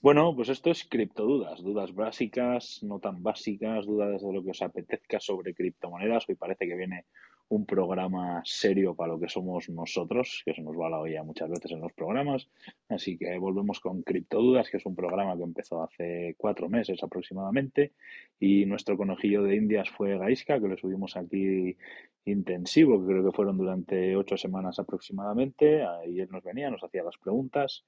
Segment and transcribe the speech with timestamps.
[0.00, 4.62] Bueno, pues esto es criptodudas, dudas básicas, no tan básicas, dudas de lo que os
[4.62, 6.24] apetezca sobre criptomonedas.
[6.28, 7.06] Hoy parece que viene
[7.48, 11.50] un programa serio para lo que somos nosotros, que se nos va la olla muchas
[11.50, 12.48] veces en los programas.
[12.88, 17.94] Así que volvemos con Criptodudas, que es un programa que empezó hace cuatro meses aproximadamente.
[18.38, 21.76] Y nuestro conejillo de Indias fue Gaisca, que lo subimos aquí
[22.24, 25.82] intensivo, que creo que fueron durante ocho semanas aproximadamente.
[25.82, 27.84] Ahí él nos venía, nos hacía las preguntas.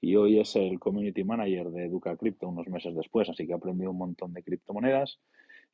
[0.00, 3.56] Y hoy es el community manager de Educa Crypto unos meses después, así que ha
[3.56, 5.20] aprendido un montón de criptomonedas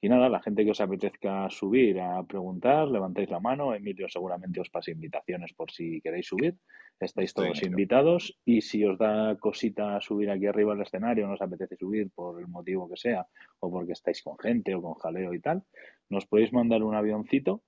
[0.01, 3.75] y nada, la gente que os apetezca subir a preguntar, levantáis la mano.
[3.75, 6.55] Emilio seguramente os pase invitaciones por si queréis subir.
[7.01, 8.39] Estáis todos invitados.
[8.45, 12.41] Y si os da cosita subir aquí arriba al escenario, no os apetece subir por
[12.41, 13.27] el motivo que sea,
[13.61, 15.63] o porque estáis con gente o con jaleo y tal,
[16.11, 17.63] nos podéis mandar un avioncito.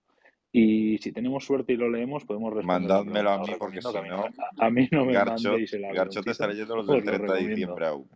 [0.61, 2.91] Y si tenemos suerte y lo leemos, podemos responder.
[2.91, 4.25] Mandádmelo a mí, porque si no,
[4.59, 7.87] a mí no me mandéis el Garcho te está leyendo los del 30 de diciembre
[7.87, 8.11] aún.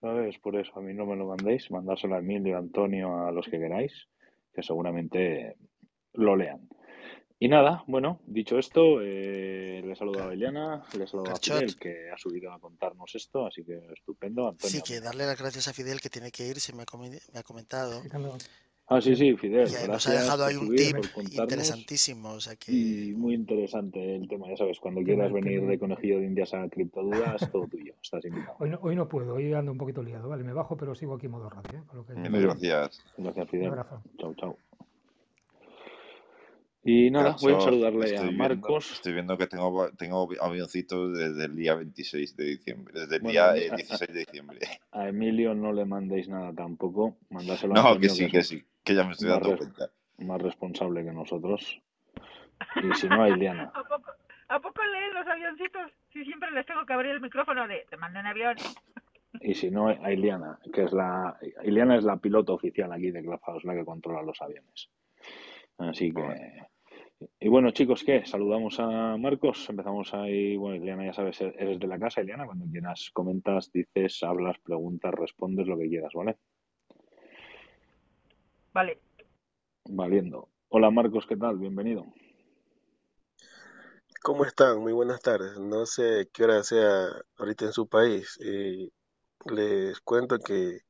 [0.00, 0.38] ¿sabes?
[0.38, 3.46] Por eso, a mí no me lo mandéis, mandárselo a Emilio, a Antonio, a los
[3.46, 4.06] que queráis,
[4.52, 5.56] que seguramente
[6.12, 6.68] lo lean.
[7.40, 12.10] Y nada, bueno, dicho esto, eh, le saludo a Eliana, le saludo a Fidel, que
[12.10, 14.48] ha subido a contarnos esto, así que estupendo.
[14.48, 14.70] Antonio.
[14.70, 17.38] Sí, que darle las gracias a Fidel, que tiene que ir, se me ha, me
[17.40, 18.00] ha comentado.
[18.86, 19.66] Ah, sí, sí, Fidel.
[19.88, 22.36] nos ha dejado ahí un tip interesantísimo.
[22.68, 26.68] Y muy interesante el tema, ya sabes, cuando quieras venir de conejillo de indias a
[26.68, 28.56] criptodudas, todo tuyo, estás invitado.
[28.58, 31.14] Hoy no, hoy no puedo, hoy ando un poquito liado, vale, me bajo, pero sigo
[31.14, 31.78] aquí en modo radio.
[31.78, 32.40] ¿eh?
[32.42, 33.02] Gracias.
[33.16, 33.72] Gracias, Fidel.
[34.18, 34.58] Chao, chao.
[36.86, 38.92] Y nada, voy a saludarle a Marcos.
[38.92, 43.52] estoy viendo que tengo, tengo avioncitos desde el día 26 de diciembre, desde el día
[43.54, 44.58] 16 de diciembre.
[44.92, 48.94] A Emilio no le mandéis nada tampoco, mandáselo a No, que sí, que sí que
[48.94, 49.90] ya me estoy dando cuenta.
[50.18, 51.80] Más responsable que nosotros.
[52.76, 53.64] Y si no, a Iliana.
[53.74, 54.12] ¿A poco,
[54.48, 55.90] ¿A poco leen los avioncitos?
[56.12, 58.56] Si siempre les tengo que abrir el micrófono de te mando un avión.
[59.40, 61.36] Y si no, a Iliana, que es la.
[61.64, 64.90] Iliana es la piloto oficial aquí de Clubhouse, la que controla los aviones.
[65.78, 66.68] Así que.
[67.40, 68.24] Y bueno, chicos, ¿qué?
[68.24, 69.68] Saludamos a Marcos.
[69.68, 70.56] Empezamos ahí.
[70.56, 72.46] Bueno, Iliana, ya sabes, eres de la casa, Iliana.
[72.46, 76.36] Cuando quieras, comentas, dices, hablas, preguntas, respondes lo que quieras, ¿vale?
[78.74, 79.00] Vale.
[79.84, 80.48] Valiendo.
[80.68, 81.58] Hola Marcos, ¿qué tal?
[81.58, 82.04] Bienvenido.
[84.20, 84.80] ¿Cómo están?
[84.80, 85.56] Muy buenas tardes.
[85.60, 87.06] No sé qué hora sea
[87.38, 88.36] ahorita en su país.
[88.44, 88.90] Eh,
[89.46, 90.80] les cuento que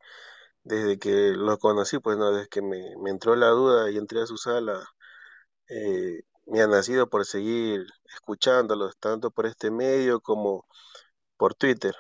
[0.63, 2.81] desde que lo conocí, pues no, desde que me,
[3.11, 4.83] entró la duda y entré a su sala,
[5.69, 7.85] eh, me ha nacido por seguir
[8.15, 10.67] escuchándolos, tanto por este medio como
[11.37, 11.95] por Twitter.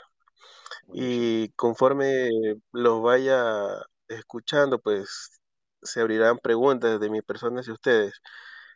[0.94, 2.30] Y conforme
[2.72, 5.40] los vaya escuchando, pues
[5.84, 8.14] se abrirán preguntas de mi persona hacia ustedes,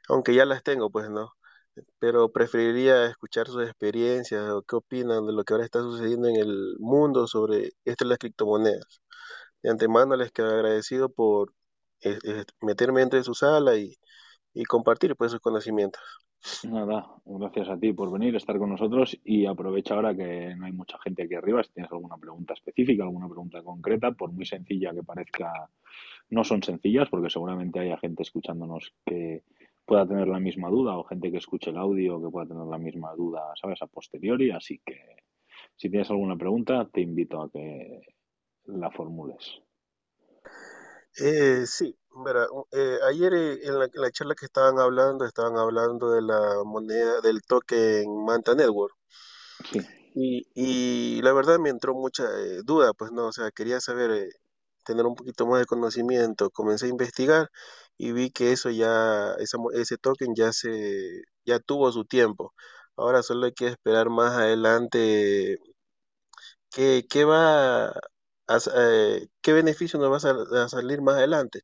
[0.09, 1.33] aunque ya las tengo, pues no.
[2.01, 6.37] Pero preferiría escuchar sus experiencias o qué opinan de lo que ahora está sucediendo en
[6.37, 9.03] el mundo sobre esto de las criptomonedas.
[9.63, 11.55] De antemano les quedo agradecido por
[12.03, 13.97] eh, eh, meterme entre su sala y,
[14.55, 16.03] y compartir pues sus conocimientos.
[16.65, 20.73] Nada, gracias a ti por venir, estar con nosotros y aprovecha ahora que no hay
[20.73, 24.95] mucha gente aquí arriba, si tienes alguna pregunta específica, alguna pregunta concreta, por muy sencilla
[24.95, 25.69] que parezca,
[26.31, 29.43] no son sencillas porque seguramente haya gente escuchándonos que
[29.85, 32.79] pueda tener la misma duda o gente que escuche el audio que pueda tener la
[32.79, 33.83] misma duda, ¿sabes?
[33.83, 35.01] A posteriori, así que
[35.77, 38.03] si tienes alguna pregunta te invito a que
[38.67, 39.61] la formules.
[41.21, 41.97] Eh, sí,
[42.73, 47.43] eh, ayer eh, en la, charla que estaban hablando, estaban hablando de la moneda, del
[47.43, 48.95] token Manta Network.
[50.15, 54.29] Y, y la verdad me entró mucha eh, duda, pues no, o sea, quería saber,
[54.85, 56.51] tener un poquito más de conocimiento.
[56.51, 57.51] Comencé a investigar
[57.97, 59.35] y vi que eso ya,
[59.75, 62.55] ese token ya se, ya tuvo su tiempo.
[62.97, 65.59] Ahora solo hay que esperar más adelante
[66.71, 67.93] qué, qué va
[69.43, 71.63] qué beneficio nos va a salir más adelante.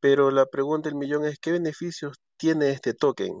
[0.00, 3.34] Pero la pregunta del millón es, ¿qué beneficios tiene este token?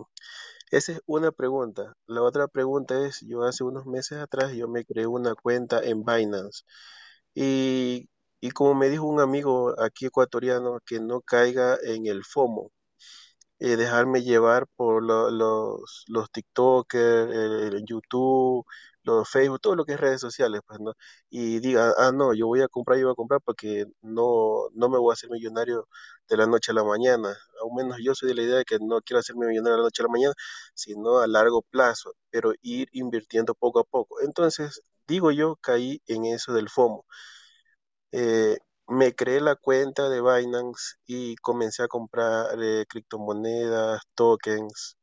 [0.70, 1.94] Esa es una pregunta.
[2.06, 6.04] La otra pregunta es, yo hace unos meses atrás yo me creé una cuenta en
[6.04, 6.62] Binance
[7.34, 8.08] y,
[8.54, 12.72] como me dijo un amigo aquí ecuatoriano, que no caiga en el FOMO,
[13.58, 18.64] eh, dejarme llevar por los, los TikTokers, el YouTube,
[19.02, 20.92] los Facebook, todo lo que es redes sociales, pues, ¿no?
[21.30, 24.88] Y diga, ah, no, yo voy a comprar, yo voy a comprar porque no, no
[24.88, 25.88] me voy a hacer millonario
[26.28, 27.28] de la noche a la mañana.
[27.30, 29.84] Al menos yo soy de la idea de que no quiero hacerme millonario de la
[29.86, 30.34] noche a la mañana,
[30.74, 34.20] sino a largo plazo, pero ir invirtiendo poco a poco.
[34.22, 37.04] Entonces, digo yo, caí en eso del FOMO.
[38.12, 38.58] Eh,
[38.88, 44.96] me creé la cuenta de Binance y comencé a comprar eh, criptomonedas, tokens,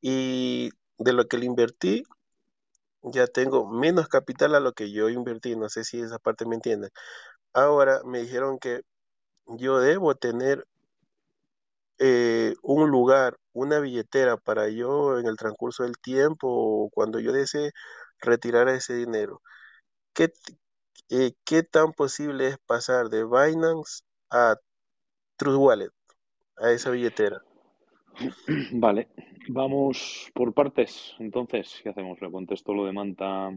[0.00, 2.04] y de lo que le invertí,
[3.02, 6.56] ya tengo menos capital a lo que yo invertí, no sé si esa parte me
[6.56, 6.90] entienden.
[7.54, 8.82] Ahora me dijeron que
[9.46, 10.66] yo debo tener
[11.98, 17.72] eh, un lugar, una billetera para yo en el transcurso del tiempo, cuando yo desee
[18.20, 19.42] retirar ese dinero.
[20.14, 20.32] ¿Qué,
[21.10, 24.56] eh, ¿Qué tan posible es pasar de Binance a
[25.36, 25.90] True Wallet,
[26.58, 27.42] a esa billetera?
[28.72, 29.08] Vale,
[29.48, 31.14] vamos por partes.
[31.18, 32.20] Entonces, ¿qué hacemos?
[32.20, 33.50] Le contesto lo de Manta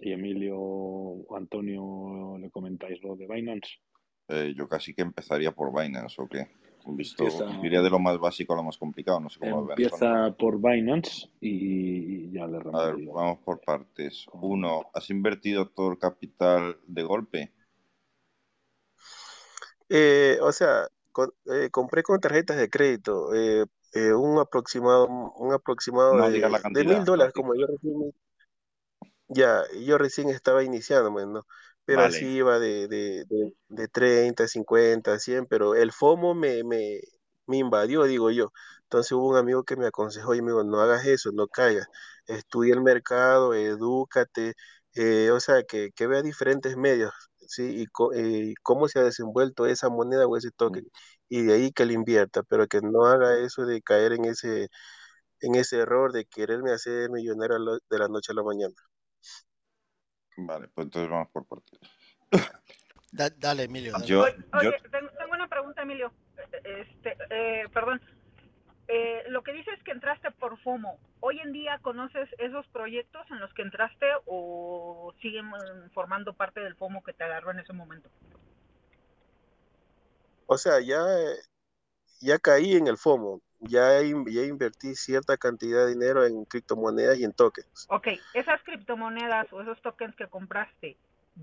[0.00, 3.78] y Emilio o Antonio le comentáis lo de Binance.
[4.28, 6.48] Eh, yo casi que empezaría por Binance, ¿o qué?
[6.86, 7.24] Visto,
[7.62, 11.28] Iría de lo más básico a lo más complicado, no sé cómo Empieza por Binance
[11.40, 14.24] y ya le A ver, vamos por partes.
[14.32, 17.52] Uno, ¿has invertido todo el capital de golpe?
[19.90, 20.88] Eh, o sea,
[21.52, 27.54] eh, compré con tarjetas de crédito eh, un aproximado, un aproximado de, mil dólares, como
[27.54, 28.14] yo recién,
[29.28, 31.44] ya, yo recién estaba iniciando, ¿no?
[31.84, 37.00] pero así iba de, de, de, de, 30, 50, 100, pero el FOMO me, me,
[37.46, 38.52] me, invadió, digo yo.
[38.84, 41.88] Entonces hubo un amigo que me aconsejó y me dijo, no hagas eso, no caigas,
[42.26, 44.54] estudia el mercado, edúcate,
[44.94, 47.12] eh, o sea, que, que vea diferentes medios,
[47.50, 47.82] ¿sí?
[47.82, 50.86] Y, eh, cómo se ha desenvuelto esa moneda o ese token,
[51.28, 54.68] y de ahí que le invierta, pero que no haga eso de caer en ese,
[55.40, 57.58] en ese error de quererme hacer millonario
[57.90, 58.74] de la noche a la mañana.
[60.36, 61.80] Vale, pues entonces vamos por partes.
[63.38, 63.94] dale, Emilio.
[64.04, 66.12] Yo, Oye, tengo una pregunta, Emilio.
[66.64, 68.00] Este, eh, perdón.
[68.92, 70.98] Eh, lo que dices es que entraste por FOMO.
[71.20, 75.48] ¿Hoy en día conoces esos proyectos en los que entraste o siguen
[75.94, 78.08] formando parte del FOMO que te agarró en ese momento?
[80.46, 81.00] O sea, ya,
[82.20, 87.24] ya caí en el FOMO ya, ya invertí cierta cantidad de dinero en criptomonedas y
[87.24, 87.86] en tokens.
[87.90, 90.96] Ok, esas criptomonedas o esos tokens que compraste,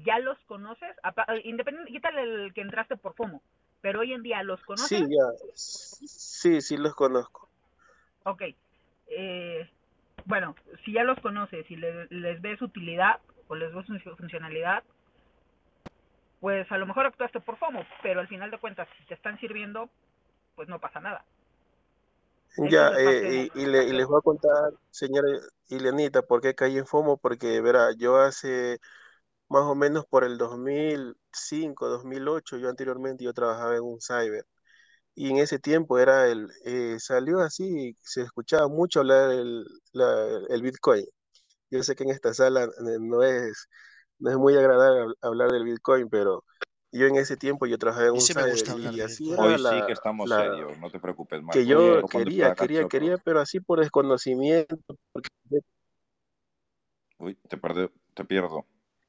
[0.04, 0.96] ¿ya los conoces?
[1.44, 3.42] Independiente, quítale el que entraste por FOMO,
[3.82, 5.00] pero hoy en día los conoces.
[5.00, 5.26] Sí, ya.
[5.56, 7.50] Sí, sí los conozco.
[8.24, 8.44] Ok.
[9.08, 9.70] Eh,
[10.26, 13.86] bueno, si ya los conoces y les ves utilidad o les ves
[14.18, 14.84] funcionalidad,
[16.40, 19.40] pues a lo mejor actuaste por FOMO, pero al final de cuentas, si te están
[19.40, 19.90] sirviendo,
[20.56, 21.26] pues no pasa nada.
[22.70, 25.28] Ya, eh, y, le, y, les voy a contar, señora
[25.70, 28.80] Ileanita, por qué caí en FOMO, porque verá, yo hace
[29.50, 34.46] más o menos por el 2005, 2008, yo anteriormente yo trabajaba en un cyber,
[35.16, 39.66] y en ese tiempo era el, eh, salió así, se escuchaba mucho hablar el,
[40.50, 41.06] el Bitcoin.
[41.72, 43.68] Yo sé que en esta sala eh, no es,
[44.20, 46.44] no es muy agradable hablar del Bitcoin, pero
[46.92, 48.56] yo en ese tiempo yo trabajaba en un cyber
[48.94, 52.86] y así era Hoy sí que estamos serios, no te preocupes, Que yo quería, quería,
[52.88, 54.78] quería, pero así por desconocimiento.
[57.20, 57.58] Uy, te,
[58.14, 58.66] te pierdo.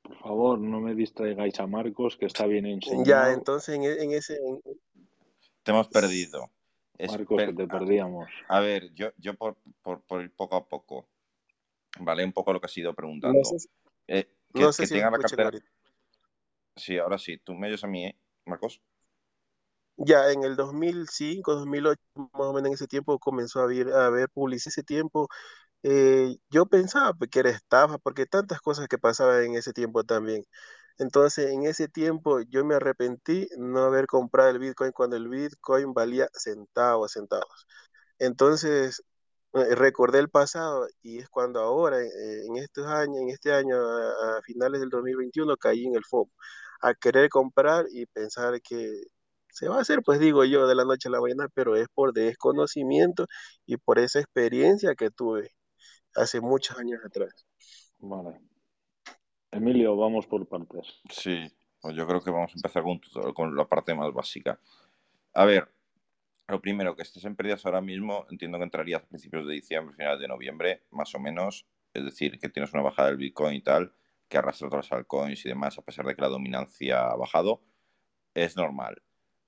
[0.09, 3.05] Por favor, no me distraigáis a Marcos, que está bien enseñado.
[3.05, 4.41] Ya, entonces en, e, ese...
[5.63, 6.51] Te hemos perdido.
[6.99, 8.27] Marcos, que te perdíamos.
[8.49, 11.07] A ver, yo, yo por, por, por, ir poco a poco,
[12.01, 12.25] ¿vale?
[12.25, 13.39] Un poco lo que has ido preguntando.
[14.07, 15.51] Eh, que, que tenga la cartera...
[16.75, 17.37] Sí, ahora sí.
[17.39, 18.17] Tú me oyes a mí, ¿eh,
[18.47, 18.81] Marcos?
[19.99, 24.07] Ya en el 2005, 2008, más o menos en ese tiempo comenzó a haber, a
[24.07, 24.73] haber publicidad.
[24.73, 25.29] Ese tiempo
[25.83, 30.05] eh, yo pensaba pues, que era estafa, porque tantas cosas que pasaban en ese tiempo
[30.05, 30.45] también.
[30.99, 35.95] Entonces, en ese tiempo yo me arrepentí no haber comprado el Bitcoin cuando el Bitcoin
[35.95, 37.67] valía centavos, centavos.
[38.19, 39.03] Entonces,
[39.55, 43.77] eh, recordé el pasado y es cuando ahora, eh, en estos años, en este año,
[43.79, 46.31] a, finales del 2021, caí en el FOMO
[46.81, 49.05] a querer comprar y pensar que
[49.51, 51.89] se va a hacer, pues digo yo, de la noche a la mañana, pero es
[51.95, 53.27] por desconocimiento
[53.67, 55.51] y por esa experiencia que tuve
[56.19, 57.47] hace muchos años atrás.
[57.99, 58.41] Vale.
[59.51, 61.01] Emilio, vamos por partes.
[61.11, 63.01] Sí, pues yo creo que vamos a empezar con,
[63.35, 64.61] con la parte más básica.
[65.35, 65.73] A ver,
[66.49, 69.95] lo primero, que estés en pérdidas ahora mismo, entiendo que entrarías a principios de diciembre,
[69.97, 71.67] finales de noviembre, más o menos.
[71.95, 73.93] Es decir, que tienes una bajada del Bitcoin y tal
[74.29, 77.63] que arrastra otras altcoins y demás, a pesar de que la dominancia ha bajado,
[78.35, 79.03] es normal.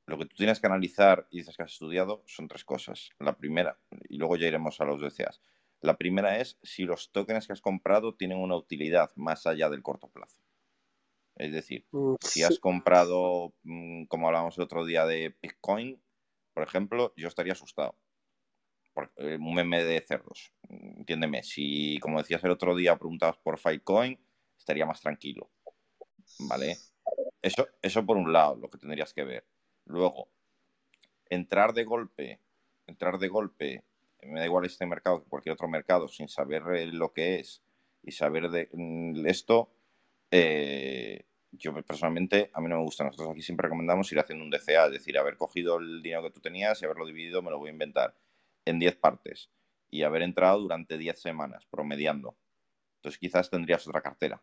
[0.06, 3.10] Lo que tú tienes que analizar y dices que has estudiado son tres cosas.
[3.18, 5.40] La primera, y luego ya iremos a los deseas.
[5.80, 9.82] La primera es si los tokens que has comprado tienen una utilidad más allá del
[9.82, 10.42] corto plazo.
[11.36, 16.00] Es decir, mm, si has comprado, mm, como hablábamos el otro día de Bitcoin,
[16.52, 17.96] por ejemplo, yo estaría asustado.
[19.16, 20.52] Eh, un meme de cerdos.
[20.68, 24.18] Entiéndeme, si, como decías el otro día, preguntabas por Filecoin,
[24.58, 25.50] estaría más tranquilo.
[26.40, 26.76] ¿Vale?
[27.40, 29.46] Eso, eso por un lado, lo que tendrías que ver.
[29.86, 30.28] Luego,
[31.30, 32.40] entrar de golpe,
[32.86, 33.84] entrar de golpe,
[34.26, 36.62] me da igual este mercado que cualquier otro mercado, sin saber
[36.92, 37.62] lo que es,
[38.02, 39.70] y saber de mm, esto,
[40.30, 43.04] eh, yo personalmente, a mí no me gusta.
[43.04, 46.30] Nosotros aquí siempre recomendamos ir haciendo un DCA, es decir, haber cogido el dinero que
[46.30, 48.14] tú tenías y haberlo dividido, me lo voy a inventar,
[48.64, 49.50] en 10 partes
[49.90, 52.36] y haber entrado durante 10 semanas, promediando.
[52.96, 54.42] Entonces quizás tendrías otra cartera.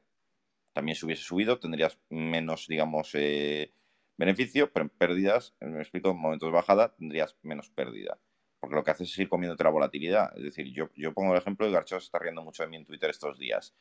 [0.73, 3.71] También si hubiese subido, tendrías menos, digamos, eh,
[4.17, 8.19] beneficio, pero en pérdidas, me explico, en momentos de bajada, tendrías menos pérdida.
[8.59, 10.35] Porque lo que haces es ir comiéndote la volatilidad.
[10.35, 12.77] Es decir, yo, yo pongo el ejemplo de Garcho se está riendo mucho de mí
[12.77, 13.75] en Twitter estos días.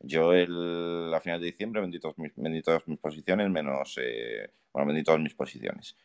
[0.00, 5.04] Yo el, a finales de diciembre vendí, mis, todas mis posiciones menos, eh, bueno, vendí
[5.04, 5.96] todas mis posiciones.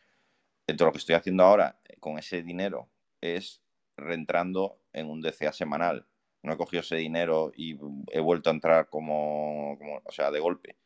[0.66, 2.88] Entonces lo que estoy haciendo ahora con ese dinero
[3.20, 3.62] es
[3.96, 6.06] reentrando en un DCA semanal.
[6.42, 7.76] No he cogido ese dinero y
[8.12, 10.76] he vuelto a entrar como, como o sea, de golpe.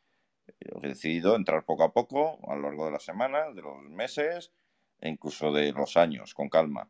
[0.60, 4.52] He decidido entrar poco a poco a lo largo de las semanas, de los meses
[5.00, 6.88] e incluso de los años, con calma.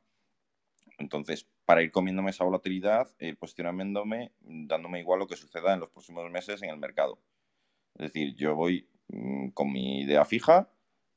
[1.02, 5.90] Entonces, para ir comiéndome esa volatilidad, ir posicionándome, dándome igual lo que suceda en los
[5.90, 7.20] próximos meses en el mercado.
[7.94, 10.70] Es decir, yo voy mm, con mi idea fija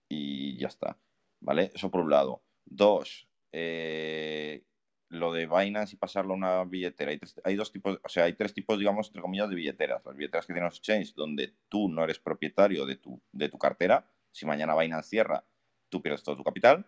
[0.09, 0.97] y ya está.
[1.39, 1.71] ¿Vale?
[1.75, 2.43] Eso por un lado.
[2.65, 4.65] Dos, eh,
[5.09, 7.11] lo de Binance y pasarlo a una billetera.
[7.43, 10.03] Hay, dos tipos, o sea, hay tres tipos, digamos, entre comillas, de billeteras.
[10.03, 13.59] Las billeteras que tienen los exchanges, donde tú no eres propietario de tu, de tu
[13.59, 14.11] cartera.
[14.31, 15.45] Si mañana Binance cierra,
[15.89, 16.87] tú pierdes todo tu capital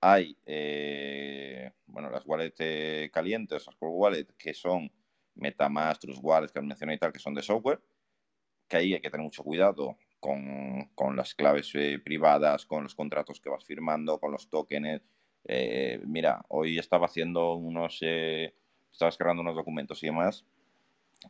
[0.00, 4.90] hay eh, bueno, las wallets eh, calientes, las core wallets, que son
[5.34, 7.80] Metamask, Trust Wallet, que os mencioné y tal, que son de software,
[8.68, 13.40] que ahí hay que tener mucho cuidado con, las claves eh, privadas, con los contratos
[13.40, 15.02] que vas firmando, con los tokens.
[16.06, 20.44] mira, hoy estaba haciendo unos, estaba descargando unos documentos y demás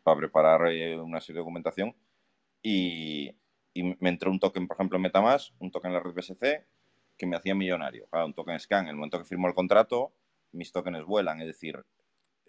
[0.03, 0.61] para preparar
[1.01, 1.97] una serie de documentación
[2.63, 3.35] y,
[3.75, 6.65] y me entró un token, por ejemplo, en Metamask, un token en la red BSC,
[7.21, 8.09] que me hacía millonario.
[8.11, 10.15] un token scan, en el momento que firmo el contrato,
[10.53, 11.85] mis tokens vuelan, es decir,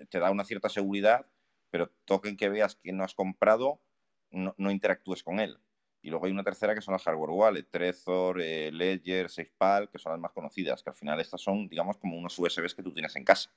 [0.10, 1.28] te da una cierta seguridad,
[1.70, 3.82] pero token que veas que no has comprado,
[4.32, 5.60] no, interactúes con él.
[6.02, 10.00] Y luego hay una tercera que son las hardware wallet, Trezor, eh, Ledger, SafePal, que
[10.00, 12.94] son las más conocidas, que al final estas son, digamos, como unos USBs que tú
[12.94, 13.54] tienes en casa.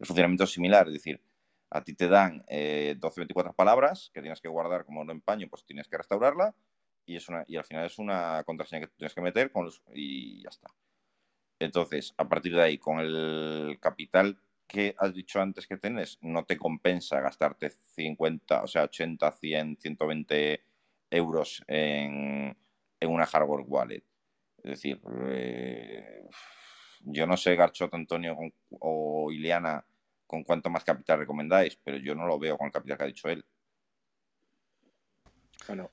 [0.00, 1.22] El funcionamiento es similar, es decir,
[1.70, 5.64] a ti te dan 12-24 eh, palabras que tienes que guardar como no empaño, pues
[5.64, 6.54] tienes que restaurarla
[7.06, 10.42] y, es una, y al final es una contraseña que tienes que meter con y
[10.42, 10.68] ya está.
[11.58, 16.44] Entonces, a partir de ahí, con el capital que has dicho antes que tienes, no
[16.44, 20.64] te compensa gastarte 50, o sea, 80, 100, 120
[21.10, 22.56] euros en,
[23.00, 24.04] en una hardware wallet.
[24.58, 26.28] Es decir, eh,
[27.00, 28.36] yo no sé, Garchot, Antonio
[28.80, 29.84] o Ileana,
[30.26, 33.06] con cuánto más capital recomendáis, pero yo no lo veo con el capital que ha
[33.06, 33.44] dicho él.
[35.68, 35.90] Bueno,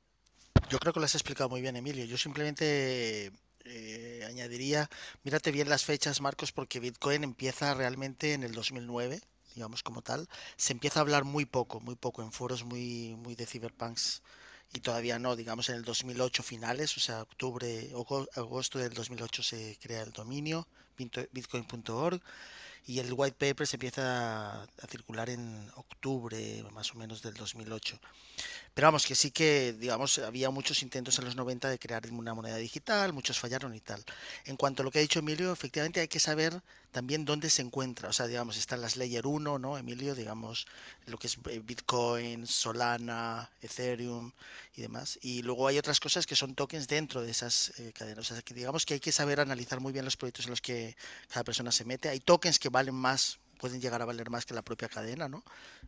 [0.69, 2.05] yo creo que lo has explicado muy bien, Emilio.
[2.05, 3.31] Yo simplemente
[3.65, 4.89] eh, añadiría,
[5.23, 9.21] mírate bien las fechas, Marcos, porque Bitcoin empieza realmente en el 2009,
[9.55, 10.27] digamos como tal.
[10.57, 14.21] Se empieza a hablar muy poco, muy poco en foros muy, muy de cyberpunks
[14.73, 17.91] y todavía no, digamos en el 2008 finales, o sea, octubre,
[18.35, 20.67] agosto del 2008 se crea el dominio
[20.97, 22.21] bitcoin.org
[22.85, 27.99] y el white paper se empieza a, circular en octubre más o menos del 2008.
[28.73, 32.33] Pero vamos, que sí que, digamos, había muchos intentos en los 90 de crear una
[32.33, 34.03] moneda digital, muchos fallaron y tal.
[34.45, 36.59] En cuanto a lo que ha dicho Emilio, efectivamente hay que saber
[36.91, 38.09] también dónde se encuentra.
[38.09, 40.15] O sea, digamos, están las Layer 1, ¿no, Emilio?
[40.15, 40.65] Digamos,
[41.05, 44.31] lo que es eh, Bitcoin, Solana, Ethereum
[44.75, 45.19] y demás.
[45.21, 48.31] Y luego hay otras cosas que son tokens dentro de esas eh, cadenas.
[48.31, 50.61] O sea, que digamos que hay que saber analizar muy bien los proyectos en los
[50.61, 50.95] que
[51.29, 52.09] cada persona se mete.
[52.09, 55.43] Hay tokens que valen más pueden llegar a valer más que la propia cadena, ¿no?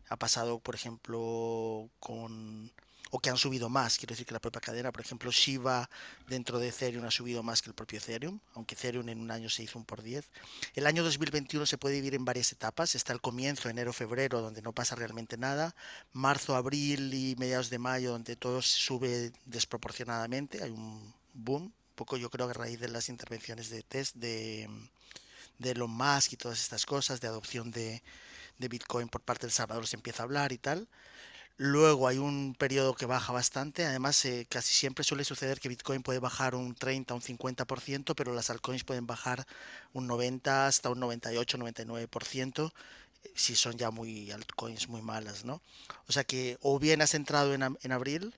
[0.08, 2.70] Ha pasado, por ejemplo, con
[3.10, 5.88] o que han subido más, quiero decir que la propia cadena, por ejemplo, Shiba
[6.28, 9.48] dentro de Ethereum ha subido más que el propio Ethereum, aunque Ethereum en un año
[9.48, 10.28] se hizo un por 10.
[10.74, 14.62] El año 2021 se puede dividir en varias etapas, está el comienzo, enero, febrero, donde
[14.62, 15.74] no pasa realmente nada,
[16.12, 22.16] marzo, abril y mediados de mayo, donde todo sube desproporcionadamente, hay un boom, un poco
[22.16, 24.68] yo creo que a raíz de las intervenciones de test de
[25.58, 28.02] de Elon Musk y todas estas cosas, de adopción de,
[28.58, 30.88] Bitcoin por parte del Salvador se empieza a hablar y tal.
[31.58, 33.86] Luego hay un periodo que baja bastante.
[33.86, 38.34] Además, eh, casi siempre suele suceder que Bitcoin puede bajar un 30, un 50%, pero
[38.34, 39.46] las altcoins pueden bajar
[39.92, 42.72] un 90 hasta un 98, 99%
[43.24, 45.62] eh, si son ya muy altcoins muy malas, ¿no?
[46.08, 48.34] O sea que o bien has entrado en, en abril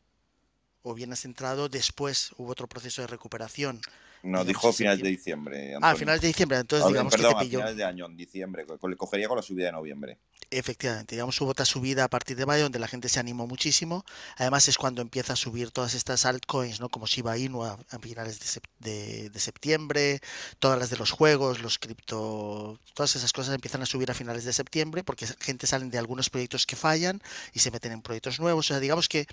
[0.82, 3.80] o bien has entrado después, hubo otro proceso de recuperación
[4.22, 5.74] No, dijo finales de diciembre.
[5.80, 7.58] Ah, finales de diciembre, entonces digamos perdón, que te pilló.
[7.58, 10.18] a finales de año, en diciembre, le cogería con la subida de noviembre.
[10.50, 14.04] Efectivamente, digamos hubo otra subida a partir de mayo donde la gente se animó muchísimo.
[14.36, 16.88] Además es cuando empieza a subir todas estas altcoins, ¿no?
[16.88, 18.40] Como Shiba Inu a, finales
[18.78, 20.20] de, de, septiembre,
[20.58, 24.44] todas las de los juegos, los cripto, todas esas cosas empiezan a subir a finales
[24.44, 27.20] de septiembre porque gente salen de algunos proyectos que fallan
[27.52, 28.66] y se meten en proyectos nuevos.
[28.66, 29.26] O sea, digamos que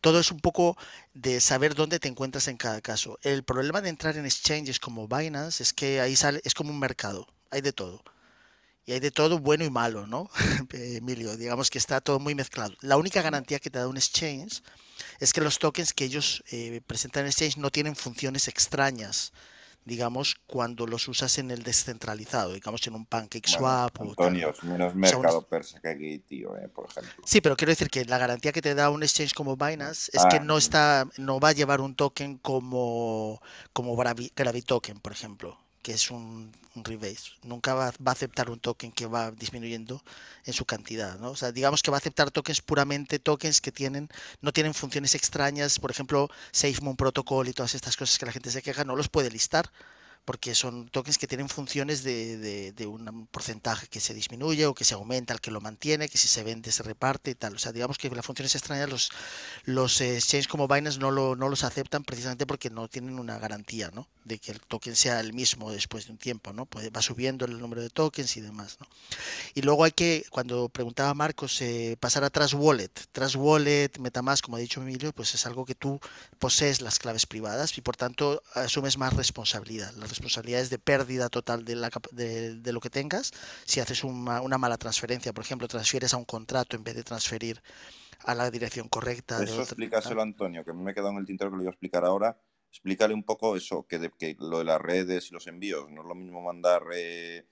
[0.00, 0.76] todo es un poco
[1.12, 3.18] de saber dónde te encuentras en cada caso.
[3.22, 6.78] El problema de entrar en exchanges como Binance es que ahí sale, es como un
[6.78, 8.02] mercado, hay de todo
[8.84, 10.28] y hay de todo bueno y malo, ¿no?
[10.72, 12.74] Emilio, digamos que está todo muy mezclado.
[12.80, 14.62] La única garantía que te da un exchange
[15.20, 19.32] es que los tokens que ellos eh, presentan en exchange no tienen funciones extrañas,
[19.84, 24.94] digamos, cuando los usas en el descentralizado, digamos en un PancakeSwap bueno, Antonio, o menos
[24.94, 27.24] mercado persa que aquí, tío, eh, por ejemplo.
[27.24, 30.24] Sí, pero quiero decir que la garantía que te da un exchange como Binance es
[30.26, 33.40] que ah, no está, no va a llevar un token como,
[33.72, 37.32] como Gravitoken, por ejemplo que es un, rebase.
[37.42, 40.02] Nunca va, a aceptar un token que va disminuyendo
[40.46, 41.30] en su cantidad, ¿no?
[41.30, 44.08] O sea, digamos que va a aceptar tokens puramente tokens que tienen,
[44.40, 48.50] no tienen funciones extrañas, por ejemplo, SafeMoon Protocol y todas estas cosas que la gente
[48.50, 49.70] se queja, no los puede listar
[50.24, 54.94] porque son tokens que tienen funciones de, un porcentaje que se disminuye o que se
[54.94, 57.56] aumenta al que lo mantiene, que si se vende se reparte y tal.
[57.56, 59.10] O sea, digamos que las funciones extrañas los,
[59.64, 63.90] los exchanges como Binance no, lo, no los aceptan precisamente porque no tienen una garantía
[63.92, 64.08] ¿no?
[64.24, 66.66] de que el token sea el mismo después de un tiempo, ¿no?
[66.66, 68.86] Pues va subiendo el número de tokens y demás, ¿no?
[69.54, 72.90] Y luego hay que, cuando preguntaba Marcos, eh, pasar a Trust Wallet.
[73.10, 76.00] Trust Wallet, Metamask, como ha dicho Emilio, pues es algo que tú
[76.38, 81.76] posees las claves privadas y por tanto asumes más responsabilidad responsabilidades de pérdida total de,
[81.76, 83.32] la, de, lo que tengas
[83.64, 85.32] si haces una, mala transferencia.
[85.32, 87.62] Por ejemplo, transfieres a un contrato en vez de transferir
[88.20, 89.42] a la dirección correcta.
[89.42, 91.70] Eso explícaselo a Antonio, que me he quedado en el tintero que lo voy a
[91.70, 92.38] explicar ahora.
[92.70, 95.90] Explícale un poco eso, que, de, que lo de las redes y los envíos.
[95.90, 97.44] No es lo mismo mandar eh,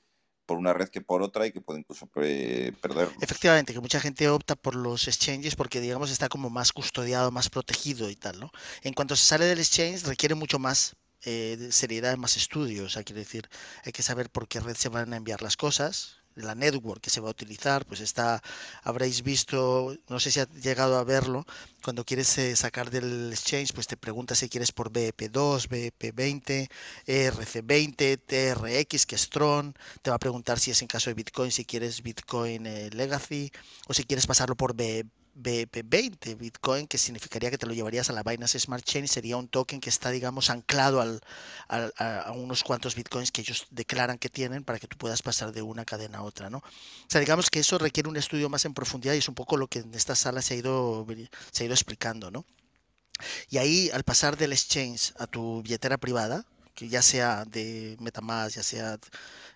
[0.51, 3.09] por una red que por otra y que puede incluso perder.
[3.21, 7.49] Efectivamente, que mucha gente opta por los exchanges porque, digamos, está como más custodiado, más
[7.49, 8.51] protegido y tal, ¿no?
[8.83, 12.97] En cuanto se sale del exchange, requiere mucho más eh, seriedad, más estudios.
[12.97, 13.49] O quiere decir,
[13.85, 17.11] hay que saber por qué red se van a enviar las cosas, la network que
[17.11, 18.43] se va a utilizar, pues está,
[18.83, 21.47] habréis visto, no sé si ha llegado a verlo,
[21.83, 26.71] cuando quieres eh, sacar del exchange, pues te pregunta si quieres por BEP2, BEP20,
[27.07, 31.51] ERC20, TRX, que es Tron, te va a preguntar si es en caso de Bitcoin,
[31.51, 33.51] si quieres Bitcoin eh, Legacy,
[33.89, 35.07] o si quieres pasarlo por BEP
[35.43, 39.49] BP20 Bitcoin, que significaría que te lo llevarías a la Binance Smart Chain, sería un
[39.49, 41.21] token que está, digamos, anclado al,
[41.69, 45.63] a unos cuantos Bitcoins que ellos declaran que tienen para que tú puedas pasar de
[45.63, 46.59] una cadena a otra, ¿no?
[46.59, 49.57] O sea, digamos que eso requiere un estudio más en profundidad y es un poco
[49.57, 51.07] lo que en esta sala se ha ido,
[51.51, 52.45] se ha ido explicando, ¿no?
[53.49, 58.57] Y ahí, al pasar del exchange a tu billetera privada, que ya sea de Metamask,
[58.57, 58.99] ya sea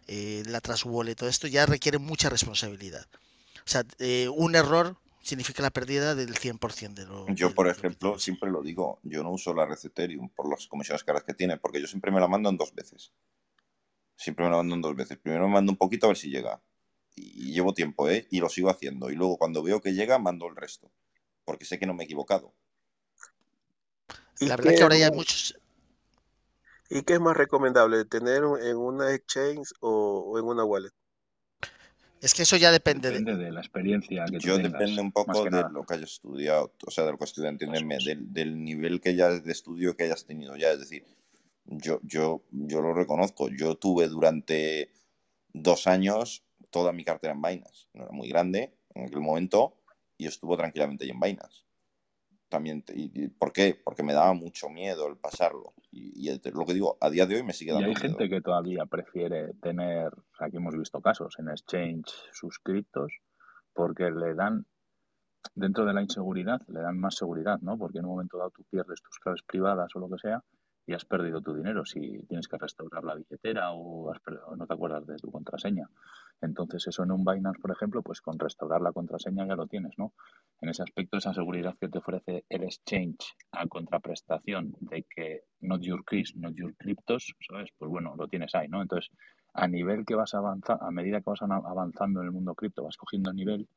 [0.06, 0.84] eh, la Trust
[1.16, 3.06] todo esto ya requiere mucha responsabilidad.
[3.66, 8.18] O sea, eh, un error significa la pérdida del 100% de lo Yo, por ejemplo,
[8.18, 11.56] siempre lo digo, yo no uso la red Ethereum por las comisiones caras que tiene,
[11.56, 13.12] porque yo siempre me la mando en dos veces.
[14.16, 15.18] Siempre me la mando en dos veces.
[15.18, 16.62] Primero me mando un poquito a ver si llega.
[17.16, 18.26] Y, llevo tiempo, ¿eh?
[18.30, 19.10] Y lo sigo haciendo.
[19.10, 20.90] Y luego cuando veo que llega, mando el resto.
[21.44, 22.54] Porque sé que no me he equivocado.
[24.40, 25.58] La verdad que ahora ya hay muchos...
[26.90, 28.04] ¿Y qué es más recomendable?
[28.04, 30.92] ¿Tener en una exchange o en una wallet?
[32.24, 33.52] Es que eso ya depende, de...
[33.52, 37.12] la experiencia que Yo depende un poco de lo que hayas estudiado, o sea, de
[37.12, 40.70] lo que has entenderme, del, del, nivel que ya de estudio que hayas tenido ya.
[40.70, 41.04] Es decir,
[41.66, 44.90] yo, yo, yo lo reconozco, yo tuve durante
[45.52, 47.88] dos años toda mi cartera en vainas.
[47.92, 49.76] No era muy grande en aquel momento
[50.16, 51.63] y estuvo tranquilamente ahí en vainas
[52.54, 52.84] también.
[52.94, 53.76] Y, ¿Por qué?
[53.82, 55.74] Porque me daba mucho miedo el pasarlo.
[55.90, 58.40] Y, lo que digo, a día de hoy me sigue dando Y hay gente que
[58.40, 63.12] todavía prefiere tener, aquí hemos visto casos, en exchange suscritos,
[63.72, 64.66] porque le dan,
[65.54, 67.76] dentro de la inseguridad, le dan más seguridad, ¿no?
[67.76, 70.42] Porque en un momento dado tú pierdes tus claves privadas o lo que sea
[70.86, 74.12] y has perdido tu dinero si tienes que restaurar la billetera o
[74.56, 75.88] no te acuerdas de tu contraseña.
[76.40, 79.92] Entonces eso en un Binance, por ejemplo, pues con restaurar la contraseña ya lo tienes,
[79.96, 80.12] ¿no?
[80.60, 85.80] En ese aspecto, esa seguridad que te ofrece el exchange a contraprestación de que not
[85.80, 87.70] your keys, not your cryptos, ¿sabes?
[87.78, 88.82] Pues bueno, lo tienes ahí, ¿no?
[88.82, 89.10] Entonces,
[89.54, 92.96] a nivel que vas avanzando, a medida que vas avanzando en el mundo cripto, vas
[92.96, 93.68] cogiendo nivel,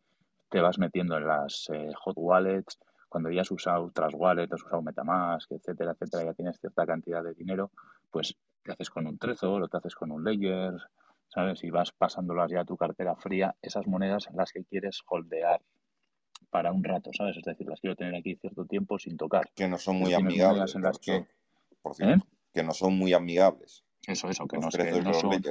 [0.49, 4.63] te vas metiendo en las eh, hot wallets, cuando ya has usado Trust Wallet, has
[4.63, 7.71] usado Metamask, etcétera, etcétera, ya tienes cierta cantidad de dinero,
[8.11, 10.73] pues te haces con un Trezor o te haces con un Ledger,
[11.29, 11.63] ¿sabes?
[11.63, 15.61] Y vas pasándolas ya a tu cartera fría, esas monedas en las que quieres holdear
[16.49, 17.37] para un rato, ¿sabes?
[17.37, 19.49] Es decir, las quiero tener aquí cierto tiempo sin tocar.
[19.55, 20.75] Que no son muy amigables.
[20.75, 21.15] En las que,
[21.99, 22.17] ¿Eh?
[22.53, 23.83] que no son muy amigables.
[24.05, 25.41] Eso, eso, que no, que no son...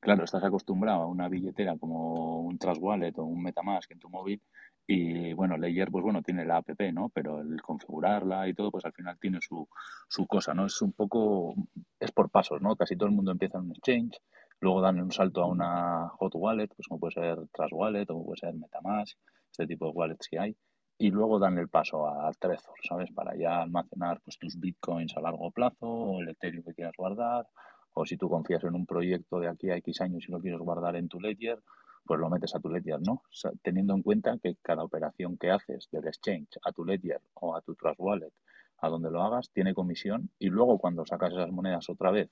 [0.00, 4.10] Claro, estás acostumbrado a una billetera como un Trust Wallet o un Metamask en tu
[4.10, 4.42] móvil
[4.86, 7.08] y bueno, Ledger, pues bueno, tiene la app, ¿no?
[7.08, 9.66] Pero el configurarla y todo, pues al final tiene su,
[10.08, 10.66] su cosa, ¿no?
[10.66, 11.54] Es un poco,
[11.98, 12.76] es por pasos, ¿no?
[12.76, 14.20] Casi todo el mundo empieza en un exchange,
[14.60, 18.24] luego dan un salto a una hot wallet, pues como puede ser Trust Wallet o
[18.24, 19.18] puede ser Metamask,
[19.50, 20.56] este tipo de wallets que hay,
[20.98, 23.10] y luego dan el paso a Trezor, ¿sabes?
[23.12, 27.46] Para ya almacenar pues tus bitcoins a largo plazo o el Ethereum que quieras guardar,
[27.94, 30.60] o si tú confías en un proyecto de aquí a X años y lo quieres
[30.60, 31.60] guardar en tu Ledger,
[32.04, 33.22] pues lo metes a tu Ledger, ¿no?
[33.62, 37.62] teniendo en cuenta que cada operación que haces del exchange a tu Ledger o a
[37.62, 38.32] tu Trust Wallet,
[38.78, 42.30] a donde lo hagas, tiene comisión y luego cuando sacas esas monedas otra vez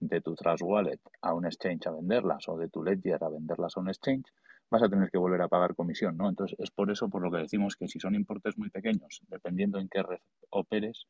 [0.00, 3.76] de tu Trust Wallet a un exchange a venderlas o de tu Ledger a venderlas
[3.76, 4.26] a un exchange,
[4.70, 6.28] vas a tener que volver a pagar comisión, ¿no?
[6.28, 9.78] Entonces es por eso por lo que decimos que si son importes muy pequeños, dependiendo
[9.78, 11.06] en qué red operes,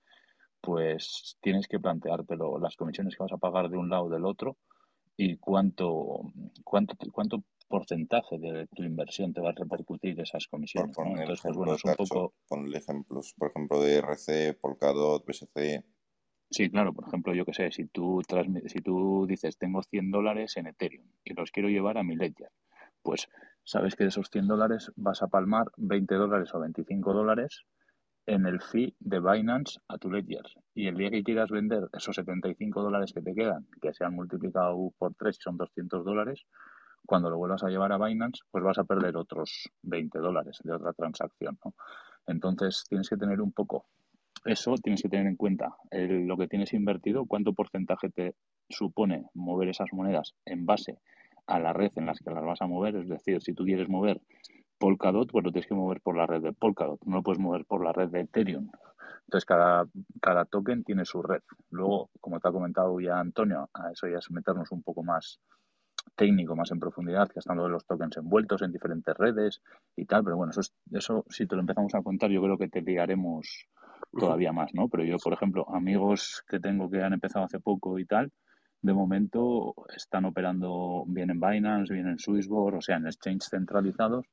[0.61, 4.25] pues tienes que planteártelo las comisiones que vas a pagar de un lado o del
[4.25, 4.57] otro
[5.17, 6.33] y cuánto
[6.65, 10.97] cuánto cuánto porcentaje de tu inversión te va a repercutir esas comisiones.
[10.97, 12.35] Por Entonces, pues bueno, es un poco...
[12.75, 15.85] ejemplos, por ejemplo, de RC, Polkadot, BSC.
[16.51, 18.23] Sí, claro, por ejemplo, yo que sé, si tú,
[18.67, 22.51] si tú dices tengo 100 dólares en Ethereum y los quiero llevar a mi Ledger,
[23.03, 23.29] pues
[23.65, 27.65] sabes que de esos 100 dólares vas a palmar 20 dólares o 25 dólares
[28.25, 30.45] en el fee de Binance a tu Ledger.
[30.75, 34.15] Y el día que quieras vender esos 75 dólares que te quedan, que se han
[34.15, 36.47] multiplicado por 3 y son 200 dólares,
[37.09, 40.75] cuando lo vuelvas a llevar a Binance, pues vas a perder otros 20 dólares de
[40.75, 41.59] otra transacción.
[41.65, 41.73] ¿no?
[42.27, 43.87] Entonces tienes que tener un poco
[44.45, 48.35] eso, tienes que tener en cuenta lo que tienes invertido, cuánto porcentaje te
[48.69, 50.99] supone mover esas monedas en base
[51.47, 52.97] a la red en las que las vas a mover.
[52.97, 54.21] Es decir, si tú quieres mover
[54.77, 57.65] Polkadot, pues lo tienes que mover por la red de Polkadot, no lo puedes mover
[57.65, 58.71] por la red de Ethereum.
[59.25, 59.87] Entonces, cada,
[60.21, 61.41] cada token tiene su red.
[61.71, 65.41] Luego, como te ha comentado ya Antonio, a eso ya es meternos un poco más
[66.15, 69.63] técnico más en profundidad, que están de los tokens envueltos en diferentes redes
[69.97, 70.61] y tal, pero bueno, eso,
[70.93, 73.67] eso si te lo empezamos a contar, yo creo que te ligaremos
[74.13, 74.89] todavía más, ¿no?
[74.89, 78.33] Pero yo, por ejemplo, amigos que tengo que han empezado hace poco y tal,
[78.81, 84.27] de momento están operando bien en Binance, bien en Swissborg, o sea, en exchanges centralizados,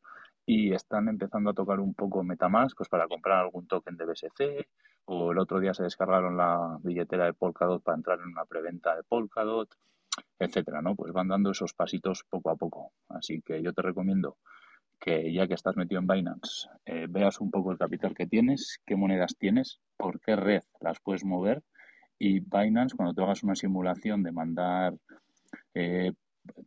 [0.46, 4.68] y están empezando a tocar un poco Metamask pues para comprar algún token de BSC,
[5.06, 8.96] o el otro día se descargaron la billetera de Polkadot para entrar en una preventa
[8.96, 9.70] de Polkadot
[10.40, 10.96] etcétera, ¿no?
[10.96, 12.92] Pues van dando esos pasitos poco a poco.
[13.10, 14.38] Así que yo te recomiendo
[15.00, 18.80] que ya que estás metido en Binance, eh, veas un poco el capital que tienes,
[18.86, 21.62] qué monedas tienes, por qué red las puedes mover
[22.18, 24.94] y Binance, cuando te hagas una simulación de mandar,
[25.74, 26.14] eh,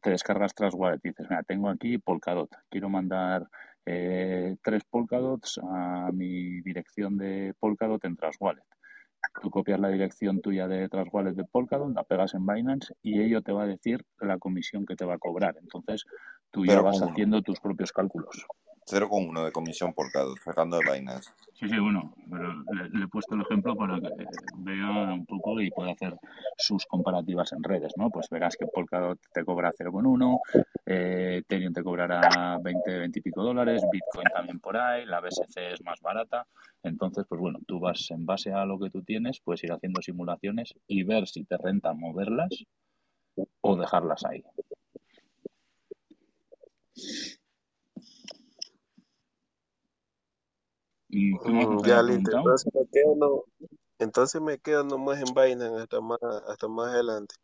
[0.03, 3.47] te descargas tras wallet y dices, mira, tengo aquí Polkadot, quiero mandar
[3.87, 8.65] eh, tres Polkadots a mi dirección de Polkadot en Traswallet.
[9.43, 13.43] Tú copias la dirección tuya de Traswallet de Polkadot, la pegas en Binance y ello
[13.43, 15.57] te va a decir la comisión que te va a cobrar.
[15.61, 16.05] Entonces
[16.51, 18.47] tú ya vas haciendo tus propios cálculos.
[18.89, 21.31] 0,1 de comisión por cada, sacando de Binance.
[21.55, 24.11] Sí, sí, bueno, pero le, he puesto el ejemplo para que
[24.59, 26.17] vea un poco y pueda hacer
[26.57, 28.11] sus comparativas en redes, ¿no?
[28.11, 30.39] Pues verás que Polkadot te cobra 0,1,
[30.87, 35.73] eh, Ethereum te cobrará 20, 20 y pico dólares, Bitcoin también por ahí, la BSC
[35.73, 36.47] es más barata.
[36.85, 40.01] Entonces, pues bueno, tú vas en base a lo que tú tienes, puedes ir haciendo
[40.01, 42.51] simulaciones y ver si te renta moverlas
[43.61, 44.45] o dejarlas ahí.
[51.09, 53.45] Mm, ya listo, entonces me quedo, no,
[53.99, 57.35] entonces me quedo nomás en Binance hasta más, hasta más adelante.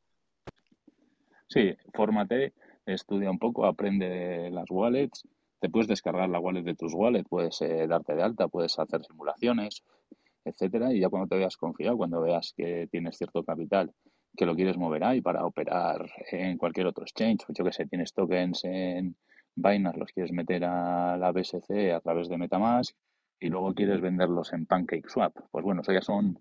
[1.49, 2.53] Sí, fórmate,
[2.85, 5.27] estudia un poco, aprende las wallets,
[5.61, 9.03] te puedes descargar la wallet de tus wallets, puedes eh, darte de alta, puedes hacer
[9.05, 9.83] simulaciones,
[10.45, 13.95] etcétera, y ya cuando te veas confiado, cuando veas que tienes cierto capital,
[14.37, 18.13] que lo quieres mover ahí para operar en cualquier otro exchange, yo que sé, tienes
[18.13, 19.17] tokens en
[19.55, 22.95] Binance, los quieres meter a la BSC a través de Metamask,
[23.45, 25.37] y luego quieres venderlos en PancakeSwap.
[25.51, 26.39] Pues bueno, eso ya son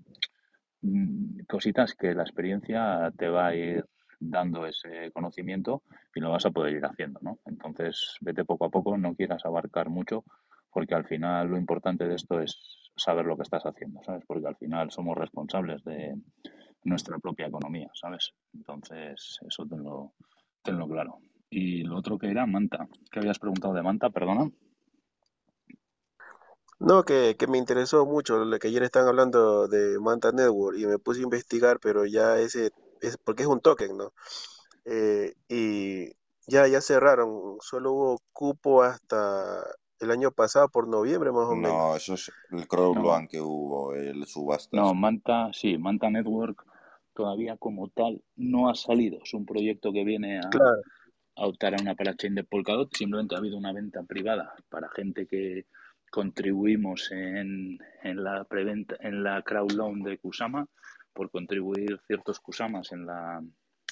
[0.82, 3.86] mm, cositas que la experiencia te va a ir
[4.22, 5.84] dando ese conocimiento
[6.16, 7.40] y lo vas a poder ir haciendo, ¿no?
[7.46, 10.24] Entonces, vete poco a poco, no quieras abarcar mucho,
[10.72, 14.24] porque al final lo importante de esto es saber lo que estás haciendo, ¿sabes?
[14.26, 16.16] Porque al final somos responsables de
[16.86, 18.32] nuestra propia economía, ¿sabes?
[18.54, 20.14] Entonces, eso tenlo,
[20.62, 21.18] tenlo claro.
[21.50, 22.88] Y lo otro que era Manta.
[23.12, 24.10] ¿Qué habías preguntado de Manta?
[24.10, 24.50] Perdona.
[26.80, 30.86] No, que, que me interesó mucho, lo que ayer estaban hablando de Manta Network y
[30.86, 34.14] me puse a investigar, pero ya ese, es porque es un token, ¿no?
[34.86, 36.10] Eh, y
[36.48, 39.64] ya, ya cerraron, solo hubo cupo hasta
[40.00, 41.72] el año pasado por noviembre más o menos.
[41.72, 44.76] No, eso es el crowdloan que hubo, el subasta.
[44.76, 46.66] No, Manta, sí, Manta Network
[47.14, 49.20] todavía como tal no ha salido.
[49.24, 50.50] Es un proyecto que viene a,
[51.36, 52.94] a optar a una parachain de Polkadot.
[52.94, 55.66] Simplemente ha habido una venta privada para gente que
[56.14, 60.68] contribuimos en, en la preventa, en la crowd loan de Kusama
[61.12, 63.42] por contribuir ciertos Kusamas en la,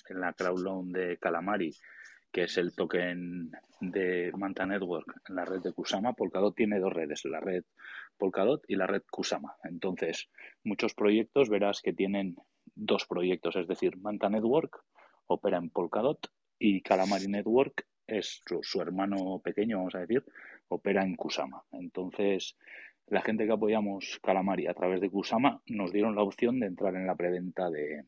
[0.08, 1.72] en la crowd loan de Calamari,
[2.32, 6.14] que es el token de Manta Network en la red de Kusama.
[6.14, 7.64] Polkadot tiene dos redes, la red
[8.20, 9.56] Polkadot y la red Kusama.
[9.64, 10.30] Entonces,
[10.64, 12.36] muchos proyectos verás que tienen
[12.76, 14.84] dos proyectos, es decir, Manta Network
[15.26, 16.20] opera en Polkadot
[16.60, 20.24] y Calamari Network es su, hermano pequeño, vamos a decir,
[20.72, 21.64] opera en Kusama.
[21.72, 22.56] Entonces,
[23.08, 26.96] la gente que apoyamos Calamari a través de Kusama nos dieron la opción de entrar
[26.96, 28.06] en la preventa de,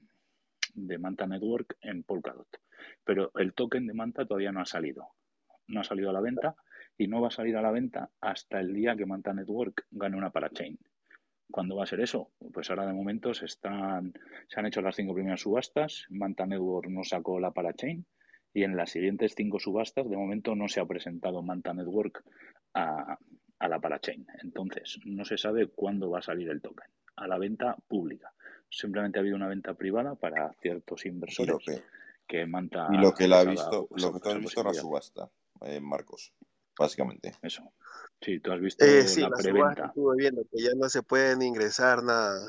[0.73, 2.47] de Manta Network en Polkadot.
[3.04, 5.10] Pero el token de Manta todavía no ha salido.
[5.67, 6.56] No ha salido a la venta
[6.97, 10.17] y no va a salir a la venta hasta el día que Manta Network gane
[10.17, 10.78] una parachain.
[11.52, 12.32] ¿Cuándo va a ser eso?
[12.54, 14.13] Pues ahora de momento se están,
[14.47, 18.06] se han hecho las cinco primeras subastas, Manta Network no sacó la parachain
[18.54, 22.24] y en las siguientes cinco subastas de momento no se ha presentado Manta Network
[22.74, 23.18] a,
[23.60, 24.28] a la parachain.
[24.42, 28.34] Entonces, no se sabe cuándo va a salir el token a la venta pública.
[28.70, 31.58] Simplemente ha habido una venta privada para ciertos inversores
[32.28, 34.74] que, Manta y lo que la ha visto, lo que tú has visto en la
[34.74, 35.30] subasta,
[35.62, 36.34] eh, Marcos,
[36.78, 37.34] básicamente.
[37.42, 37.72] Eso.
[38.20, 39.86] Sí, tú has visto eh, la, preventa.
[39.88, 42.42] Estuve viendo que ya no se pueden ingresar nada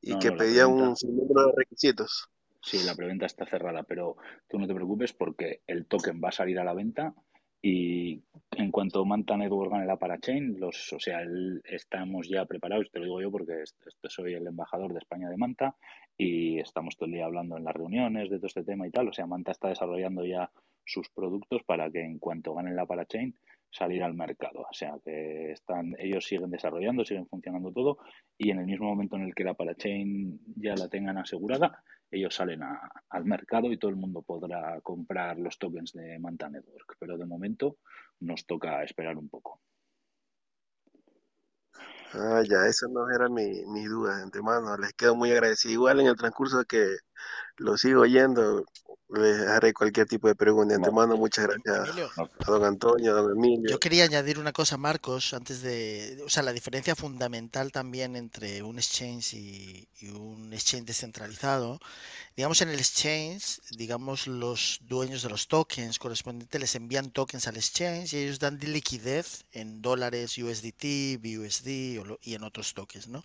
[0.00, 2.28] y que pedían un número de requisitos.
[2.62, 4.16] Sí, la preventa está cerrada, pero
[4.48, 7.12] tú no te preocupes porque el token va a salir a la venta
[7.60, 8.22] y
[8.56, 11.20] en cuanto Manta Network gane la parachain, los, o sea,
[11.64, 13.62] estamos ya preparados, te lo digo yo porque
[14.08, 15.76] soy el embajador de España de Manta
[16.16, 19.08] y estamos todo el día hablando en las reuniones de todo este tema y tal.
[19.08, 20.50] O sea, Manta está desarrollando ya
[20.84, 23.34] sus productos para que en cuanto ganen la parachain
[23.70, 24.66] salir al mercado.
[24.68, 27.98] O sea, que están, ellos siguen desarrollando, siguen funcionando todo
[28.36, 32.34] y en el mismo momento en el que la parachain ya la tengan asegurada, ellos
[32.34, 36.96] salen al mercado y todo el mundo podrá comprar los tokens de Manta Network.
[36.98, 37.78] Pero de momento
[38.20, 39.60] nos toca esperar un poco.
[42.14, 44.76] Ah, ya, eso no era mi, mi duda antemano.
[44.76, 45.72] Les quedo muy agradecido.
[45.72, 46.98] Igual en el transcurso que
[47.56, 48.66] lo sigo oyendo,
[49.14, 50.74] les haré cualquier tipo de pregunta.
[50.74, 53.70] De antemano, muchas gracias a don Antonio, a don Emilio.
[53.70, 56.22] Yo quería añadir una cosa, Marcos, antes de.
[56.24, 61.80] O sea, la diferencia fundamental también entre un exchange y, y un exchange descentralizado
[62.34, 67.56] Digamos, en el exchange, digamos, los dueños de los tokens correspondientes les envían tokens al
[67.56, 73.22] exchange y ellos dan liquidez en dólares, USDT, BUSD y en otros tokens, ¿no?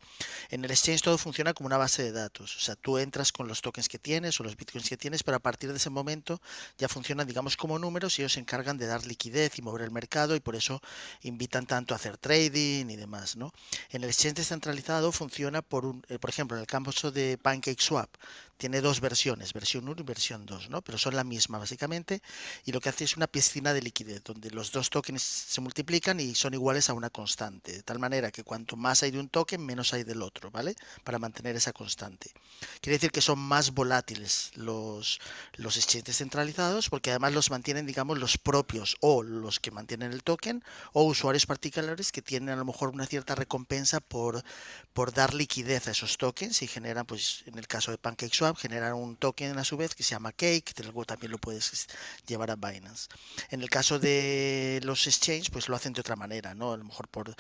[0.50, 2.58] En el exchange todo funciona como una base de datos.
[2.58, 5.38] O sea, tú entras con los tokens que tienes o los bitcoins que tienes, pero
[5.38, 6.42] a partir de ese momento
[6.78, 9.92] ya funcionan, digamos, como números y ellos se encargan de dar liquidez y mover el
[9.92, 10.82] mercado y por eso
[11.22, 13.52] invitan tanto a hacer trading y demás, ¿no?
[13.90, 18.10] En el exchange descentralizado funciona por un, eh, por ejemplo, en el caso de PancakeSwap,
[18.58, 20.82] tiene dos versiones, versión 1 y versión 2, ¿no?
[20.82, 22.22] Pero son la misma básicamente
[22.66, 26.20] y lo que hace es una piscina de liquidez donde los dos tokens se multiplican
[26.20, 29.30] y son iguales a una constante, de tal manera que cuanto más hay de un
[29.30, 30.76] token, menos hay del otro, ¿vale?
[31.04, 32.32] Para mantener esa constante.
[32.82, 35.20] Quiere decir que son más volátiles los,
[35.54, 40.24] los exchanges centralizados porque además los mantienen, digamos, los propios o los que mantienen el
[40.24, 44.44] token o usuarios particulares que tienen a lo mejor una cierta recompensa por,
[44.94, 48.94] por dar liquidez a esos tokens y generan, pues en el caso de PancakeSwap, generar
[48.94, 51.88] un token a su vez que se llama Cake, que luego también lo puedes
[52.26, 53.10] llevar a Binance.
[53.50, 56.74] En el caso de los exchanges, pues lo hacen de otra manera, ¿no?
[56.74, 57.36] A lo mejor por,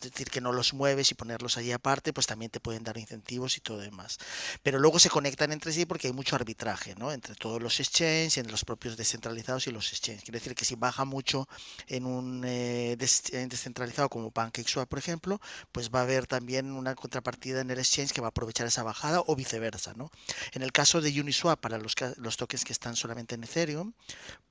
[0.00, 3.56] decir que no los mueves y ponerlos allí aparte, pues también te pueden dar incentivos
[3.56, 4.18] y todo demás.
[4.62, 7.12] Pero luego se conectan entre sí porque hay mucho arbitraje, ¿no?
[7.12, 10.24] Entre todos los exchanges, entre los propios descentralizados y los exchanges.
[10.24, 11.48] Quiere decir que si baja mucho
[11.86, 15.40] en un eh, descentralizado como PancakeSwap, por ejemplo,
[15.72, 18.82] pues va a haber también una contrapartida en el exchange que va a aprovechar esa
[18.82, 20.10] bajada o viceversa, ¿no?
[20.52, 23.92] En el caso de Uniswap, para los, los tokens que están solamente en Ethereum,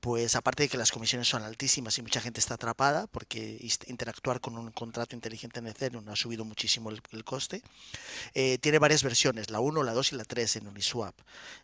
[0.00, 4.40] pues aparte de que las comisiones son altísimas y mucha gente está atrapada, porque interactuar
[4.40, 7.62] con un contrato inteligente en Ethereum ha subido muchísimo el, coste,
[8.34, 11.14] eh, tiene varias versiones, la 1, la 2 y la 3 en Uniswap,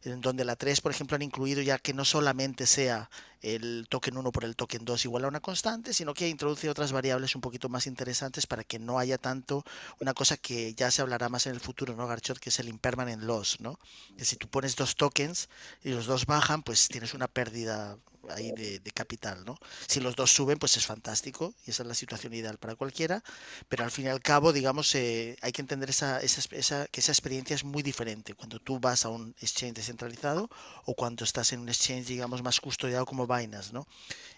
[0.05, 3.11] en donde la 3, por ejemplo, han incluido ya que no solamente sea
[3.43, 6.93] el token 1 por el token 2 igual a una constante, sino que introduce otras
[6.93, 9.65] variables un poquito más interesantes para que no haya tanto
[10.01, 12.39] una cosa que ya se hablará más en el futuro, ¿no, Garchot?
[12.39, 13.79] Que es el impermanent loss, ¿no?
[14.17, 15.49] Que si tú pones dos tokens
[15.83, 19.59] y los dos bajan, pues tienes una pérdida ahí de, capital, ¿no?
[19.87, 23.23] Si los dos suben, pues es fantástico y esa es la situación ideal para cualquiera,
[23.69, 27.13] pero al fin y al cabo, digamos, eh, hay que entender esa, esa, que esa
[27.13, 30.51] experiencia es muy diferente cuando tú vas a un exchange descentralizado
[30.85, 33.87] o cuando estás en un exchange, digamos, más custodiado como Binance, ¿no?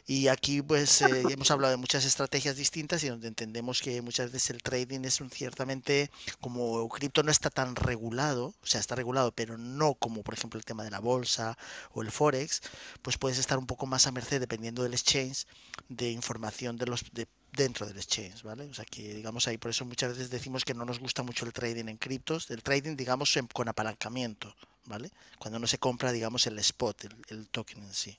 [0.06, 4.32] Y aquí, pues, eh, hemos hablado de muchas estrategias distintas y donde entendemos que muchas
[4.32, 8.96] veces el trading es un ciertamente, como cripto no está tan regulado, o sea, está
[8.96, 11.56] regulado, pero no como, por ejemplo, el tema de la bolsa
[11.92, 12.62] o el forex,
[13.00, 15.46] pues puedes estar un poco más a merced, dependiendo del exchange,
[15.88, 18.64] de información de los de, dentro del exchange, ¿vale?
[18.66, 21.46] O sea que, digamos, ahí por eso muchas veces decimos que no nos gusta mucho
[21.46, 24.54] el trading en criptos, el trading, digamos, con apalancamiento,
[24.84, 25.10] ¿vale?
[25.38, 28.18] Cuando no se compra, digamos, el spot, el, token en sí.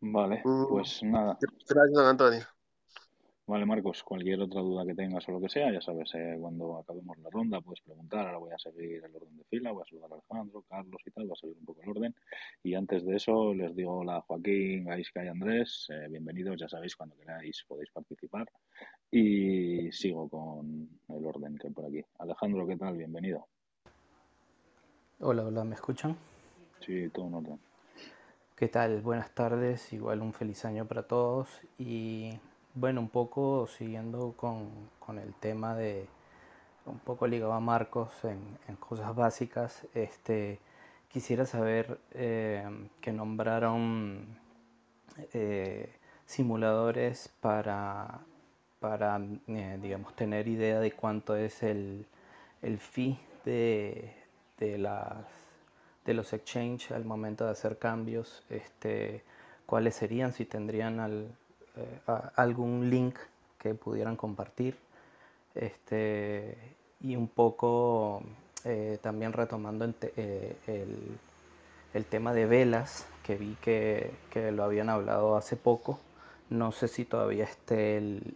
[0.00, 1.38] Vale, mm, pues nada.
[1.40, 2.44] Gracias, Antonio.
[3.50, 6.78] Vale, Marcos, cualquier otra duda que tengas o lo que sea, ya sabes, eh, cuando
[6.78, 9.86] acabemos la ronda puedes preguntar, ahora voy a seguir el orden de fila, voy a
[9.86, 12.14] saludar a Alejandro, Carlos y tal, va a seguir un poco el orden.
[12.62, 16.68] Y antes de eso les digo hola a Joaquín, Gaisca y Andrés, eh, bienvenidos, ya
[16.68, 18.48] sabéis, cuando queráis podéis participar.
[19.10, 22.04] Y sigo con el orden que hay por aquí.
[22.20, 22.98] Alejandro, ¿qué tal?
[22.98, 23.48] Bienvenido.
[25.18, 26.16] Hola, hola, ¿me escuchan?
[26.86, 27.58] Sí, todo en orden.
[28.54, 29.00] ¿Qué tal?
[29.00, 32.38] Buenas tardes, igual un feliz año para todos y
[32.74, 34.70] bueno, un poco siguiendo con,
[35.18, 36.06] el tema de,
[36.86, 40.60] un poco ligado a Marcos en, cosas básicas, este,
[41.08, 42.64] quisiera saber eh,
[43.00, 44.38] que nombraron
[45.32, 45.92] eh,
[46.26, 48.20] simuladores para,
[48.78, 52.06] para eh, digamos, tener idea de cuánto es el,
[52.62, 54.14] el fee de,
[54.58, 55.26] de, las,
[56.04, 59.24] de los exchange al momento de hacer cambios, este,
[59.66, 61.34] cuáles serían, si tendrían al,
[61.76, 62.00] eh,
[62.36, 63.16] algún link
[63.58, 64.76] que pudieran compartir.
[65.54, 66.56] Este,
[67.00, 68.22] y un poco
[68.64, 70.56] eh, también retomando eh,
[71.94, 74.12] el, tema de velas, que vi que,
[74.52, 76.00] lo habían hablado hace poco.
[76.48, 78.34] No sé si todavía esté el,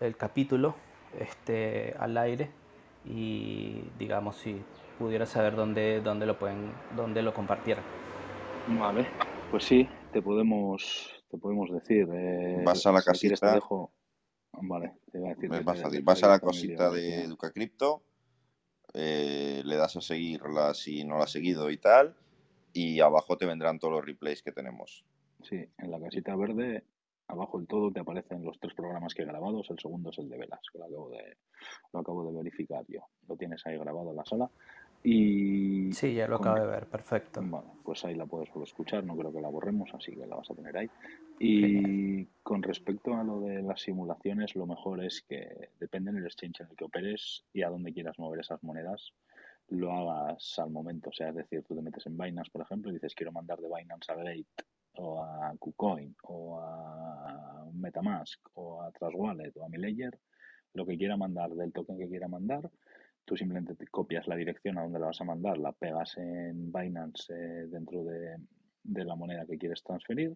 [0.00, 0.74] el, capítulo
[1.18, 2.50] este, al aire
[3.04, 4.62] y digamos si
[4.98, 7.84] pudiera saber dónde, dónde lo pueden, dónde lo compartieran.
[8.68, 9.06] Vale,
[9.50, 12.08] pues sí, te podemos, te podemos decir.
[12.12, 13.54] Eh, Vas a la casita.
[13.54, 13.92] dejo...
[14.60, 16.02] Vale, te voy a decir.
[16.02, 18.02] Vas a la cosita de Educa Crypto,
[18.94, 22.16] eh, le das a seguirla si no la has seguido y tal,
[22.72, 25.04] y abajo te vendrán todos los replays que tenemos.
[25.42, 26.82] Sí, en la casita verde,
[27.28, 29.62] abajo del todo te aparecen los tres programas que he grabado.
[29.68, 31.36] El segundo es el de velas, que lo acabo de,
[31.92, 33.00] lo acabo de verificar yo.
[33.28, 34.50] Lo tienes ahí grabado en la sala.
[35.02, 37.40] Y sí, ya lo acabo de ver, perfecto.
[37.40, 40.36] Bueno, pues ahí la puedes solo escuchar, no creo que la borremos, así que la
[40.36, 40.90] vas a tener ahí.
[41.38, 46.60] Y con respecto a lo de las simulaciones, lo mejor es que depende del exchange
[46.60, 49.12] en el que operes y a dónde quieras mover esas monedas,
[49.68, 51.10] lo hagas al momento.
[51.10, 53.58] O sea, es decir, tú te metes en Binance, por ejemplo, y dices quiero mandar
[53.60, 54.64] de Binance a Gate
[54.96, 60.18] o a KuCoin o a Metamask o a Trust Wallet o a mi Ledger,
[60.74, 62.68] lo que quiera mandar del token que quiera mandar
[63.28, 66.72] Tú simplemente te copias la dirección a donde la vas a mandar, la pegas en
[66.72, 68.38] Binance eh, dentro de,
[68.84, 70.34] la moneda que quieres transferir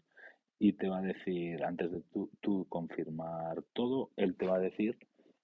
[0.59, 2.03] y te va a decir, antes de
[2.43, 4.99] tú, confirmar todo, él te va a decir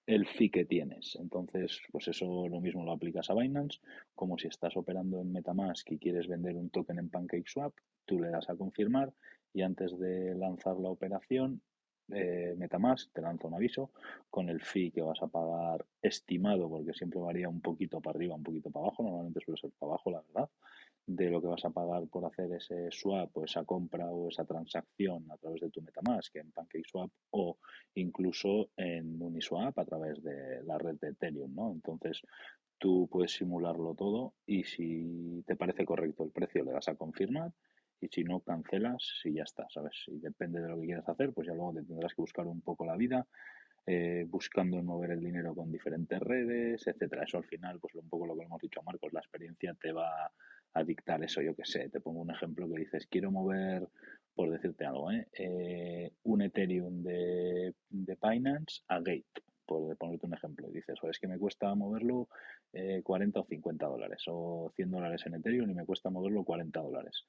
[0.05, 1.17] el fee que tienes.
[1.19, 3.79] Entonces, pues eso lo mismo lo aplicas a Binance,
[4.13, 7.73] como si estás operando en Metamask y quieres vender un token en PancakeSwap,
[8.05, 9.11] tú le das a confirmar
[9.53, 11.63] y antes de lanzar la operación,
[12.13, 13.91] eh, Metamask te lanza un aviso
[14.29, 18.35] con el fee que vas a pagar estimado, porque siempre varía un poquito para arriba,
[18.35, 20.49] un poquito para abajo, normalmente suele ser para abajo, la verdad,
[21.05, 24.45] de lo que vas a pagar por hacer ese swap o esa compra o esa
[24.45, 27.57] transacción a través de tu Metamask en PancakeSwap o
[27.95, 31.71] incluso en Uniswap a través de la red de Ethereum, ¿no?
[31.71, 32.21] Entonces,
[32.77, 37.51] tú puedes simularlo todo y si te parece correcto el precio le das a confirmar
[38.01, 39.95] y si no cancelas y ya está, ¿sabes?
[40.07, 42.61] Y depende de lo que quieras hacer, pues ya luego te tendrás que buscar un
[42.61, 43.27] poco la vida,
[43.85, 47.23] eh, buscando mover el dinero con diferentes redes, etcétera.
[47.23, 49.91] Eso al final, pues un poco lo que hemos dicho a Marcos, la experiencia te
[49.91, 50.31] va
[50.73, 53.87] a dictar eso, yo que sé, te pongo un ejemplo que dices, quiero mover,
[54.35, 55.27] por decirte algo, ¿eh?
[55.33, 61.19] eh un Ethereum de, de Binance a Gate, por ponerte un ejemplo, y dices, es
[61.19, 62.29] que me cuesta moverlo
[63.03, 66.79] 40 eh, o 50 dólares, o 100 dólares en Ethereum y me cuesta moverlo 40
[66.79, 67.25] dólares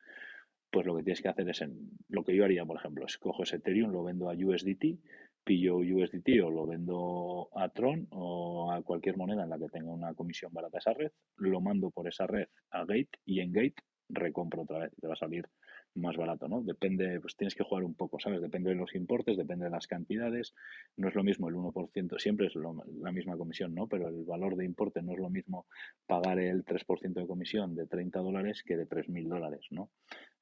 [0.71, 3.19] pues lo que tienes que hacer es, en, lo que yo haría, por ejemplo, es
[3.19, 4.99] cojo ese Ethereum, lo vendo a USDT,
[5.45, 9.91] pillo USDT o lo vendo a Tron o a cualquier moneda en la que tenga
[9.91, 13.83] una comisión barata esa red, lo mando por esa red a Gate y en Gate
[14.09, 14.93] recompro otra vez.
[15.01, 15.47] Te va a salir
[15.95, 16.63] más barato, ¿no?
[16.63, 18.41] Depende, pues tienes que jugar un poco, ¿sabes?
[18.41, 20.55] Depende de los importes, depende de las cantidades.
[20.97, 23.87] No es lo mismo el 1%, siempre es la misma comisión, ¿no?
[23.89, 25.67] Pero el valor de importe no es lo mismo
[26.07, 29.91] pagar el 3% de comisión de 30 dólares que de 3.000 dólares, ¿no?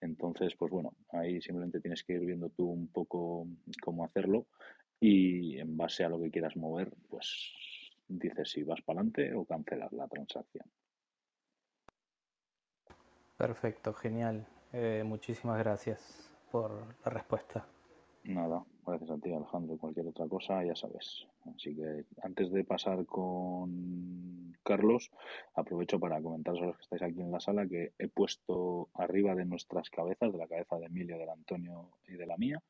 [0.01, 3.47] Entonces, pues bueno, ahí simplemente tienes que ir viendo tú un poco
[3.83, 4.47] cómo hacerlo
[5.01, 7.53] y en base a lo que quieras mover, pues
[8.07, 10.67] dices si vas para adelante o cancelas la transacción.
[13.37, 14.47] Perfecto, genial.
[14.73, 17.67] Eh, muchísimas gracias por la respuesta.
[18.25, 19.79] Nada, gracias a ti Alejandro.
[19.79, 21.27] Cualquier otra cosa, ya sabes.
[21.55, 25.11] Así que antes de pasar con Carlos,
[25.55, 29.35] aprovecho para comentaros a los que estáis aquí en la sala que he puesto arriba
[29.35, 32.63] de nuestras cabezas, de la cabeza de Emilio, del Antonio y de la mía,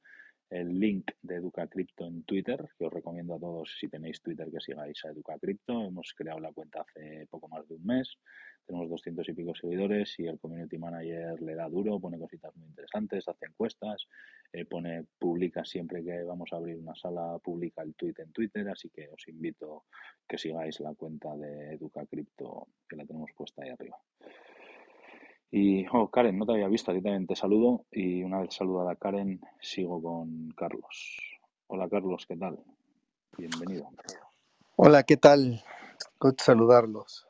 [0.50, 4.48] el link de Educa Crypto en Twitter, que os recomiendo a todos si tenéis Twitter
[4.50, 5.82] que sigáis a Educa Crypto.
[5.82, 8.16] Hemos creado la cuenta hace poco más de un mes,
[8.68, 12.68] tenemos 200 y pico seguidores y el community manager le da duro, pone cositas muy
[12.68, 14.06] interesantes, hace encuestas,
[14.52, 18.68] eh, pone, publica siempre que vamos a abrir una sala, publica el tweet en Twitter,
[18.68, 19.84] así que os invito
[20.28, 23.96] que sigáis la cuenta de Educa Crypto que la tenemos puesta ahí arriba.
[25.50, 28.54] Y, oh, Karen, no te había visto, a ti también te saludo y una vez
[28.54, 31.38] saludada Karen, sigo con Carlos.
[31.68, 32.58] Hola Carlos, ¿qué tal?
[33.38, 33.88] Bienvenido.
[34.76, 35.64] Hola, ¿qué tal?
[36.36, 37.27] Saludarlos.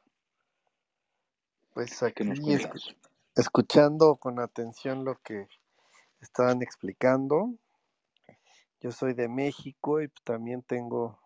[1.78, 2.24] Pues aquí
[3.36, 5.46] escuchando con atención lo que
[6.20, 7.54] estaban explicando.
[8.80, 11.20] Yo soy de México y también tengo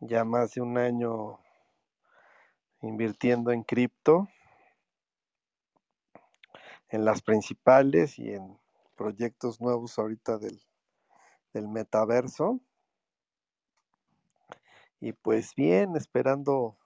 [0.00, 1.38] ya más de un año
[2.80, 4.26] invirtiendo en cripto
[6.88, 8.58] en las principales y en
[8.96, 10.62] proyectos nuevos ahorita del,
[11.52, 12.58] metaverso.
[14.98, 16.78] Y pues bien, esperando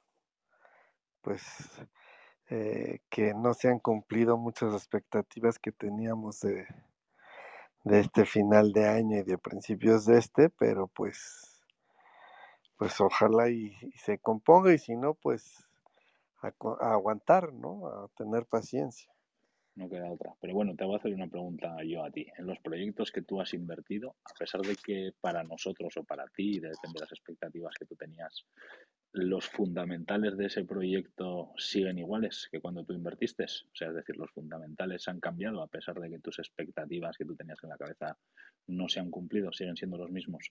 [1.20, 1.45] pues
[2.55, 6.66] eh, que no se han cumplido muchas expectativas que teníamos de,
[7.84, 11.48] de este final de año y de principios de este, pero pues
[12.76, 15.66] pues ojalá y, se componga y si no, pues
[16.42, 16.53] a,
[16.92, 17.86] aguantar, ¿no?
[17.86, 19.11] A tener paciencia
[19.74, 20.34] no queda otra.
[20.40, 22.26] Pero bueno, te voy a hacer una pregunta yo a ti.
[22.36, 26.26] En los proyectos que tú has invertido, a pesar de que para nosotros o para
[26.28, 28.44] ti, depende de las expectativas que tú tenías,
[29.13, 33.45] los fundamentales de ese proyecto siguen iguales que cuando tú invertiste.
[33.45, 37.27] O sea, es decir, los fundamentales han cambiado a pesar de que tus expectativas que
[37.27, 38.17] tú tenías en la cabeza
[38.67, 40.51] no se han cumplido, siguen siendo los mismos.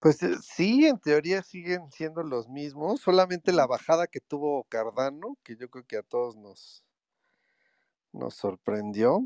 [0.00, 5.36] Pues eh, sí, en teoría siguen siendo los mismos, solamente la bajada que tuvo Cardano,
[5.42, 6.84] que yo creo que a todos nos,
[8.12, 9.20] nos sorprendió.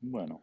[0.00, 0.42] Bueno,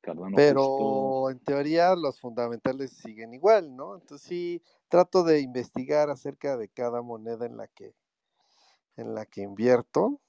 [0.00, 3.94] Cardano pero en teoría los fundamentales siguen igual, ¿no?
[3.94, 7.94] Entonces sí trato de investigar acerca de cada moneda en la que
[8.96, 10.20] en la que invierto.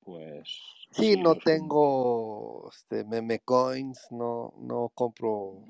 [0.00, 0.48] Pues
[0.90, 5.64] sí, no tengo este meme coins, no no compro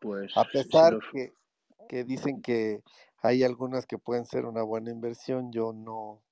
[0.00, 1.32] pues a pesar que,
[1.88, 2.82] que dicen que
[3.22, 6.22] hay algunas que pueden ser una buena inversión, yo no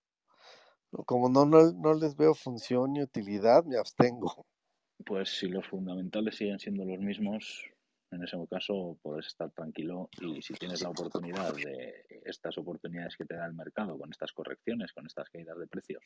[1.04, 4.46] como no, no, les veo función ni utilidad, me abstengo.
[5.04, 7.64] Pues si los fundamentales siguen siendo los mismos,
[8.10, 13.24] en ese caso puedes estar tranquilo y si tienes la oportunidad de estas oportunidades que
[13.24, 16.02] te da el mercado con estas correcciones, con estas caídas de precios,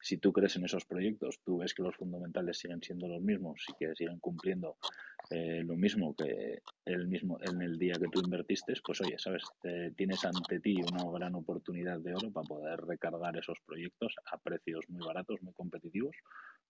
[0.00, 3.64] si tú crees en esos proyectos, tú ves que los fundamentales siguen siendo los mismos
[3.68, 4.76] y que siguen cumpliendo
[5.30, 9.42] eh, lo mismo que el mismo en el día que tú invertiste, pues oye, sabes,
[9.96, 14.84] tienes ante ti una gran oportunidad de oro para poder recargar esos proyectos a precios
[14.88, 16.16] muy baratos, muy competitivos,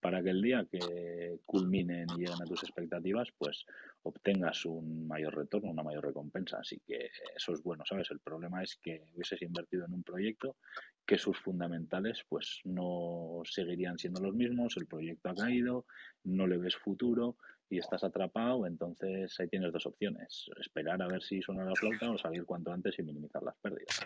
[0.00, 3.64] para que el día que culminen y lleguen a tus expectativas, pues
[4.02, 6.58] obtengas un mayor retorno, una mayor recompensa.
[6.58, 8.10] Así que eso es bueno, ¿sabes?
[8.10, 10.56] El problema es que hubieses invertido en un proyecto
[11.04, 15.86] que sus fundamentales pues no seguirían siendo los mismos, el proyecto ha caído,
[16.24, 17.36] no le ves futuro
[17.68, 22.10] y estás atrapado, entonces ahí tienes dos opciones, esperar a ver si suena la flauta
[22.10, 24.00] o salir cuanto antes y minimizar las pérdidas.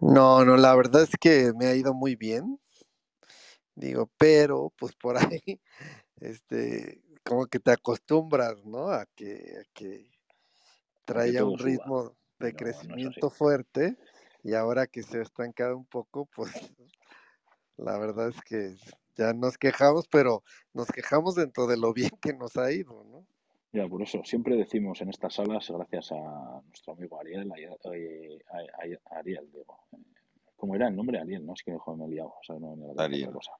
[0.00, 2.58] No, no, la verdad es que me ha ido muy bien.
[3.74, 5.60] Digo, pero pues por ahí,
[6.20, 8.88] este, como que te acostumbras, ¿no?
[8.88, 10.10] A que, a que
[11.04, 13.96] traiga un ritmo de crecimiento fuerte
[14.42, 16.52] y ahora que se ha estancado un poco, pues
[17.76, 18.74] la verdad es que
[19.16, 20.42] ya nos quejamos, pero
[20.74, 23.26] nos quejamos dentro de lo bien que nos ha ido, ¿no?
[23.72, 27.52] Ya, por eso siempre decimos en estas salas, gracias a nuestro amigo Ariel,
[27.92, 28.38] eh,
[29.10, 29.80] Ariel, digo,
[30.56, 31.18] ¿cómo era el nombre?
[31.18, 31.52] Ariel, ¿no?
[31.52, 33.32] Es que me he liado, o sea, no me Ariel.
[33.32, 33.52] Cosa.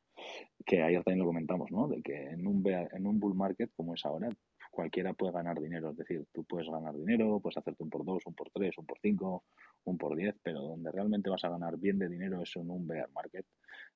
[0.65, 1.87] Que ayer también lo comentamos, ¿no?
[1.89, 4.31] De que en un, en un bull market como es ahora,
[4.77, 5.91] cualquiera puede ganar dinero.
[5.91, 8.85] Es decir, tú puedes ganar dinero, puedes hacerte un por dos, un por tres, un
[8.85, 9.45] por cinco,
[9.85, 12.87] un por diez, pero donde realmente vas a ganar bien de dinero es en un
[12.87, 13.47] bear market,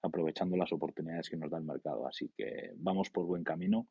[0.00, 2.06] aprovechando las oportunidades que nos da el mercado.
[2.08, 3.88] Así que vamos por buen camino.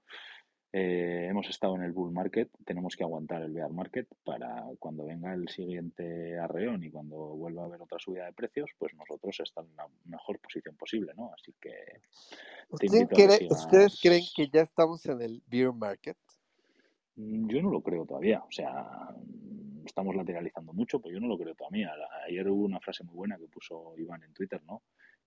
[0.72, 5.06] Eh, hemos estado en el bull market, tenemos que aguantar el bear market para cuando
[5.06, 9.40] venga el siguiente arreón y cuando vuelva a haber otra subida de precios, pues nosotros
[9.40, 11.32] estar en la mejor posición posible, ¿no?
[11.34, 12.02] Así que
[12.70, 16.18] ¿Ustedes creen que ya estamos en el bear market?
[17.20, 19.14] Mm, yo no lo creo todavía, o sea,
[19.86, 21.92] estamos lateralizando mucho, pero yo no lo creo todavía.
[22.26, 24.84] Ayer hubo una frase muy buena que puso Iván en Twitter, ¿no?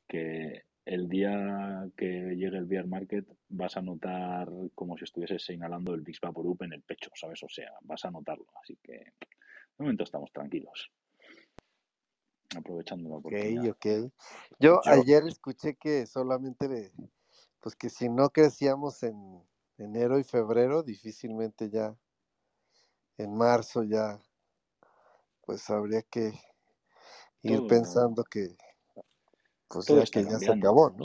[0.08, 5.94] Que el día que llegue el bear market vas a notar como si estuvieses señalando
[5.94, 7.42] el Big Vaporub en el pecho, ¿sabes?
[7.42, 8.46] O sea, vas a notarlo.
[8.62, 10.90] Así que de momento estamos tranquilos.
[12.56, 13.68] Aprovechando la oportunidad.
[13.68, 14.12] Ok, ok.
[14.58, 16.92] Yo, ayer escuché que solamente,
[17.60, 19.42] pues que si no crecíamos en
[19.82, 21.94] enero y febrero, difícilmente ya
[23.18, 24.18] en marzo ya,
[25.44, 26.32] pues habría que
[27.42, 28.56] ir pensando que
[29.68, 31.04] pues todo que ya se acabó, ¿no?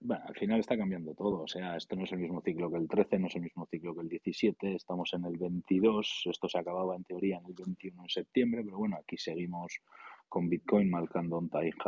[0.00, 1.42] bueno, al final está cambiando todo.
[1.42, 3.66] O sea, esto no es el mismo ciclo que el 13, no es el mismo
[3.66, 7.54] ciclo que el 17, estamos en el 22, esto se acababa en teoría en el
[7.54, 9.80] 21 de septiembre, pero bueno, aquí seguimos
[10.28, 11.42] con Bitcoin marcando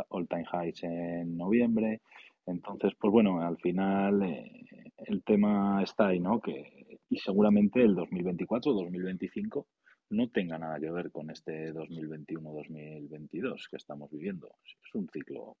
[0.09, 2.01] all-time highs en noviembre.
[2.49, 4.65] Entonces, pues bueno, al final eh,
[4.97, 6.39] el tema está ahí, ¿no?
[6.39, 9.67] Que, y seguramente el 2024 2025
[10.11, 14.49] no tenga nada que ver con este 2021-2022 que estamos viviendo.
[14.65, 15.57] Es un ciclo,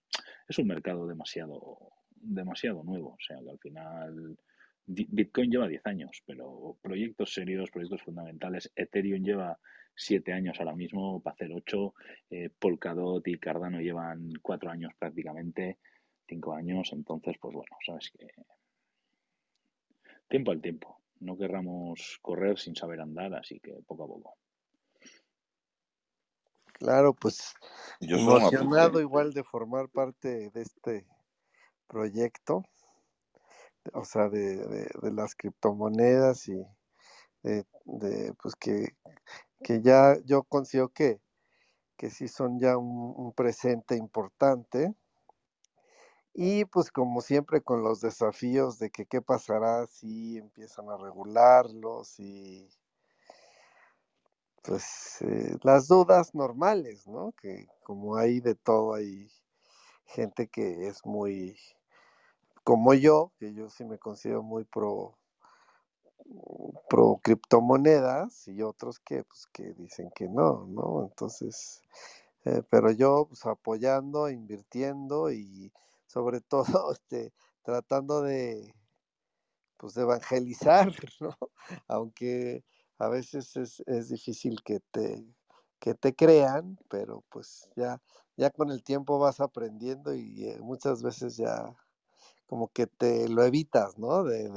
[0.47, 1.77] es un mercado demasiado,
[2.09, 3.09] demasiado nuevo.
[3.09, 4.37] O sea, que al final
[4.87, 9.59] Bitcoin lleva 10 años, pero proyectos serios, proyectos fundamentales, Ethereum lleva
[9.95, 11.93] 7 años ahora mismo, para hacer 8,
[12.31, 15.77] eh, Polkadot y Cardano llevan 4 años prácticamente,
[16.29, 18.27] 5 años, entonces, pues bueno, sabes que
[20.29, 21.01] tiempo al tiempo.
[21.19, 24.37] No querramos correr sin saber andar, así que poco a poco.
[26.73, 27.53] Claro, pues
[27.99, 31.05] Yo emocionado igual de formar parte de este
[31.87, 32.63] proyecto,
[33.91, 36.63] o sea, de, las criptomonedas y
[37.43, 38.95] de, pues que,
[39.61, 41.19] que, ya yo considero que,
[41.97, 44.95] que sí son ya un presente importante
[46.41, 52.17] y pues como siempre con los desafíos de que qué pasará si empiezan a regularlos
[52.17, 52.69] y
[54.63, 57.33] pues eh, las dudas normales, ¿no?
[57.33, 59.29] Que como hay de todo, hay
[60.05, 61.57] gente que es muy,
[62.63, 65.17] como yo, que yo sí me considero muy pro,
[66.89, 71.03] pro criptomonedas y otros que, pues, que dicen que no, ¿no?
[71.03, 71.81] Entonces,
[72.45, 75.73] eh, pero yo pues apoyando, invirtiendo y
[76.09, 77.31] sobre todo este,
[77.63, 78.73] tratando de,
[79.77, 80.91] pues, de evangelizar,
[81.21, 81.37] ¿no?
[81.87, 82.65] Aunque
[82.97, 85.23] a veces es, es difícil que te,
[85.79, 88.01] que te crean, pero pues ya,
[88.35, 91.75] ya con el tiempo vas aprendiendo y eh, muchas veces ya
[92.47, 94.23] como que te lo evitas, ¿no?
[94.23, 94.49] De,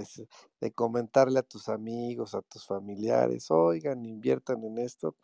[0.60, 5.14] de, comentarle a tus amigos, a tus familiares, oigan, inviertan en esto.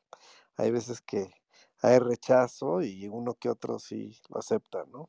[0.56, 1.30] Hay veces que
[1.80, 5.08] hay rechazo y uno que otro sí lo acepta, ¿no?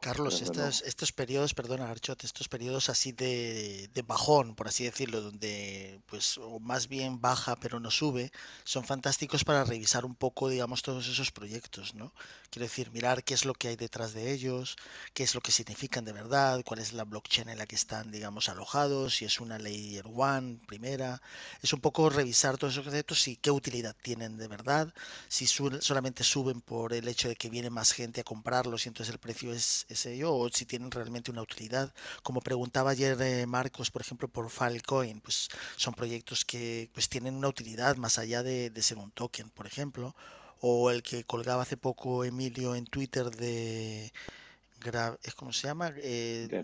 [0.00, 5.20] Carlos, estos, estos periodos, perdona Archot, estos periodos así de, de, bajón, por así decirlo,
[5.20, 8.32] donde pues o más bien baja pero no sube,
[8.64, 12.14] son fantásticos para revisar un poco, digamos, todos esos proyectos, ¿no?
[12.48, 14.76] Quiero decir, mirar qué es lo que hay detrás de ellos,
[15.12, 18.10] qué es lo que significan de verdad, cuál es la blockchain en la que están,
[18.10, 21.20] digamos, alojados, si es una layer one, primera,
[21.60, 24.94] es un poco revisar todos esos proyectos y qué utilidad tienen de verdad,
[25.28, 29.12] si solamente suben por el hecho de que viene más gente a comprarlos y entonces
[29.12, 31.92] el precio es ese yo, o si tienen realmente una utilidad.
[32.22, 37.34] Como preguntaba ayer eh, Marcos, por ejemplo, por Filecoin, pues son proyectos que pues tienen
[37.34, 40.14] una utilidad más allá de, ser un token, por ejemplo.
[40.60, 44.12] O el que colgaba hace poco Emilio en Twitter de,
[45.36, 45.92] ¿cómo se llama?
[45.96, 46.62] Eh, de.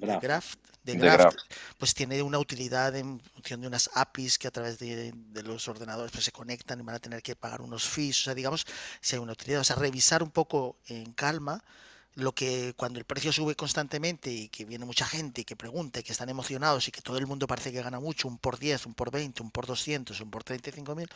[0.87, 1.33] De
[1.79, 5.66] pues tiene una utilidad en función de unas APIs que a través de, de, los
[5.66, 8.64] ordenadores pues se conectan y van a tener que pagar unos fees, o sea, digamos,
[9.01, 11.64] si hay una utilidad, o sea, revisar un poco en calma
[12.16, 16.00] lo que cuando el precio sube constantemente y que viene mucha gente y que pregunta
[16.00, 18.58] y que están emocionados y que todo el mundo parece que gana mucho, un por
[18.58, 21.08] 10, un por 20, un por 200, un por 35 mil,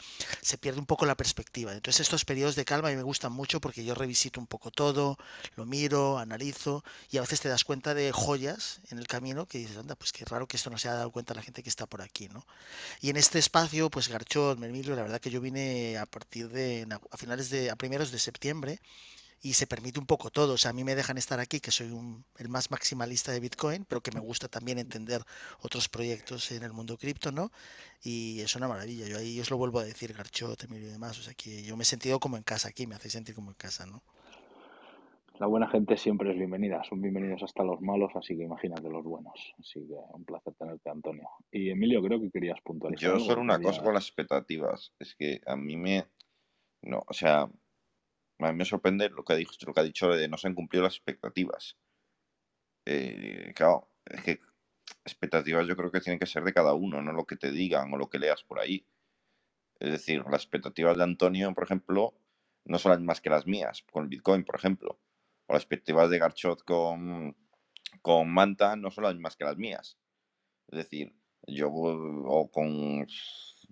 [0.42, 1.72] se pierde un poco la perspectiva.
[1.72, 4.70] Entonces estos periodos de calma a mí me gustan mucho porque yo revisito un poco
[4.70, 5.16] todo,
[5.56, 9.56] lo miro, analizo y a veces te das cuenta de joyas en el camino que
[9.56, 11.70] dices, anda, pues qué raro que esto no se haya dado cuenta la gente que
[11.70, 12.44] está por aquí, ¿no?
[13.00, 16.86] Y en este espacio, pues Garchot, Mermilio, la verdad que yo vine a partir de,
[17.10, 18.80] a finales de, a primeros de septiembre
[19.42, 20.54] y se permite un poco todo.
[20.54, 23.40] O sea, a mí me dejan estar aquí, que soy un, el más maximalista de
[23.40, 25.22] Bitcoin, pero que me gusta también entender
[25.60, 27.50] otros proyectos en el mundo cripto, ¿no?
[28.02, 29.06] Y es una maravilla.
[29.06, 31.18] Yo ahí os lo vuelvo a decir, Garchot, Emilio y demás.
[31.18, 33.50] O sea, que yo me he sentido como en casa aquí, me hace sentir como
[33.50, 34.02] en casa, ¿no?
[35.38, 39.02] La buena gente siempre es bienvenida, son bienvenidos hasta los malos, así que imagínate los
[39.02, 39.54] buenos.
[39.58, 41.26] Así que un placer tenerte, Antonio.
[41.50, 43.14] Y Emilio, creo que querías puntualizar.
[43.14, 46.04] Yo solo una cosa con las expectativas, es que a mí me...
[46.82, 47.48] No, o sea,
[48.46, 50.48] a mí me sorprende lo que ha dicho, lo que ha dicho de no se
[50.48, 51.76] han cumplido las expectativas.
[52.86, 54.40] Eh, claro, es que
[55.04, 57.92] expectativas yo creo que tienen que ser de cada uno, no lo que te digan
[57.92, 58.84] o lo que leas por ahí.
[59.78, 62.14] Es decir, las expectativas de Antonio, por ejemplo,
[62.64, 64.98] no son las que las mías, con Bitcoin, por ejemplo.
[65.46, 67.36] O las expectativas de Garchot con,
[68.02, 69.98] con Manta no son las mismas que las mías.
[70.68, 71.14] Es decir,
[71.46, 73.06] yo o con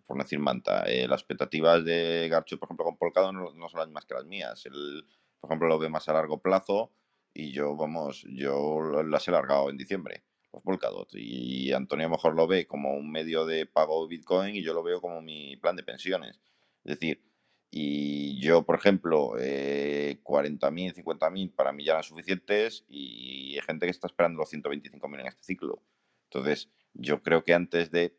[0.09, 0.85] por no decir manta.
[0.87, 4.15] Eh, las expectativas de Garcho, por ejemplo, con Polkadot no, no, son las mismas que
[4.15, 4.65] las mías.
[4.65, 5.05] Él,
[5.39, 6.91] por ejemplo, lo ve más a largo plazo
[7.35, 11.11] y yo, vamos, yo las he largado en diciembre, los Polkadot.
[11.13, 14.73] Y Antonio a lo mejor lo ve como un medio de pago Bitcoin y yo
[14.73, 16.41] lo veo como mi plan de pensiones.
[16.85, 17.23] Es decir,
[17.71, 23.85] y yo, por ejemplo, eh, 40.000, 50.000 para mí ya eran suficientes y hay gente
[23.85, 25.83] que está esperando los 125.000 en este ciclo.
[26.31, 28.17] Entonces, yo creo que antes de,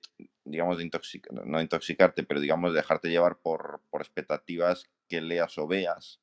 [0.50, 5.68] digamos, de intoxicar, no intoxicarte, pero digamos, dejarte llevar por, por expectativas que leas o
[5.68, 6.22] veas,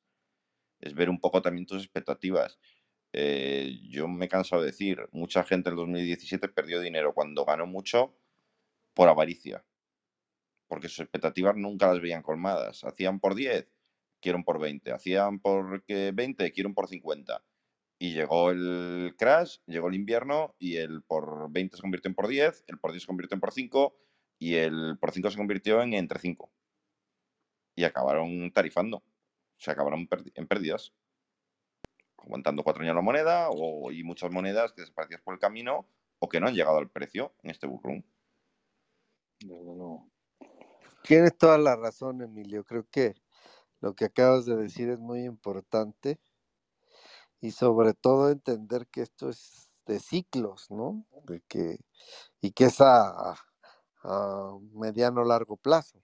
[0.79, 2.59] es ver un poco también tus expectativas.
[3.13, 7.45] Eh, yo me he cansado de decir, mucha gente en el 2017 perdió dinero cuando
[7.45, 8.15] ganó mucho
[8.93, 9.63] por avaricia,
[10.67, 12.83] porque sus expectativas nunca las veían colmadas.
[12.83, 13.67] Hacían por 10,
[14.19, 14.91] quieren por 20.
[14.91, 17.43] Hacían por 20, quieren por 50.
[17.99, 22.27] Y llegó el crash, llegó el invierno y el por 20 se convirtió en por
[22.27, 23.97] 10, el por 10 se convirtió en por 5
[24.39, 26.49] y el por 5 se convirtió en entre 5.
[27.75, 29.03] Y acabaron tarifando.
[29.57, 30.93] Se acabaron en pérdidas.
[32.17, 35.87] Aguantando cuatro años la moneda o, y muchas monedas que desaparecían por el camino
[36.19, 38.05] o que no han llegado al precio en este bullrun.
[41.03, 42.65] Tienes toda la razón, Emilio.
[42.65, 43.15] Creo que
[43.79, 46.19] lo que acabas de decir es muy importante
[47.39, 51.05] y sobre todo entender que esto es de ciclos, ¿no?
[51.23, 51.79] De que,
[52.41, 52.81] y que es
[54.03, 55.99] a, mediano largo plazo.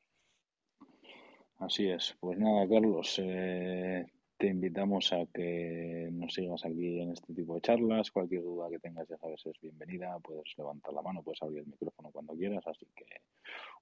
[1.59, 2.15] Así es.
[2.19, 4.05] Pues nada, Carlos, eh,
[4.37, 8.11] te invitamos a que nos sigas aquí en este tipo de charlas.
[8.11, 10.17] Cualquier duda que tengas, ya sabes, es bienvenida.
[10.19, 12.65] Puedes levantar la mano, puedes abrir el micrófono cuando quieras.
[12.67, 13.05] Así que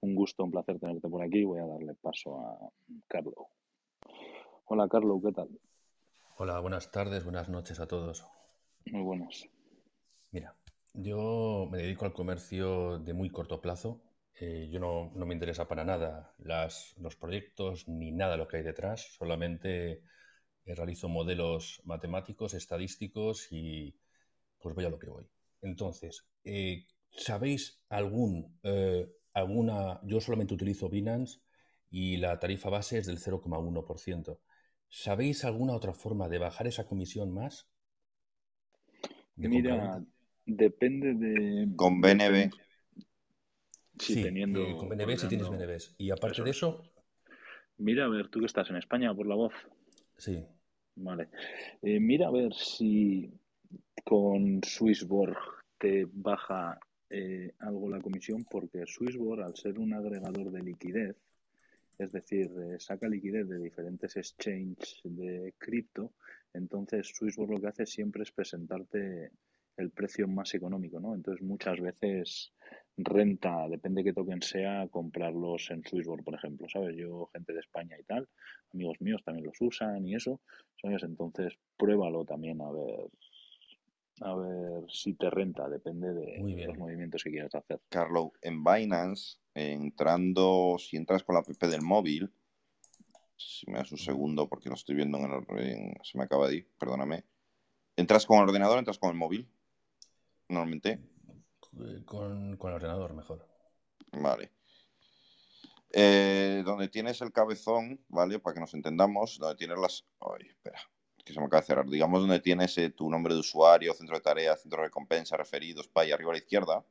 [0.01, 1.43] un gusto, un placer tenerte por aquí.
[1.43, 2.69] Voy a darle paso a
[3.07, 3.33] Carlos.
[4.65, 5.49] Hola, Carlos, ¿qué tal?
[6.37, 8.25] Hola, buenas tardes, buenas noches a todos.
[8.85, 9.47] Muy buenas.
[10.93, 14.01] Yo me dedico al comercio de muy corto plazo.
[14.39, 18.57] Eh, yo no, no, me interesa para nada las, los proyectos ni nada lo que
[18.57, 19.13] hay detrás.
[19.17, 20.03] Solamente
[20.65, 23.95] eh, realizo modelos matemáticos, estadísticos y
[24.59, 25.25] pues voy a lo que voy.
[25.61, 29.99] Entonces, eh, ¿sabéis algún, eh, alguna?
[30.03, 31.39] Yo solamente utilizo Binance
[31.89, 34.39] y la tarifa base es del 0,1%.
[34.89, 37.67] ¿Sabéis alguna otra forma de bajar esa comisión más?
[39.35, 40.03] ¿De Mira,
[40.55, 41.75] depende de...
[41.75, 42.51] Con BNB.
[43.99, 44.61] Sí, sí teniendo...
[44.61, 45.77] Eh, con BNB si tienes BNB.
[45.97, 46.43] Y aparte eso.
[46.43, 46.83] de eso...
[47.77, 49.53] Mira, a ver, tú que estás en España por la voz.
[50.17, 50.45] Sí.
[50.95, 51.29] Vale.
[51.81, 53.31] Eh, mira a ver si
[54.03, 55.37] con Swissborg
[55.77, 56.79] te baja
[57.09, 61.15] eh, algo la comisión, porque Swissborg, al ser un agregador de liquidez,
[61.97, 66.13] es decir, eh, saca liquidez de diferentes exchanges de cripto,
[66.53, 69.31] entonces Swissborg lo que hace siempre es presentarte
[69.77, 71.15] el precio más económico, ¿no?
[71.15, 72.53] Entonces muchas veces
[72.97, 76.95] renta, depende qué token sea, comprarlos en Swissborg, por ejemplo, ¿sabes?
[76.95, 78.27] Yo, gente de España y tal,
[78.73, 80.39] amigos míos también los usan y eso,
[80.81, 81.03] ¿sabes?
[81.03, 83.09] Entonces pruébalo también a ver
[84.23, 87.81] a ver si te renta, depende de los movimientos que quieras hacer.
[87.89, 92.31] Carlos, en Binance, entrando, si entras con la app del móvil,
[93.35, 96.47] si me das un segundo porque lo estoy viendo en el, en, se me acaba
[96.47, 97.25] de ir, perdóname.
[97.95, 99.49] ¿Entras con el ordenador entras con el móvil?
[100.51, 100.99] Normalmente.
[102.05, 103.47] Con, con el ordenador, mejor.
[104.11, 104.51] Vale.
[105.93, 108.39] Eh, donde tienes el cabezón, ¿vale?
[108.39, 110.05] Para que nos entendamos, donde tienes las...
[110.19, 110.79] Ay, espera,
[111.23, 111.87] que se me acaba de cerrar.
[111.87, 115.87] Digamos donde tienes eh, tu nombre de usuario, centro de tareas, centro de recompensa, referidos,
[115.87, 116.85] pay, arriba a la izquierda,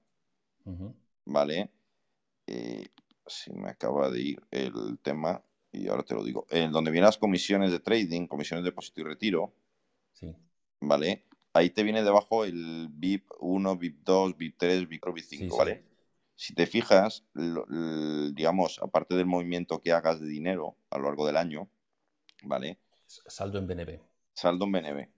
[0.65, 0.95] uh -huh.
[1.27, 1.71] ¿vale?
[2.47, 2.89] Eh,
[3.27, 6.47] si me acaba de ir el tema, y ahora te lo digo.
[6.51, 9.53] En donde vienen las comisiones de trading, comisiones de depósito y retiro,
[10.13, 10.35] sí.
[10.81, 11.27] ¿vale?
[11.53, 15.45] Ahí te viene debajo el VIP 1, VIP 2, VIP 3, VIP 4, VIP 5,
[15.45, 15.75] sí, ¿vale?
[15.77, 15.87] Sí.
[16.37, 21.37] Si te fijas, digamos, aparte del movimiento que hagas de dinero a lo largo del
[21.37, 21.69] año,
[22.45, 22.79] ¿vale?
[23.07, 24.01] Saldo en BNB.
[24.33, 25.09] Saldo en BNB.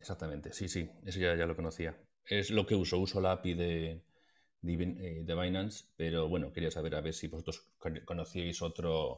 [0.00, 1.96] Exactamente, sí, sí, eso ya, ya lo conocía.
[2.24, 4.02] Es lo que uso, uso la API de,
[4.60, 7.64] de, de Binance, pero bueno, quería saber a ver si vosotros
[8.04, 9.16] conocíais otro,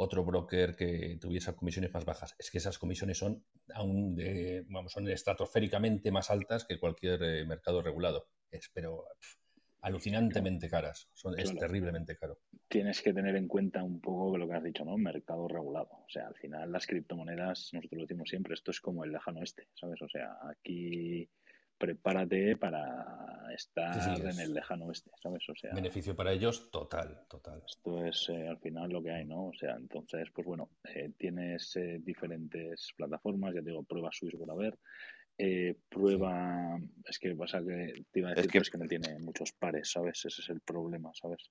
[0.00, 2.34] otro broker que tuviese comisiones más bajas.
[2.38, 3.44] Es que esas comisiones son
[3.74, 8.28] aún de, vamos, son estratosféricamente más altas que cualquier eh, mercado regulado.
[8.50, 9.04] Es, pero
[9.82, 11.10] alucinantemente caras.
[11.12, 12.38] Son, Es terriblemente caro.
[12.68, 14.96] Tienes que tener en cuenta un poco lo que has dicho, ¿no?
[14.96, 15.90] Mercado regulado.
[15.90, 19.42] O sea, al final las criptomonedas, nosotros lo decimos siempre, esto es como el lejano
[19.42, 20.00] este, ¿sabes?
[20.00, 21.28] O sea, aquí
[21.80, 25.48] prepárate para estar en el lejano oeste, ¿sabes?
[25.48, 27.62] O sea, beneficio para ellos total, total.
[27.66, 29.46] Esto es eh, al final lo que hay, ¿no?
[29.46, 34.36] O sea, entonces, pues bueno, eh, tienes eh, diferentes plataformas, ya te digo, prueba Swiss
[34.36, 34.78] por haber,
[35.88, 38.58] prueba, es que pasa que te iba a decir que...
[38.58, 40.22] Pues, que no tiene muchos pares, ¿sabes?
[40.26, 41.50] Ese es el problema, ¿sabes?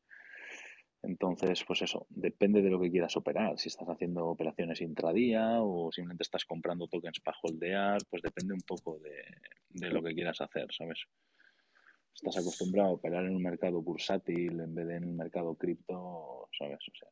[1.02, 3.58] Entonces, pues eso, depende de lo que quieras operar.
[3.58, 8.62] Si estás haciendo operaciones intradía o simplemente estás comprando tokens para holdear, pues depende un
[8.62, 11.06] poco de, lo que quieras hacer, ¿sabes?
[12.14, 16.50] Estás acostumbrado a operar en un mercado bursátil en vez de en un mercado cripto,
[16.58, 16.80] ¿sabes?
[16.80, 17.10] O sea,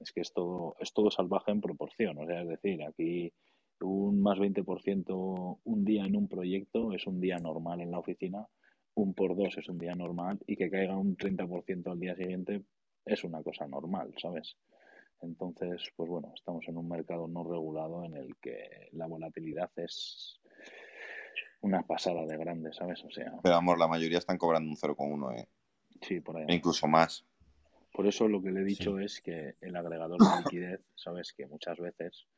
[0.00, 2.18] es que es todo, es todo salvaje en proporción.
[2.18, 3.32] O sea, es decir, aquí
[3.80, 8.48] un más 20% un día en un proyecto es un día normal en la oficina,
[8.94, 12.64] un por dos es un día normal y que caiga un 30% al día siguiente
[13.08, 14.56] es una cosa normal, ¿sabes?
[15.20, 20.40] Entonces, pues bueno, estamos en un mercado no regulado en el que la volatilidad es
[21.60, 23.04] una pasada de grande, ¿sabes?
[23.04, 23.32] O sea.
[23.42, 25.48] Pero vamos, la mayoría están cobrando un 0,1, ¿eh?
[26.02, 26.46] Sí, por ahí.
[26.48, 27.26] E incluso más.
[27.92, 31.46] Por eso lo que le he dicho es que el agregador de liquidez, sabes que
[31.46, 32.28] muchas veces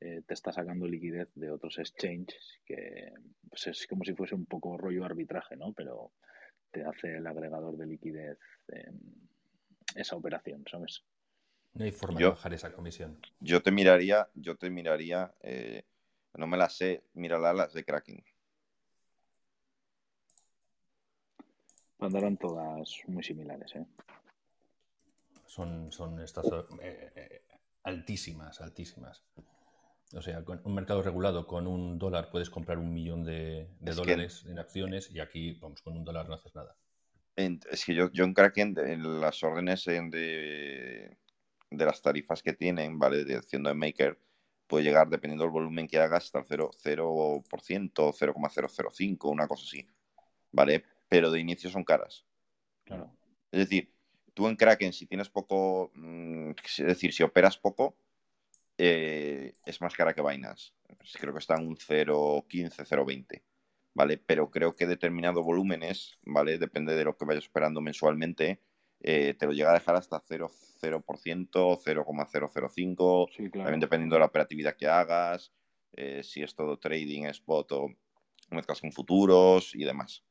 [0.00, 3.12] eh, te está sacando liquidez de otros exchanges, que
[3.48, 5.72] pues es como si fuese un poco rollo arbitraje, ¿no?
[5.72, 6.12] Pero
[6.70, 8.38] te hace el agregador de liquidez
[9.94, 11.04] esa operación, ¿sabes?
[11.74, 13.20] No hay forma de bajar esa comisión.
[13.40, 15.84] Yo te miraría, yo te miraría, eh,
[16.34, 18.24] no me las sé, mírala las de Kraken.
[22.00, 23.84] Andarán todas muy similares, ¿eh?
[25.46, 27.42] Son, son estas eh, eh,
[27.82, 29.24] altísimas, altísimas.
[30.14, 34.44] O sea, con un mercado regulado con un dólar puedes comprar un millón de, dólares
[34.46, 36.76] en acciones y aquí, vamos, con un dólar no haces nada
[37.38, 41.16] es que yo, yo en Kraken, en las órdenes de,
[41.70, 43.24] de las tarifas que tienen, ¿vale?
[43.24, 44.18] De haciendo en Maker,
[44.66, 49.86] puede llegar, dependiendo del volumen que hagas, hasta el 0%, 0,005, una cosa así,
[50.50, 50.84] ¿vale?
[51.08, 52.24] Pero de inicio son caras.
[52.84, 53.12] Claro.
[53.52, 53.92] Es decir,
[54.34, 57.96] tú en Kraken, si tienes poco, mm, es decir, si operas poco,
[58.76, 60.72] eh, es más cara que Binance.
[61.20, 63.42] Creo que está en un 0,15, 0,20.
[63.98, 64.16] ¿Vale?
[64.16, 66.56] Pero creo que determinados volúmenes, ¿vale?
[66.56, 68.62] Depende de lo que vayas esperando mensualmente,
[69.00, 70.50] eh, te lo llega a dejar hasta 0%,
[71.82, 75.52] 0,005, también dependiendo de la operatividad que hagas,
[75.94, 77.88] eh, si es todo trading, spot o
[78.50, 80.22] mezclas con futuros y demás.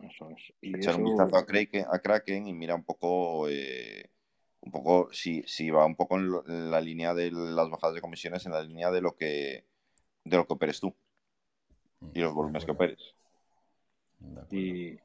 [0.00, 0.52] Eso es.
[0.60, 4.10] Echar un vistazo a Kraken, y mira un poco, eh,
[4.60, 8.44] un poco si, si va un poco en, la línea de las bajadas de comisiones,
[8.44, 9.64] en la línea de lo que,
[10.24, 10.94] de lo que operes tú
[12.12, 13.14] y los volúmenes que operes.
[14.50, 14.96] Y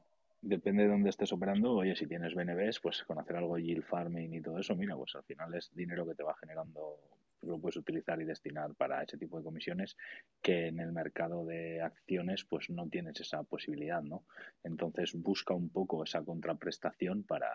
[0.42, 4.34] depende de dónde estés operando, oye, si tienes BNBs, pues conocer algo de yield farming
[4.34, 6.98] y todo eso, mira, pues al final es dinero que te va generando,
[7.42, 9.96] lo puedes utilizar y destinar para ese tipo de comisiones
[10.40, 14.24] que en el mercado de acciones pues no tienes esa posibilidad, ¿no?
[14.64, 17.50] Entonces busca un poco esa contraprestación para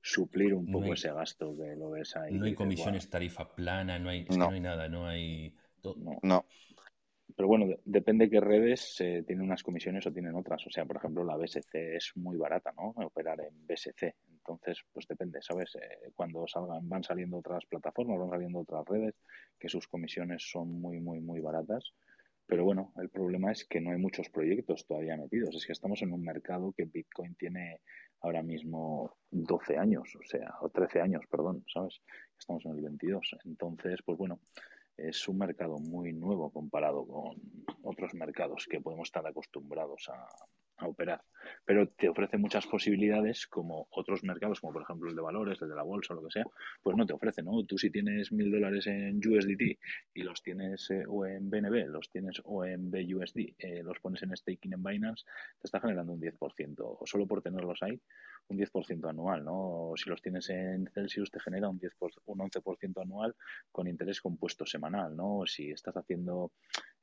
[0.00, 2.34] suplir un poco ese gasto que lo ves ahí.
[2.34, 4.48] No hay comisiones tarifa plana, no hay, no.
[4.48, 5.54] hay nada, no hay...
[6.22, 6.44] no
[7.38, 10.66] pero bueno, depende qué redes eh, tienen unas comisiones o tienen otras.
[10.66, 12.92] O sea, por ejemplo, la BSC es muy barata, ¿no?
[12.96, 14.12] Operar en BSC.
[14.38, 15.72] Entonces, pues depende, ¿sabes?
[15.76, 19.14] Eh, cuando salgan, van saliendo otras plataformas, van saliendo otras redes,
[19.56, 21.94] que sus comisiones son muy, muy, muy baratas.
[22.44, 25.54] Pero bueno, el problema es que no hay muchos proyectos todavía metidos.
[25.54, 27.82] Es que estamos en un mercado que Bitcoin tiene
[28.20, 32.00] ahora mismo 12 años, o sea, o 13 años, perdón, ¿sabes?
[32.36, 33.36] Estamos en el 22.
[33.44, 34.40] Entonces, pues bueno,
[34.98, 37.36] es un mercado muy nuevo comparado con
[37.82, 40.28] otros mercados que podemos estar acostumbrados a,
[40.78, 41.22] a operar.
[41.64, 45.68] Pero te ofrece muchas posibilidades como otros mercados, como por ejemplo el de valores, el
[45.68, 46.44] de la bolsa lo que sea,
[46.82, 47.64] pues no te ofrece, ¿no?
[47.64, 49.78] Tú si tienes mil dólares en USDT
[50.14, 54.22] y los tienes eh, o en BNB, los tienes o en BUSD, eh, los pones
[54.22, 55.24] en staking en Binance,
[55.60, 58.00] te está generando un 10%, o solo por tenerlos ahí,
[58.48, 59.90] un 10% anual, ¿no?
[59.90, 61.92] O si los tienes en Celsius te genera un, 10
[62.26, 63.34] un 11% anual
[63.70, 65.44] con interés compuesto semanal, ¿no?
[65.46, 66.52] Si estás haciendo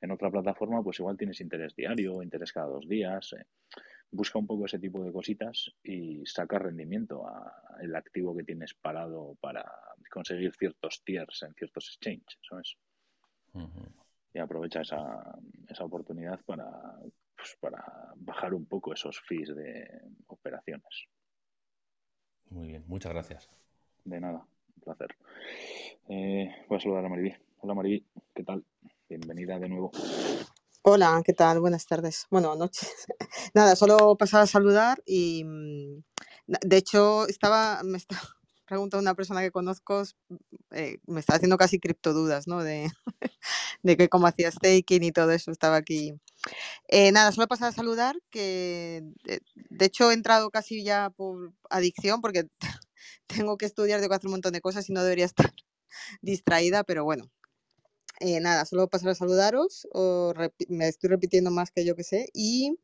[0.02, 3.34] en otra plataforma, pues igual tienes interés diario, interés cada dos días.
[3.34, 3.46] Eh.
[4.12, 9.36] Busca un poco ese tipo de cositas y saca rendimiento al activo que tienes parado
[9.42, 9.66] para
[10.12, 12.78] conseguir ciertos tiers en ciertos exchanges, ¿sabes?
[14.34, 15.38] y aprovecha esa,
[15.70, 16.70] esa oportunidad para,
[17.36, 19.88] pues, para bajar un poco esos fees de
[20.28, 21.08] operaciones.
[22.50, 23.50] Muy bien, muchas gracias.
[24.04, 25.16] De nada, un placer.
[26.10, 27.34] Eh, voy a saludar a Mariví.
[27.60, 28.64] Hola Mariví, ¿qué tal?
[29.08, 29.92] Bienvenida de nuevo.
[30.82, 31.60] Hola, ¿qué tal?
[31.60, 32.26] Buenas tardes.
[32.32, 32.90] Bueno, noches.
[33.54, 36.04] Nada, solo pasaba a saludar y mm,
[36.48, 38.20] de hecho estaba, me está
[38.66, 40.02] preguntando una persona que conozco,
[40.72, 42.64] eh, me está haciendo casi criptodudas, ¿no?
[43.84, 46.14] De, que cómo hacía staking y todo eso, estaba aquí.
[46.88, 51.54] Eh, nada, solo pasaba a saludar, que de, de hecho he entrado casi ya por
[51.70, 52.48] adicción porque
[53.28, 55.54] tengo que estudiar, tengo que hacer un montón de cosas y no debería estar
[56.24, 57.32] distraída, pero bueno,
[58.20, 60.34] eh, nada, solo pasar a saludaros, o
[60.70, 62.78] me estoy repitiendo más que yo que sé, y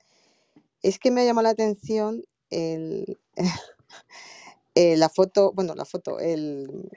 [0.81, 3.17] es que me llama la atención el,
[4.75, 6.89] eh, la foto, bueno, la foto, el,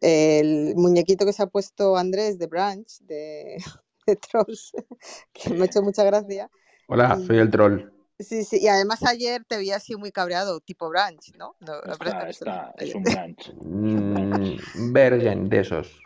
[0.00, 3.56] el muñequito que se ha puesto Andrés de Branch, de,
[4.06, 4.72] de Trolls,
[5.32, 6.50] que me ha hecho mucha gracia.
[6.88, 7.90] Hola, soy el troll.
[8.18, 11.54] Sí, sí, y además ayer te vi así muy cabreado, tipo Branch, ¿no?
[11.60, 13.54] no está, está, es un Branch.
[13.62, 16.00] Mm, Bergen, de esos.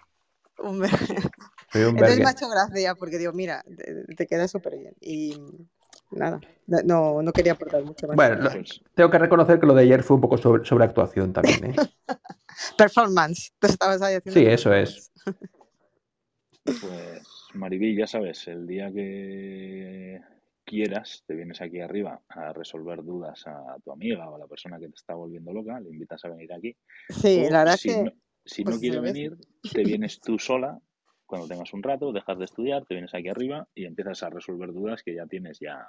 [1.75, 4.95] Entonces me ha hecho gracia porque digo, mira, te, te queda súper bien.
[5.01, 5.41] Y
[6.11, 8.16] nada, no, no quería aportar mucho más.
[8.16, 8.51] Bueno, lo,
[8.95, 11.73] tengo que reconocer que lo de ayer fue un poco sobre, sobre actuación también.
[11.73, 11.75] ¿eh?
[12.77, 14.39] performance, tú estabas ahí haciendo.
[14.39, 15.11] Sí, eso es.
[16.64, 17.23] Pues,
[17.55, 20.20] Mariví, ya sabes, el día que
[20.64, 24.79] quieras, te vienes aquí arriba a resolver dudas a tu amiga o a la persona
[24.79, 26.77] que te está volviendo loca, le invitas a venir aquí.
[27.09, 28.05] Sí, o, la verdad si que.
[28.05, 28.12] No,
[28.45, 29.12] si pues no quiere eso es.
[29.12, 29.37] venir,
[29.73, 30.81] te vienes tú sola
[31.33, 34.70] cuando tengas un rato, dejas de estudiar, te vienes aquí arriba y empiezas a resolver
[34.70, 35.89] dudas que ya tienes ya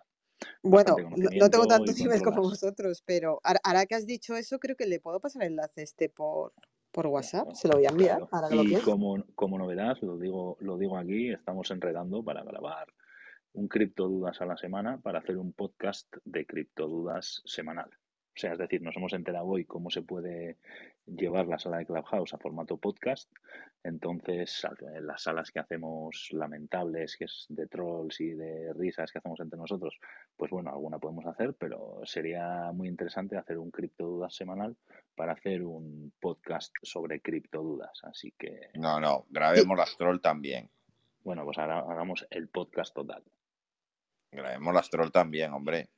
[0.62, 4.86] Bueno, no, tengo tantos emails como vosotros, pero ahora que has dicho eso, creo que
[4.86, 6.54] le puedo pasar el enlace este por,
[6.94, 7.44] por WhatsApp.
[7.44, 8.30] Claro, Se lo voy a enviar, claro.
[8.32, 12.42] ahora que lo Y como, como novedad, lo digo, lo digo aquí, estamos enredando para
[12.46, 12.88] grabar
[13.52, 17.90] un criptodudas a la semana para hacer un podcast de criptodudas semanal.
[18.36, 20.58] O sea, es decir, nos hemos enterado hoy cómo se puede
[21.06, 23.30] llevar la sala de Clubhouse a formato podcast.
[23.84, 29.20] Entonces, al- las salas que hacemos lamentables, que es de trolls y de risas que
[29.20, 30.00] hacemos entre nosotros,
[30.36, 34.76] pues bueno, alguna podemos hacer, pero sería muy interesante hacer un criptodudas semanal
[35.16, 38.00] para hacer un podcast sobre criptodudas.
[38.04, 40.70] Así que, No, no, grabemos las troll también.
[41.24, 43.22] bueno, pues ahora hagamos el podcast total.
[44.32, 45.90] Grabemos las troll también, hombre.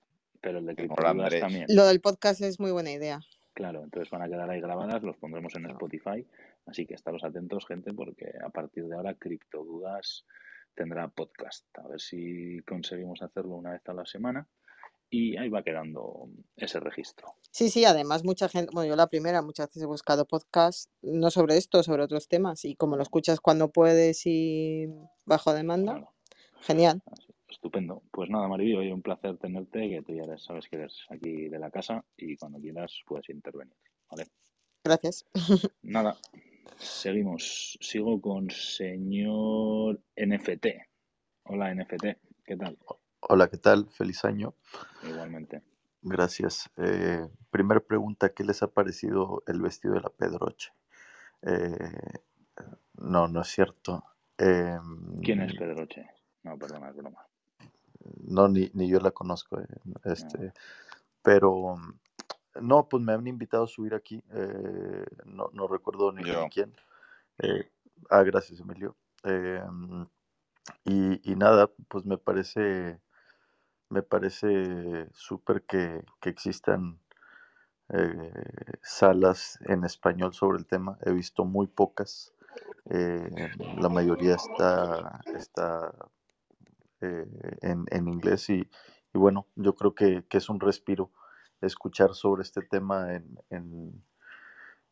[0.45, 1.65] Pero el de criptodudas también.
[1.69, 3.19] lo del podcast es muy buena idea.
[3.55, 5.73] Claro, entonces van a quedar ahí grabadas, los pondremos en Claro.
[5.75, 6.27] Spotify,
[6.67, 10.23] así que estaros atentos, gente, porque a partir de ahora Criptodudas
[10.75, 11.65] tendrá podcast.
[11.79, 14.47] A ver si conseguimos hacerlo una vez a la semana
[15.09, 16.27] y ahí va quedando
[16.57, 17.33] ese registro.
[17.49, 21.31] Sí, sí, además mucha gente, bueno, yo la primera, muchas veces he buscado podcast, no
[21.31, 24.87] sobre esto, sobre otros temas, y como lo escuchas cuando puedes y
[25.25, 26.11] bajo demanda, Claro,
[26.61, 27.01] genial.
[27.11, 28.03] así, estupendo.
[28.11, 31.59] Pues nada, Mariby, oye, un placer tenerte, que tú ya sabes que eres aquí de
[31.59, 33.75] la casa y cuando quieras puedes intervenir,
[34.09, 34.27] ¿vale?
[34.83, 35.25] Gracias.
[35.81, 36.15] Nada,
[36.77, 37.77] seguimos.
[37.81, 40.67] Sigo con señor NFT.
[41.45, 42.05] Hola, NFT,
[42.45, 42.77] ¿qué tal?
[43.21, 43.87] Hola, ¿qué tal?
[43.89, 44.53] Feliz año.
[45.07, 45.61] Igualmente.
[46.01, 46.69] Gracias.
[46.77, 50.71] Eh, primera pregunta, ¿qué les ha parecido el vestido de la Pedroche?
[51.41, 52.19] Eh,
[52.97, 54.03] no, no es cierto.
[54.37, 56.05] Em, ¿Quién es Pedroche?
[56.43, 57.25] No, perdona, es broma.
[58.27, 59.59] No, ni, ni yo la conozco.
[59.59, 59.67] eh.
[60.03, 60.53] Este,
[61.21, 61.99] pero mm,
[62.61, 64.23] no, pues me han invitado a subir aquí.
[64.31, 66.73] eh, no, no recuerdo ni, quién.
[67.39, 67.69] Eh,
[68.09, 68.95] ah, gracias, Emilio.
[69.23, 70.05] Em,
[70.85, 72.99] y, y nada, pues me parece,
[73.89, 76.99] me parece súper que, que existan
[78.81, 80.97] salas en español sobre el tema.
[81.01, 82.33] He visto muy pocas.
[82.89, 83.29] eh,
[83.77, 85.93] la mayoría está, está
[87.01, 87.25] eh,
[87.61, 88.61] en, en inglés y,
[89.13, 91.11] y bueno, yo creo que, que es un respiro
[91.61, 94.03] escuchar sobre este tema en, en,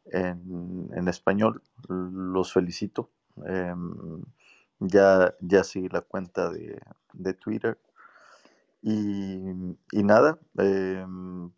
[0.06, 1.62] en- español.
[1.90, 3.10] Los felicito.
[3.46, 4.24] Em,
[4.80, 6.80] ya, ya seguí la cuenta de,
[7.14, 7.80] de Twitter
[8.82, 9.40] y,
[9.92, 11.52] y nada, em,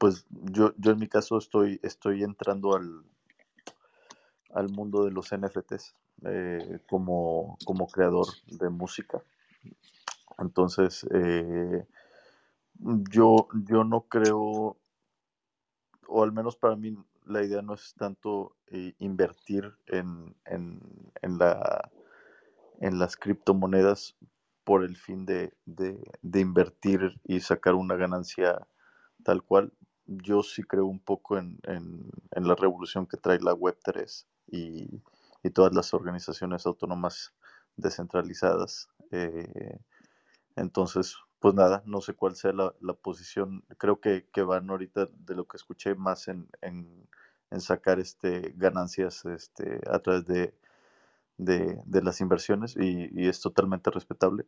[0.00, 3.04] pues yo, yo en mi caso estoy, estoy entrando al,
[4.54, 5.94] al mundo de los NFTs
[6.26, 9.22] eh, como, como creador de música.
[10.38, 11.86] Entonces, eh,
[13.10, 14.76] yo, yo no creo,
[16.08, 16.96] o al menos para mí,
[17.26, 20.80] la idea no es tanto eh, invertir en, en,
[21.22, 21.90] en la,
[22.80, 24.16] en las criptomonedas
[24.64, 28.66] por el fin de, de, invertir y sacar una ganancia
[29.22, 29.72] tal cual.
[30.06, 35.02] Yo sí creo un poco en, en, en la revolución que trae la Web3 y,
[35.42, 37.32] y todas las organizaciones autónomas
[37.76, 38.88] descentralizadas.
[39.10, 39.78] Eh,
[40.56, 43.64] entonces, pues nada, no sé cuál sea la, posición.
[43.78, 46.48] Creo que, van ahorita, de lo que escuché, más en,
[47.58, 50.54] sacar este, ganancias este, a través de,
[52.02, 54.46] las inversiones y, es totalmente respetable.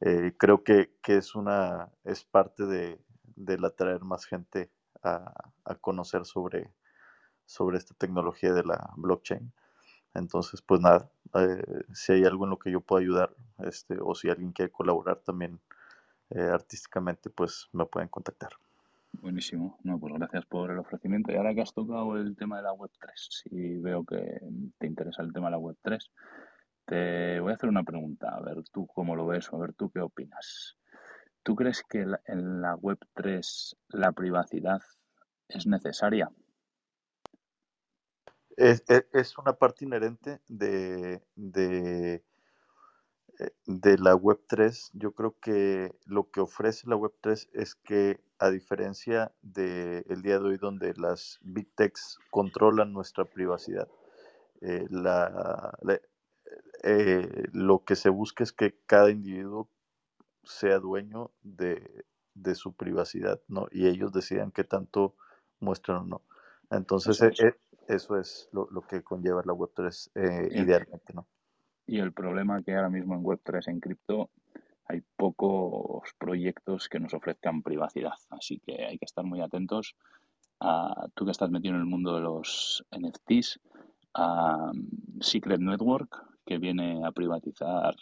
[0.00, 2.98] Eh, creo que, es una es parte de,
[3.64, 4.70] atraer más gente
[5.02, 5.32] a,
[5.80, 6.72] conocer sobre,
[7.46, 9.52] sobre esta tecnología de la blockchain.
[10.14, 14.14] Entonces, pues nada, eh, si hay algo en lo que yo pueda ayudar, este, o
[14.14, 15.60] si alguien quiere colaborar también
[16.30, 18.50] eh, artísticamente, pues me pueden contactar.
[19.12, 19.78] Buenísimo.
[19.82, 21.32] No, pues gracias por el ofrecimiento.
[21.32, 24.40] Y ahora que has tocado el tema de la Web3, si veo que
[24.78, 25.98] te interesa el tema de la Web3,
[26.86, 29.90] te voy a hacer una pregunta, a ver tú cómo lo ves a ver tú
[29.90, 30.76] qué opinas.
[31.42, 34.80] ¿Tú crees que en la Web3 la privacidad
[35.48, 36.30] es necesaria?
[38.56, 42.24] Es, una parte inherente de, de,
[43.38, 44.90] eh, de la Web3.
[44.94, 50.38] Yo creo que lo que ofrece la Web3 es que, a diferencia del el día
[50.38, 53.88] de hoy donde las Big Techs controlan nuestra privacidad,
[54.62, 55.74] eh, la,
[56.82, 59.68] eh, lo que se busca es que cada individuo
[60.44, 62.04] sea dueño de,
[62.54, 63.68] su privacidad, ¿no?
[63.70, 65.14] Y ellos decidan qué tanto
[65.60, 66.22] muestran o no.
[66.70, 67.54] Entonces, es,
[67.90, 71.26] eso es lo, que conlleva la Web3 eh, idealmente, ¿no?
[71.86, 74.30] Y el problema que ahora mismo en Web3, en cripto,
[74.86, 78.14] hay pocos proyectos que nos ofrezcan privacidad.
[78.30, 79.96] Así que hay que estar muy atentos
[80.60, 83.60] a tú que estás metido en el mundo de los NFTs,
[84.14, 84.70] a
[85.20, 86.16] Secret Network,
[86.46, 87.94] que viene a privatizar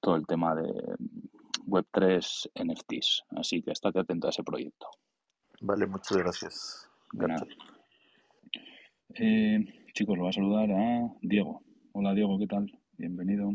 [0.00, 0.70] todo el tema de
[1.66, 3.24] Web3 NFTs.
[3.36, 4.86] Así que estate atento a ese proyecto.
[5.60, 6.90] Vale, muchas gracias.
[9.16, 11.62] Eh, chicos, lo voy a saludar a Diego.
[11.92, 12.66] Hola Diego, ¿qué tal?
[12.96, 13.52] Bienvenido.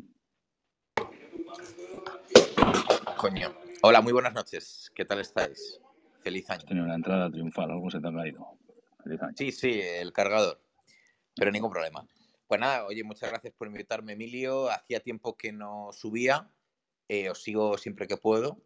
[3.18, 3.54] Coño.
[3.82, 4.92] Hola, muy buenas noches.
[4.96, 5.82] ¿Qué tal estáis?
[6.22, 6.64] Feliz año.
[6.66, 8.58] Tiene una entrada triunfal, algo se te ha caído.
[9.04, 9.34] Feliz año.
[9.36, 10.62] Sí, sí, el cargador.
[11.36, 12.08] Pero ningún problema.
[12.48, 14.70] Pues nada, oye, muchas gracias por invitarme, Emilio.
[14.70, 16.50] Hacía tiempo que no subía
[17.10, 18.62] eh, os sigo siempre que puedo.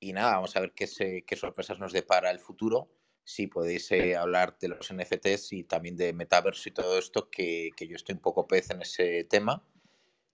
[0.00, 2.90] Y nada, vamos a ver qué, qué sorpresas nos depara el futuro.
[3.24, 7.96] Si podéis hablar de los NFTs y también de metaverso y todo esto, que, yo
[7.96, 9.66] estoy un poco pez en ese tema.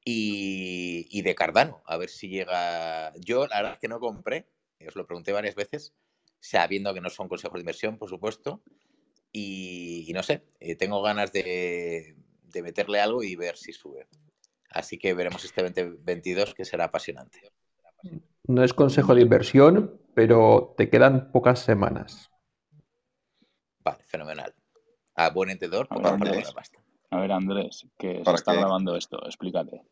[0.05, 3.13] Y, de Cardano, a ver si llega.
[3.17, 4.49] Yo, la verdad es que no compré,
[4.87, 5.95] os lo pregunté varias veces,
[6.41, 8.63] sabiendo que no son consejos de inversión, por supuesto.
[9.33, 14.09] Y, no sé, eh, tengo ganas de, de meterle algo y ver si sube.
[14.71, 17.53] Así que veremos este 2022 que será apasionante.
[18.47, 22.30] No es consejo de inversión, pero te quedan pocas semanas.
[23.83, 24.55] Vale, fenomenal.
[25.15, 26.79] A buen entendedor, poca Andrés, pasta.
[27.11, 29.83] A ver, Andrés, que se está grabando esto, explícate.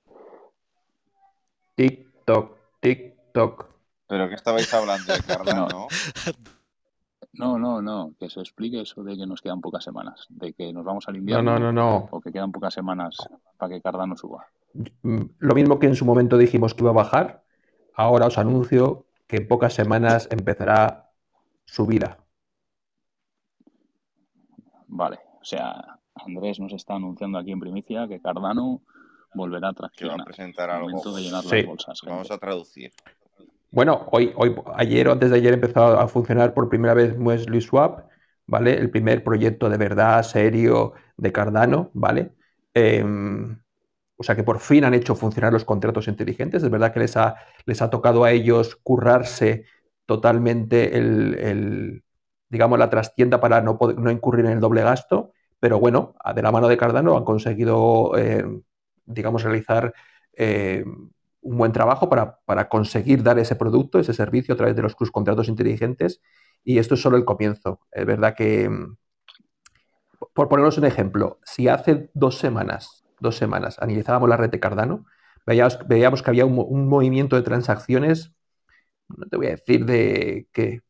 [1.75, 3.67] TikTok, TikTok.
[4.07, 5.89] ¿Pero qué estabais hablando de Cardano?
[7.33, 10.73] No, no, no, que se explique eso de que nos quedan pocas semanas, de que
[10.73, 11.43] nos vamos al invierno.
[11.43, 12.09] No, no, no, no.
[12.11, 13.17] O que quedan pocas semanas
[13.57, 14.47] para que Cardano suba.
[15.03, 17.45] Lo mismo que en su momento dijimos que iba a bajar,
[17.95, 21.11] ahora os anuncio que en pocas semanas empezará
[21.65, 22.19] su vida.
[24.99, 28.83] Vale, o sea, Andrés nos está anunciando aquí en primicia que Cardano
[29.33, 30.21] volverá a traccionar.
[30.21, 30.89] a presentar algo.
[31.15, 32.91] De llenar las bolsas, Vamos a traducir.
[33.71, 37.61] Bueno, hoy, hoy, ayer o antes de ayer empezó a funcionar por primera vez Muesli
[37.61, 38.09] Swap,
[38.49, 38.77] ¿vale?
[38.77, 42.33] El primer proyecto de verdad serio de Cardano, ¿vale?
[42.75, 43.57] Em,
[44.17, 46.65] o sea que por fin han hecho funcionar los contratos inteligentes.
[46.65, 47.37] Es verdad que les ha,
[47.67, 49.65] les ha tocado a ellos currarse
[50.07, 52.03] totalmente el,
[52.49, 55.33] digamos, la trastienda para no, no incurrir en el doble gasto.
[55.61, 58.45] Pero bueno, de la mano de Cardano han conseguido, eh,
[59.07, 59.93] digamos, realizar
[60.35, 60.85] eh,
[61.41, 64.95] un buen trabajo para, para, conseguir dar ese producto, ese servicio a través de los
[64.95, 66.21] cruz contratos inteligentes.
[66.65, 67.81] Y esto es solo el comienzo.
[67.91, 68.71] Es verdad que,
[70.33, 75.07] por ponernos un ejemplo, si hace dos semanas dos semanas, analizábamos la red de Cardano,
[75.47, 78.33] veíamos, que había un, movimiento de transacciones,
[79.09, 80.83] no te voy a decir de que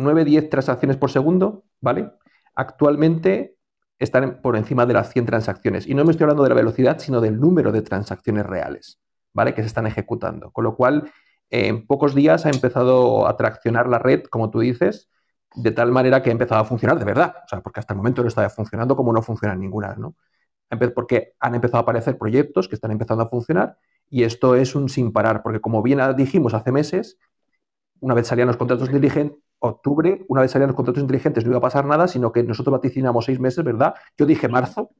[0.00, 2.10] 9, 10 transacciones por segundo, ¿vale?
[2.54, 3.56] Actualmente
[3.98, 5.86] están por encima de las 100 transacciones.
[5.86, 9.00] Y no me estoy hablando de la velocidad, sino del número de transacciones reales,
[9.32, 9.54] ¿vale?
[9.54, 10.50] Que se están ejecutando.
[10.52, 11.10] Con lo cual,
[11.50, 15.10] en pocos días ha empezado a traccionar la red, como tú dices,
[15.54, 17.34] de tal manera que ha empezado a funcionar de verdad.
[17.44, 20.14] O sea, porque hasta el momento no estaba funcionando como no funciona ninguna, ¿no?
[20.94, 23.76] porque han empezado a aparecer proyectos que están empezando a funcionar
[24.08, 27.18] y esto es un sin parar, porque como bien dijimos hace meses,
[28.00, 31.58] una vez salían los contratos inteligentes, octubre, una vez salían los contratos inteligentes no iba
[31.58, 33.94] a pasar nada, sino que nosotros vaticinamos seis meses, ¿verdad?
[34.18, 34.90] Yo dije marzo,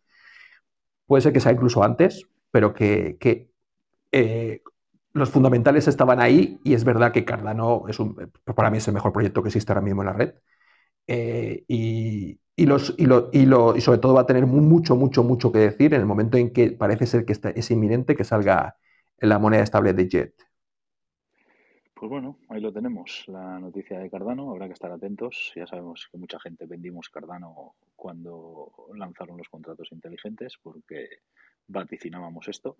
[1.07, 3.51] puede ser que sea incluso antes, pero que, que
[4.13, 4.63] eh,
[5.13, 8.15] los fundamentales estaban ahí y es verdad que Cardano es un,
[8.55, 10.35] para mí es el mejor proyecto que existe ahora mismo en la red.
[11.07, 14.97] Eh, y, y, los, y, lo, y, lo, y, sobre todo va a tener mucho,
[14.97, 18.17] mucho, mucho que decir en el momento en que parece ser que está, es inminente
[18.17, 18.77] que salga
[19.19, 20.50] la moneda estable de JET.
[22.01, 24.51] Pues bueno, ahí lo tenemos, la noticia de Cardano.
[24.51, 25.53] Habrá que estar atentos.
[25.55, 31.09] Ya sabemos que mucha gente vendimos Cardano cuando lanzaron los contratos inteligentes porque
[31.67, 32.79] vaticinábamos esto.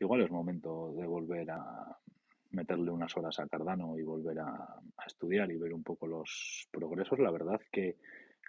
[0.00, 1.94] Igual es momento de volver a
[2.52, 7.18] meterle unas horas a Cardano y volver a, estudiar y ver un poco los progresos.
[7.18, 7.98] La verdad que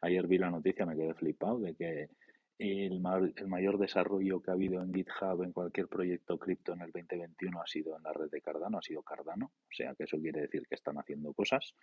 [0.01, 2.09] ayer vi la noticia, me quedé flipado de que
[2.57, 3.01] el,
[3.35, 7.61] el, mayor desarrollo que ha habido en GitHub en cualquier proyecto cripto en el 2021
[7.61, 10.41] ha sido en la red de Cardano, ha sido Cardano, o sea que eso quiere
[10.41, 11.73] decir que están haciendo cosas.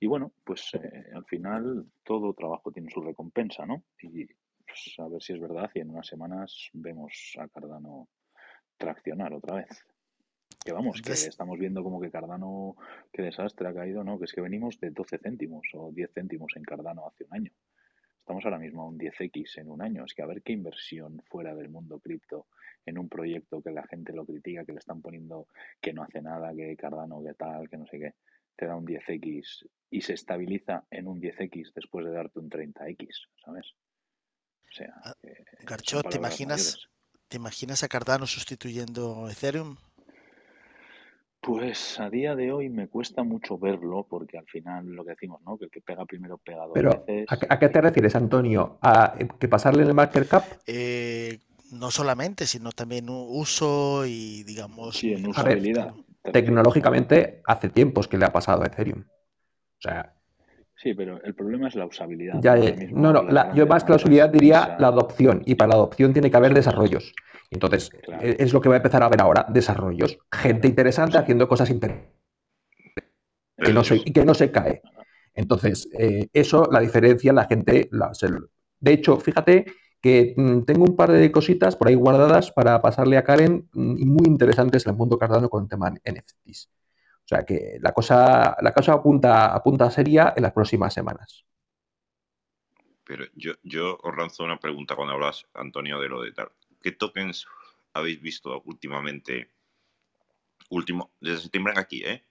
[0.00, 3.84] Y bueno, pues eh, al final todo trabajo tiene su recompensa, ¿no?
[4.00, 8.08] Y pues, a ver si es verdad y en unas semanas vemos a Cardano
[8.78, 9.84] traccionar otra vez.
[10.64, 12.76] Que vamos, que estamos viendo como que Cardano,
[13.12, 14.18] qué desastre ha caído, ¿no?
[14.18, 17.52] Que es que venimos de 12 céntimos o 10 céntimos en Cardano hace un año.
[18.20, 20.04] Estamos ahora mismo a un 10x en un año.
[20.04, 22.46] Es que a ver qué inversión fuera del mundo cripto
[22.86, 25.48] en un proyecto que la gente lo critica, que le están poniendo
[25.80, 28.14] que no hace nada, que Cardano, que tal, que no sé qué,
[28.56, 33.26] te da un 10x y se estabiliza en un 10x después de darte un 30x,
[33.44, 33.74] ¿sabes?
[34.68, 35.14] O sea, ah,
[35.64, 36.88] Garchot, ¿te imaginas,
[37.28, 39.76] ¿te imaginas a Cardano sustituyendo Ethereum?
[41.40, 45.40] Pues a día de hoy me cuesta mucho verlo porque al final lo que decimos,
[45.46, 45.56] ¿no?
[45.56, 47.26] Que el que pega primero pega dos Pero, veces.
[47.48, 48.78] ¿a, qué te refieres, Antonio?
[48.82, 50.44] ¿A que pasarle el market cap?
[50.66, 51.38] Eh,
[51.72, 54.98] no solamente, sino también uso y, digamos...
[54.98, 55.94] Sí, en usabilidad.
[56.22, 59.00] Ver, tecnológicamente hace tiempos que le ha pasado a Ethereum.
[59.02, 60.19] O sea...
[60.82, 62.40] Sí, pero el problema es la usabilidad.
[62.40, 62.56] Ya,
[62.92, 65.42] no, no, la, yo más que la usabilidad diría la adopción.
[65.44, 67.12] Y para la adopción tiene que haber desarrollos.
[67.50, 68.22] Entonces, claro.
[68.22, 70.18] es lo que va a empezar a ver ahora, desarrollos.
[70.32, 72.14] Gente interesante haciendo cosas interesantes.
[73.58, 74.80] Que no se, que no se cae.
[75.34, 77.90] Entonces, eh, eso, la diferencia, la gente...
[77.92, 78.28] La, se,
[78.80, 79.66] de hecho, fíjate
[80.00, 84.02] que mmm, tengo un par de cositas por ahí guardadas para pasarle a Karen mmm,
[84.06, 86.70] muy interesantes en el mundo cardano con el tema NFTs.
[87.30, 91.44] O sea que la cosa, la cosa apunta, apunta seria en las próximas semanas.
[93.04, 96.50] Pero yo, yo os lanzo una pregunta cuando hablas, Antonio, de lo de tal.
[96.82, 97.46] ¿Qué tokens
[97.94, 99.48] habéis visto últimamente,
[100.70, 102.26] último, desde septiembre aquí, eh?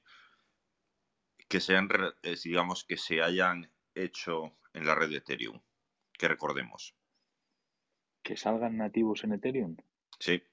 [1.47, 1.87] que sean,
[2.43, 5.61] digamos, que se hayan hecho en la red de Ethereum?
[6.11, 6.93] Que recordemos.
[8.21, 9.77] ¿Que salgan nativos en Ethereum?
[10.19, 10.43] Sí.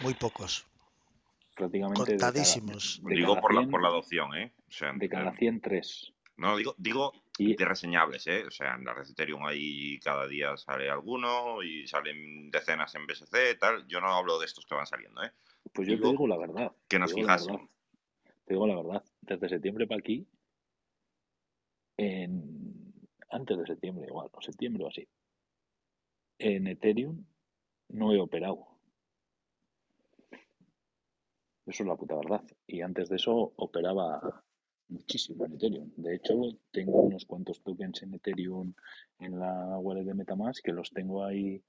[0.00, 0.66] Muy pocos.
[1.58, 2.12] Prácticamente.
[2.12, 2.98] Contadísimos.
[2.98, 4.52] De cada, de digo por, 100, la, por la adopción, ¿eh?
[4.68, 6.14] O sea, de cada 100, 3.
[6.36, 7.56] No, digo, digo y...
[7.56, 8.44] de reseñables, ¿eh?
[8.46, 13.58] O sea, en la Ethereum ahí cada día sale alguno y salen decenas en BSC,
[13.58, 13.84] tal.
[13.88, 15.32] Yo no hablo de estos que van saliendo, ¿eh?
[15.72, 16.72] Pues yo digo, te digo la verdad.
[16.86, 17.68] Que nos fijasen.
[18.44, 19.04] Te digo la verdad.
[19.20, 20.28] Desde septiembre para aquí,
[21.96, 22.94] en...
[23.30, 25.08] antes de septiembre igual, o septiembre o así,
[26.38, 27.24] en Ethereum
[27.88, 28.77] no he operado.
[31.68, 32.42] Eso es la puta verdad.
[32.66, 34.42] Y antes de eso operaba
[34.88, 35.90] muchísimo en Ethereum.
[35.96, 36.34] De hecho,
[36.70, 38.72] tengo unos cuantos tokens en Ethereum
[39.18, 41.62] en la wallet de Metamask que los tengo ahí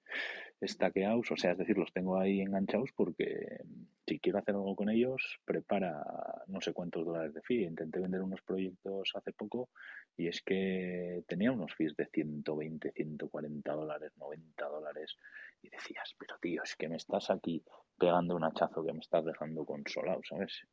[0.62, 3.62] stackeados, o sea, es decir, los tengo ahí enganchados porque
[4.08, 6.02] si quiero hacer algo con ellos, prepara
[6.48, 7.66] no sé cuántos dólares de fee.
[7.66, 9.70] Intenté vender unos proyectos hace poco
[10.16, 15.18] y es que tenía unos fees de 120, 140 dólares, 90 dólares
[15.62, 17.64] y decías, pero tío, es que me estás aquí
[18.00, 20.64] pegando un hachazo que me estás dejando consolado, ¿sabes?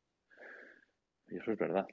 [1.28, 1.86] Y eso es verdad.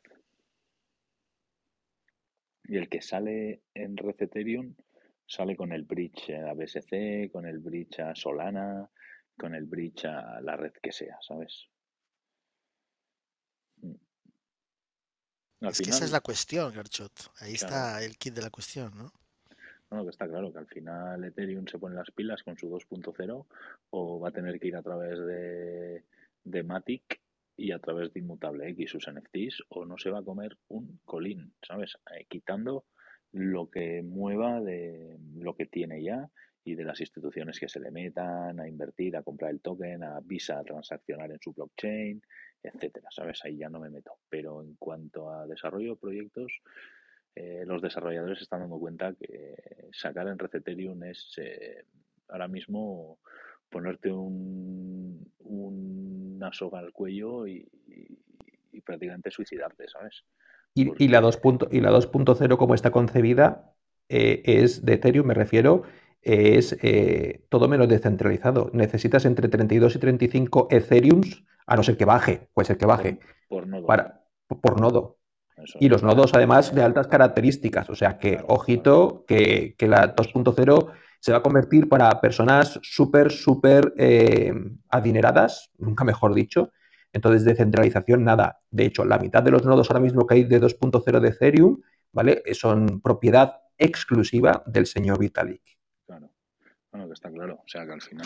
[2.66, 4.76] Y el que sale en Red Ethereum
[5.26, 8.90] sale con el bridge a BSC, con el bridge a Solana,
[9.38, 11.68] con el bridge a la red que sea, ¿sabes?
[13.78, 13.96] Mm.
[15.62, 17.32] Al es final, que esa es la cuestión, Garchot.
[17.40, 17.76] Ahí claro.
[17.76, 19.12] está el kit de la cuestión, ¿no?
[19.94, 23.46] Bueno, que está claro que al final Ethereum se pone las pilas con su 2.0
[23.92, 26.04] o va a tener que ir a través de,
[26.44, 27.22] de Matic
[27.56, 31.00] y a través de Inmutable X sus NFTs o no se va a comer un
[31.06, 31.96] colín, ¿sabes?
[32.12, 32.86] Eh, quitando
[33.34, 36.28] lo que mueva de lo que tiene ya
[36.64, 40.22] y de las instituciones que se le metan a invertir, a comprar el token, a
[40.22, 42.20] Visa a transaccionar en su blockchain,
[42.64, 43.46] etcétera, ¿sabes?
[43.46, 44.18] Ahí ya no me meto.
[44.28, 46.64] Pero en cuanto a desarrollo de proyectos,
[47.36, 49.56] eh, los desarrolladores se están dando cuenta que
[49.92, 51.86] sacar en Red Ethereum es eh,
[52.30, 53.20] ahora mismo
[53.70, 58.20] ponerte un, una soga al cuello y, y,
[58.72, 60.24] y prácticamente suicidarte, ¿sabes?
[60.76, 61.04] Y, Porque...
[61.04, 63.74] y la 2.0 como está concebida
[64.10, 65.84] eh, es de Ethereum, me refiero,
[66.22, 66.78] es
[67.50, 68.70] todo menos descentralizado.
[68.74, 73.20] Necesitas entre 32 y 35 Ethereums, a no ser que baje, puede ser que baje,
[73.50, 73.86] Por nodo.
[73.86, 74.24] para,
[74.62, 75.18] por nodo.
[75.58, 75.92] Eso Y es.
[75.92, 78.54] los nodos además de altas características, o sea que Claro, claro.
[78.56, 84.54] ojito que, que la 2.0 se va a convertir para personas súper, súper eh,
[84.90, 86.72] adineradas, nunca mejor dicho.
[87.14, 88.60] Entonces, descentralización, nada.
[88.72, 91.80] De hecho, la mitad de los nodos ahora mismo que hay de 2.0 de Ethereum,
[92.12, 92.44] ¿vale?
[92.54, 95.62] Son propiedad exclusiva del señor Vitalik.
[96.06, 96.32] Claro.
[96.92, 97.56] Bueno, que está claro.
[97.64, 98.26] O sea que al final,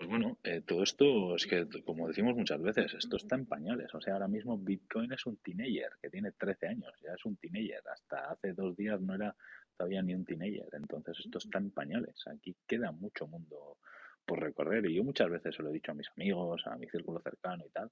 [0.00, 3.94] pues bueno, eh, todo esto es que, como decimos muchas veces, esto está en pañales.
[3.94, 7.36] O sea, ahora mismo Bitcoin es un teenager que tiene 13 años, ya es un
[7.36, 7.82] teenager.
[7.86, 9.36] Hasta hace dos días no era
[9.76, 10.68] todavía ni un teenager.
[10.72, 12.26] Entonces, esto está en pañales.
[12.28, 13.76] Aquí queda mucho mundo
[14.24, 14.86] por recorrer.
[14.86, 17.66] Y yo muchas veces se lo he dicho a mis amigos, a mi círculo cercano
[17.66, 17.90] y tal,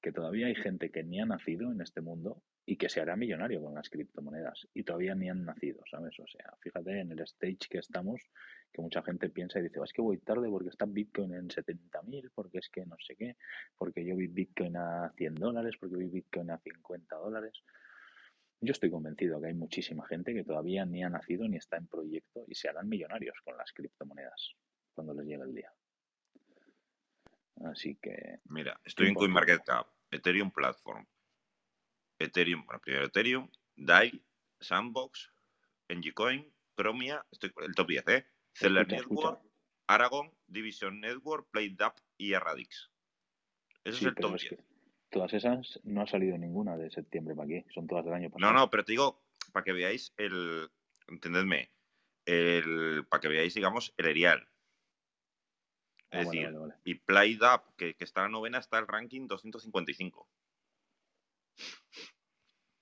[0.00, 3.16] que todavía hay gente que ni ha nacido en este mundo y que se hará
[3.16, 6.18] millonario con las criptomonedas y todavía ni han nacido, ¿sabes?
[6.20, 8.22] O sea, fíjate en el stage que estamos,
[8.72, 11.48] que mucha gente piensa y dice, "Oh, es que voy tarde porque está Bitcoin en
[11.48, 13.36] 70.000, porque es que no sé qué,
[13.76, 17.62] porque yo vi Bitcoin a 100 dólares, porque vi Bitcoin a 50 dólares.
[18.60, 21.86] Yo estoy convencido que hay muchísima gente que todavía ni ha nacido ni está en
[21.86, 24.54] proyecto y se harán millonarios con las criptomonedas
[24.94, 25.72] cuando les llegue el día.
[27.64, 29.14] Así que Mira, estoy en.
[29.14, 31.06] CoinMarketCap, Ethereum Platform,
[32.18, 34.22] Ethereum, bueno, primero Ethereum, DAI,
[34.60, 35.32] Sandbox,
[35.88, 38.26] NGCoin, Chromia, estoy el top 10, ¿eh?
[38.54, 38.84] Escucha.
[38.96, 39.42] Network,
[39.86, 42.90] Aragon, Division Network, PlayDAP y Radix.
[43.84, 44.50] Ese Sí, es el top es 10.
[44.56, 44.64] que
[45.10, 48.34] todas esas no ha salido ninguna de septiembre para aquí, son todas del año No,
[48.34, 48.52] pasado.
[48.52, 49.22] no, pero te digo,
[49.52, 50.70] para que veáis el,
[51.08, 51.72] entendedme,
[52.26, 54.46] el, para que veáis, digamos, el erial.
[56.12, 56.74] Ah, Es vale, decir, vale, vale.
[56.84, 60.28] y PlayDAP, que, que está en la novena, está el ranking 255.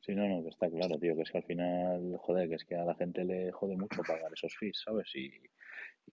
[0.09, 2.65] Sí, no, no, que está claro, tío, que es que al final, joder, que es
[2.65, 5.15] que a la gente le jode mucho pagar esos fees, ¿sabes?
[5.15, 5.31] Y,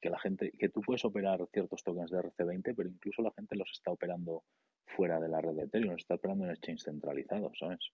[0.01, 3.55] que la gente, que tú puedes operar ciertos tokens de RC20, pero incluso la gente
[3.55, 4.43] los está operando
[4.85, 7.93] fuera de la red de Ethereum, los está operando en exchange centralizado, ¿sabes?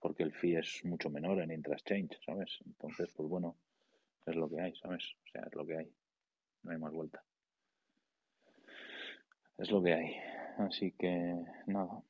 [0.00, 2.58] Porque el fee es mucho menor en intra-exchange, ¿sabes?
[2.64, 3.58] Entonces, pues bueno,
[4.24, 5.04] es lo que hay, ¿sabes?
[5.26, 5.92] O sea, es lo que hay,
[6.62, 7.22] no hay más vuelta.
[9.58, 10.16] Es lo que hay.
[10.56, 12.02] Así que, nada.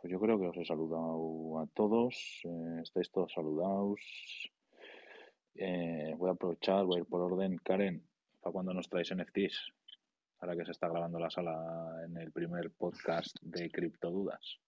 [0.00, 2.40] Pues yo creo que os he saludado a todos.
[2.44, 4.00] eh, estáis todos saludados.
[5.54, 7.58] Eh, voy a aprovechar, voy a ir por orden.
[7.58, 8.02] Karen,
[8.40, 9.74] ¿para cuándo nos traéis NFTs?
[10.38, 14.58] Ahora que se está grabando la sala en el primer podcast de Criptodudas.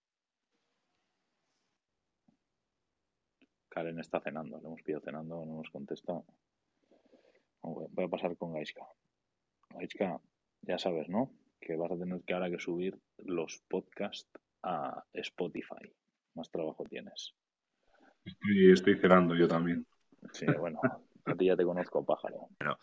[3.70, 6.22] Karen está cenando, le hemos pedido cenando, no nos contesta.
[7.62, 8.86] Voy a pasar con Gaiska.
[9.70, 10.20] Gaiska,
[10.60, 11.30] ya sabes, ¿no?
[11.58, 14.28] Que vas a tener que ahora que subir los podcasts
[14.62, 15.92] a Spotify.
[16.34, 17.34] Más trabajo tienes.
[18.24, 19.86] Estoy, estoy cenando yo también.
[20.32, 20.80] Sí, bueno,
[21.24, 22.48] a ti ya te conozco, pájaro.
[22.60, 22.78] Bueno,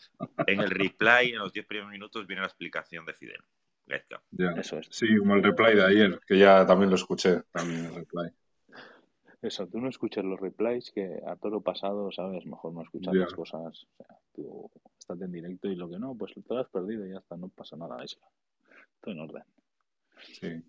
[0.45, 3.41] en el reply, en los 10 primeros minutos, viene la explicación de Fidel.
[4.31, 4.51] Ya.
[4.51, 4.87] Eso es.
[4.91, 8.29] Sí, como el reply de ayer, que ya también lo escuché, también el reply.
[9.41, 12.45] Eso, tú no escuches los replies, que a todo lo pasado, ¿sabes?
[12.45, 13.21] Mejor no escuchar Ya.
[13.21, 13.87] las cosas.
[13.97, 14.69] O sea, tú
[14.99, 17.35] estás en directo y lo que no, pues te lo has perdido y ya está,
[17.37, 18.03] no pasa nada.
[18.03, 18.19] Eso.
[19.01, 19.43] Todo en orden.
[20.21, 20.61] Sí.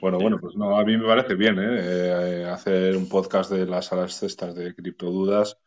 [0.00, 2.42] Bueno, bueno, pues no, a mí me parece bien, ¿eh?
[2.42, 5.58] Eh, hacer un podcast de las salas cestas de criptodudas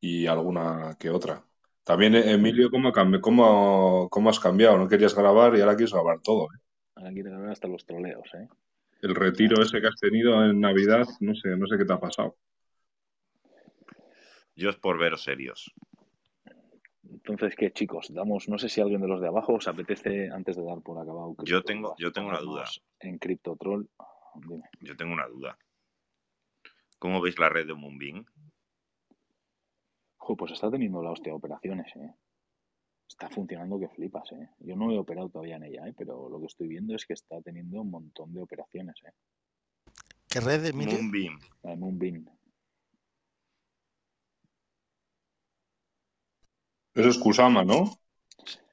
[0.00, 1.44] y alguna que otra.
[1.84, 4.78] También, eh, Emilio, ¿cómo, cambi- cómo, cómo has cambiado?
[4.78, 6.58] No querías grabar y ahora quieres grabar todo, ¿eh?
[6.96, 8.48] Ahora quiero grabar hasta los troleos, ¿eh?
[9.02, 12.00] El retiro ese que has tenido en Navidad, no sé, no sé qué te ha
[12.00, 12.36] pasado.
[14.56, 15.70] Yo es por veros serios.
[17.16, 18.12] Entonces, ¿qué, chicos?
[18.12, 20.98] Damos, no sé si alguien de los de abajo os apetece, antes de dar por
[20.98, 22.64] acabado Yo tengo, yo tengo una duda.
[23.00, 23.88] en CryptoTroll.
[24.34, 24.64] Dime.
[24.80, 25.58] Yo tengo una duda.
[26.98, 28.24] ¿Cómo veis la red de Moonbeam?
[30.18, 32.14] Jo, pues está teniendo la hostia de operaciones, ¿eh?
[33.08, 34.50] Está funcionando que flipas, ¿eh?
[34.58, 35.94] Yo no he operado todavía en ella, ¿eh?
[35.96, 39.12] Pero lo que estoy viendo es que está teniendo un montón de operaciones, ¿eh?
[40.28, 40.98] ¿Qué red, Emilio?
[40.98, 41.38] Moonbeam.
[41.62, 42.26] La de Moonbeam.
[46.96, 47.98] Eso es Kusama, ¿no?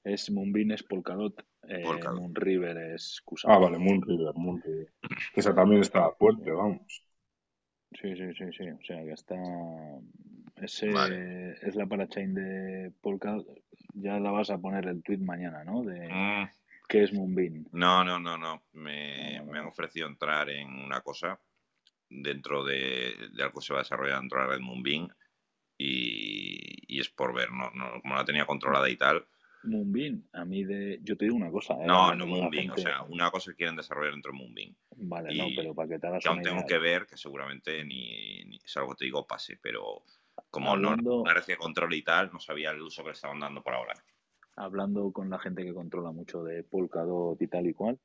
[0.03, 1.35] Es Moonbeam es Polkadot,
[1.67, 2.19] eh, Polkadot.
[2.19, 3.55] Moonriver es Kusama.
[3.55, 4.91] Ah, vale, Moonriver, Moonriver.
[5.35, 7.03] Esa también está fuerte, vamos.
[7.99, 8.69] Sí, sí, sí, sí.
[8.69, 9.35] O sea, que está...
[10.61, 11.57] Ese Vale.
[11.61, 13.47] es la parachain de Polkadot.
[13.95, 15.83] Ya la vas a poner el tweet mañana, ¿no?
[15.83, 16.45] De Mm,
[16.87, 17.65] qué es Moonbeam.
[17.71, 18.63] no, no, no, no.
[18.73, 21.39] Me, me han ofrecido entrar en una cosa
[22.09, 25.07] dentro de, de algo que se va a desarrollar dentro de la red Moonbeam
[25.77, 26.42] y,
[26.93, 27.69] y es por ver, ¿no?
[27.73, 29.25] no como la tenía controlada y tal.
[29.65, 30.99] Moonbeam, a mí de...
[31.03, 31.85] Yo te digo una cosa, ¿eh?
[31.87, 34.75] No, no Moonbeam, o sea, una cosa que quieren desarrollar dentro de Moonbeam.
[34.97, 36.67] Vale, no, pero para que te hagas que aún tengo idea.
[36.67, 40.03] que ver, que seguramente ni, ni es algo que te digo pase, pero
[40.49, 43.39] como no Hablando- no parecía control y tal, no sabía el uso que le estaban
[43.39, 43.93] dando por ahora.
[44.57, 47.97] hablando con la gente que controla mucho de Polkadot y tal y cual,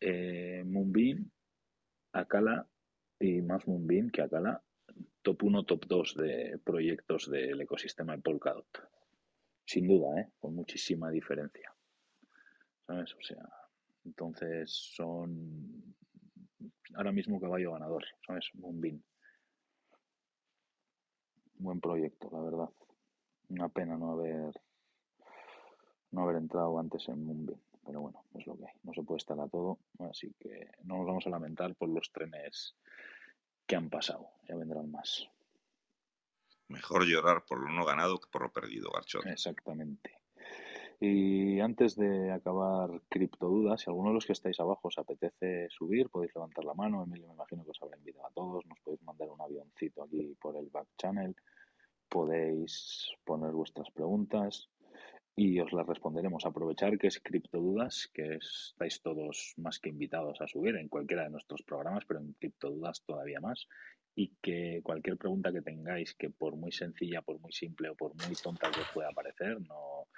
[0.00, 1.30] eh, Moonbeam,
[2.12, 2.66] Akala
[3.18, 4.62] y más Moonbeam que Akala,
[5.28, 8.88] top 1, top 2 de proyectos del ecosistema de Polkadot.
[9.66, 10.30] Sin duda, ¿eh?
[10.40, 11.70] con muchísima diferencia.
[12.86, 13.14] ¿Sabes?
[13.14, 13.46] O sea,
[14.06, 15.94] entonces son
[16.94, 18.48] ahora mismo caballo ganador, ¿sabes?
[18.54, 19.02] Moonbeam.
[21.56, 22.70] Buen proyecto, la verdad.
[23.50, 24.54] Una pena no haber
[26.10, 27.60] no haber entrado antes en Moonbeam.
[27.84, 28.72] Pero bueno, es lo que hay.
[28.82, 29.78] No se puede estar a todo.
[29.98, 32.74] Así que no nos vamos a lamentar por los trenes
[33.68, 34.30] que han pasado.
[34.48, 35.28] Ya vendrán más.
[36.68, 39.26] Mejor llorar por lo no ganado que por lo perdido, Garchot.
[39.26, 40.18] Exactamente.
[41.00, 46.08] Y antes de acabar criptodudas, si alguno de los que estáis abajo os apetece subir,
[46.08, 47.04] podéis levantar la mano.
[47.04, 48.66] Emilio me imagino que os habrá invitado a todos.
[48.66, 51.36] Nos podéis mandar un avioncito aquí por el back channel.
[52.08, 54.68] Podéis poner vuestras preguntas
[55.38, 56.44] y os las responderemos.
[56.44, 61.30] Aprovechar que es Criptodudas, que estáis todos más que invitados a subir en cualquiera de
[61.30, 63.68] nuestros programas, pero en Criptodudas todavía más.
[64.16, 68.16] Y que cualquier pregunta que tengáis, que por muy sencilla, por muy simple o por
[68.26, 70.08] muy tonta que os pueda parecer, no,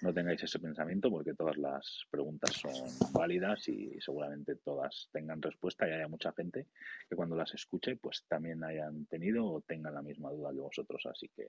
[0.00, 5.88] no tengáis ese pensamiento, porque todas las preguntas son válidas y seguramente todas tengan respuesta
[5.88, 6.68] y haya mucha gente
[7.10, 11.04] que cuando las escuche, pues también hayan tenido o tengan la misma duda que vosotros.
[11.06, 11.48] Así que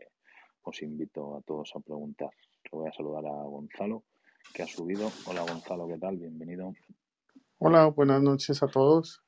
[0.63, 2.29] os invito a todos a preguntar.
[2.63, 4.03] Le voy a saludar a Gonzalo,
[4.53, 5.11] que ha subido.
[5.25, 6.17] Hola Gonzalo, ¿qué tal?
[6.17, 6.73] Bienvenido.
[7.57, 9.21] Hola, buenas noches a todos.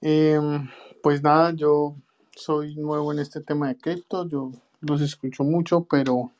[0.00, 0.68] Em,
[1.02, 1.96] pues nada, yo
[2.34, 4.50] soy nuevo en este tema de cripto, yo
[4.80, 6.32] los escucho mucho, pero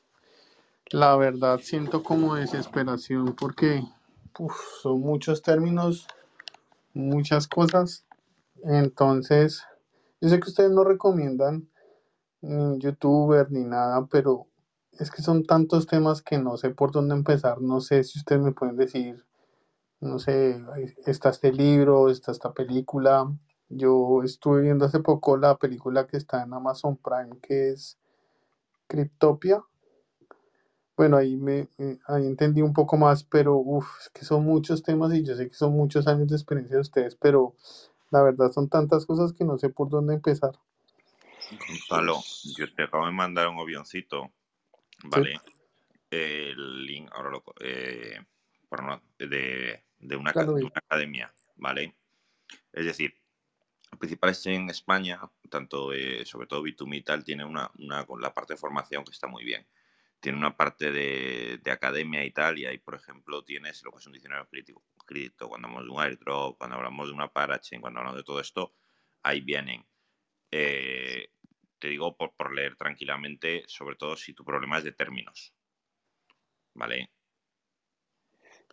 [0.90, 3.82] la verdad siento como desesperación porque
[4.82, 6.06] son muchos términos,
[6.94, 8.04] muchas cosas.
[8.64, 9.62] Entonces,
[10.20, 11.68] yo sé que ustedes no recomiendan
[12.42, 14.46] ni youtuber ni nada, pero
[14.92, 17.60] es que son tantos temas que no sé por dónde empezar.
[17.60, 19.24] No sé si ustedes me pueden decir,
[20.00, 20.62] no sé,
[21.06, 23.32] está este libro, está esta película.
[23.68, 27.98] Yo estuve viendo hace poco la película que está en Amazon Prime, que es
[28.88, 29.64] Cryptopia.
[30.96, 31.68] Bueno, ahí me
[32.06, 35.48] ahí entendí un poco más, pero uff, es que son muchos temas y yo sé
[35.48, 37.54] que son muchos años de experiencia de ustedes, pero
[38.10, 40.52] la verdad son tantas cosas que no sé por dónde empezar.
[41.58, 42.22] Gonzalo,
[42.56, 44.32] yo te acabo de mandar un avioncito,
[45.04, 45.40] ¿vale?
[46.10, 47.44] El link, ahora lo.
[47.60, 48.20] Eh,
[49.18, 51.96] de, de, una, de una academia, ¿vale?
[52.72, 53.20] Es decir,
[53.90, 58.20] el principal en España, tanto eh, sobre todo Bitum y tal, tiene una, una, con
[58.20, 59.66] la parte de formación que está muy bien.
[60.20, 63.98] Tiene una parte de, de, academia y tal, y ahí, por ejemplo, tienes lo que
[63.98, 67.80] es un diccionario crítico, crítico cuando hablamos de un airdrop, cuando hablamos de una parachain,
[67.80, 68.74] cuando hablamos de todo esto,
[69.22, 69.84] ahí vienen.
[70.50, 71.30] Eh,
[71.80, 75.52] te digo por, leer tranquilamente, sobre todo si tu problema es de términos.
[76.74, 77.10] ¿Vale?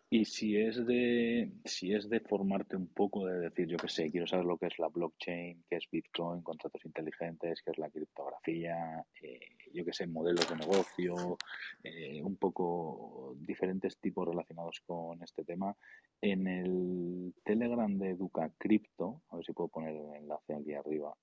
[0.10, 4.10] Y si es de si es de formarte un poco, de decir, yo qué sé,
[4.10, 7.90] quiero saber lo que es la blockchain, qué es Bitcoin, contratos inteligentes, qué es la
[7.90, 9.40] criptografía, eh,
[9.74, 11.38] yo qué sé, modelos de negocio,
[11.84, 15.76] eh, un poco diferentes tipos relacionados con este tema.
[16.22, 21.14] En el Telegram de Educa Crypto, a ver si puedo poner el enlace aquí arriba,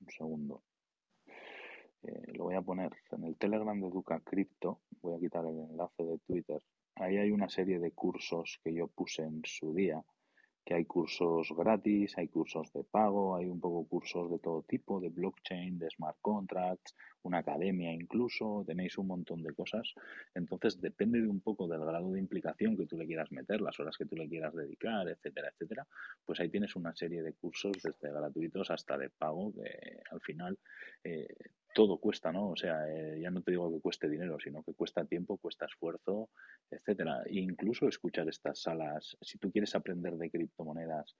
[0.00, 0.62] un segundo.
[2.06, 5.58] Eh, lo voy a poner en el Telegram de Educa Crypto, voy a quitar el
[5.58, 6.62] enlace de Twitter.
[6.94, 10.02] Ahí hay una serie de cursos que yo puse en su día,
[10.64, 15.00] que hay cursos gratis, hay cursos de pago, hay un poco cursos de todo tipo,
[15.00, 19.92] de blockchain, de smart contracts, una academia incluso, tenéis un montón de cosas.
[20.34, 23.78] Entonces depende de un poco del grado de implicación que tú le quieras meter, las
[23.80, 25.86] horas que tú le quieras dedicar, etcétera, etcétera.
[26.24, 30.58] Pues ahí tienes una serie de cursos desde gratuitos hasta de pago que al final
[31.04, 31.28] eh,
[31.76, 32.48] todo cuesta, ¿no?
[32.48, 35.66] O sea, eh, ya no te digo que cueste dinero, sino que cuesta tiempo, cuesta
[35.66, 36.30] esfuerzo,
[36.70, 37.22] etcétera.
[37.26, 41.14] E incluso escuchar estas salas, si tú quieres aprender de criptomonedas,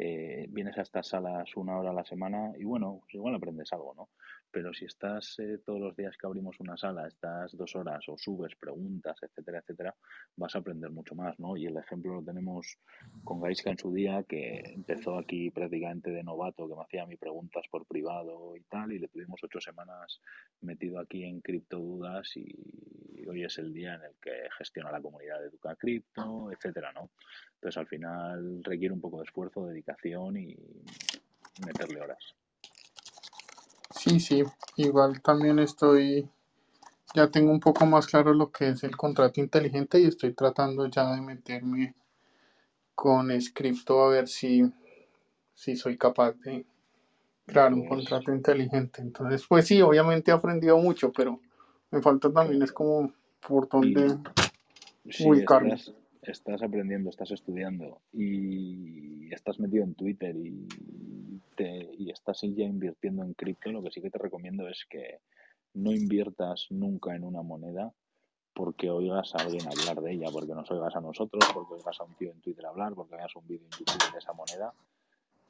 [0.00, 3.72] eh, vienes a estas salas una hora a la semana y bueno, pues igual aprendes
[3.72, 4.10] algo, ¿no?
[4.50, 8.16] Pero si estás eh, todos los días que abrimos una sala, estás dos horas o
[8.16, 9.94] subes preguntas, etcétera, etcétera,
[10.36, 11.56] vas a aprender mucho más, ¿no?
[11.56, 12.78] Y el ejemplo lo tenemos
[13.24, 17.18] con Gaiska en su día, que empezó aquí prácticamente de novato, que me hacía mis
[17.18, 20.20] preguntas por privado y tal, y le tuvimos ocho semanas
[20.60, 22.54] metido aquí en criptodudas y
[23.28, 27.10] hoy es el día en el que gestiona la comunidad de Educa Cripto, etcétera, ¿no?
[27.54, 30.56] Entonces al final requiere un poco de esfuerzo, dedicación y
[31.64, 32.34] meterle horas.
[33.90, 34.44] Sí, sí,
[34.76, 36.28] igual también estoy,
[37.14, 40.86] ya tengo un poco más claro lo que es el contrato inteligente y estoy tratando
[40.86, 41.94] ya de meterme
[42.94, 44.62] con Scripto a ver si,
[45.54, 46.66] si soy capaz de
[47.46, 49.00] crear un contrato inteligente.
[49.00, 51.40] Entonces, pues sí, obviamente he aprendido mucho, pero
[51.90, 53.12] me falta también es como
[53.46, 54.18] por dónde...
[55.24, 55.94] Uy, Carlos.
[56.30, 60.66] Estás, aprendiendo, estás estudiando y estás metido en Twitter y,
[61.56, 65.20] te, y estás ya invirtiendo en cripto, lo que sí que te recomiendo es que
[65.74, 67.92] no inviertas nunca en una moneda
[68.58, 72.04] porque oigas a alguien hablar de ella, porque nos oigas a nosotros, porque oigas a
[72.04, 74.74] un tío en Twitter hablar, porque veas un vídeo en YouTube de esa moneda.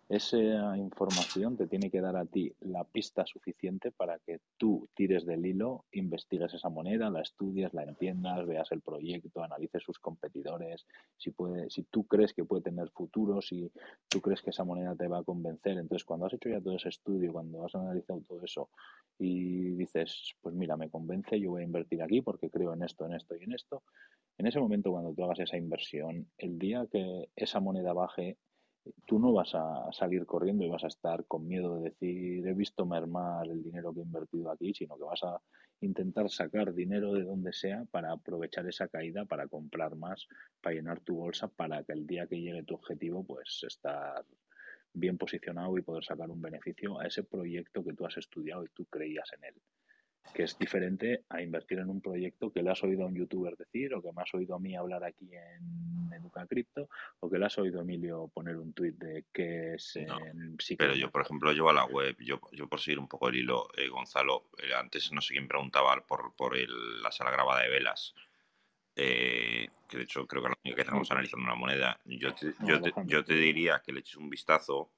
[0.09, 5.27] Esa información te tiene que dar a ti la pista suficiente para que tú tires
[5.27, 10.87] del hilo, investigues esa moneda, la estudies, la entiendas, veas el proyecto, analices sus competidores,
[11.19, 13.71] si puede, si tú crees que puede tener futuro, si
[14.09, 15.77] tú crees que esa moneda te va a convencer.
[15.77, 18.71] Entonces, cuando has hecho ya todo ese estudio, cuando has analizado todo eso
[19.19, 23.05] y dices, pues mira, me convence, yo voy a invertir aquí porque creo en esto,
[23.05, 23.83] en esto y en esto,
[24.39, 28.39] en ese momento cuando tú hagas esa inversión, el día que esa moneda baje,
[29.07, 32.55] tú no vas a salir corriendo y vas a estar con miedo de decir he
[32.55, 35.41] visto mermar el dinero que he invertido aquí, sino que vas a
[35.81, 40.27] intentar sacar dinero de donde sea para aprovechar esa caída, para comprar más,
[40.61, 44.25] para llenar tu bolsa, para que el día que llegue tu objetivo, pues estar
[44.93, 48.69] bien posicionado y poder sacar un beneficio a ese proyecto que tú has estudiado y
[48.69, 49.55] tú creías en él
[50.35, 53.57] que es diferente a invertir en un proyecto que le has oído a un youtuber
[53.57, 56.89] decir o que me has oído a mí hablar aquí en Educa Cripto
[57.21, 60.95] o que le has oído a Emilio poner un tuit de que es en Pero
[60.95, 63.69] yo, por ejemplo, llevo a la web, yo, yo por seguir un poco el hilo,
[63.77, 67.71] eh, Gonzalo, eh, antes no sé quién preguntaba por, por el- la sala grabada de
[67.71, 68.15] velas,
[68.97, 71.99] eh, que de hecho creo que es la única que tenemos analizando una moneda.
[72.05, 74.91] Yo te, No, yo te, yo te diría que le eches un vistazo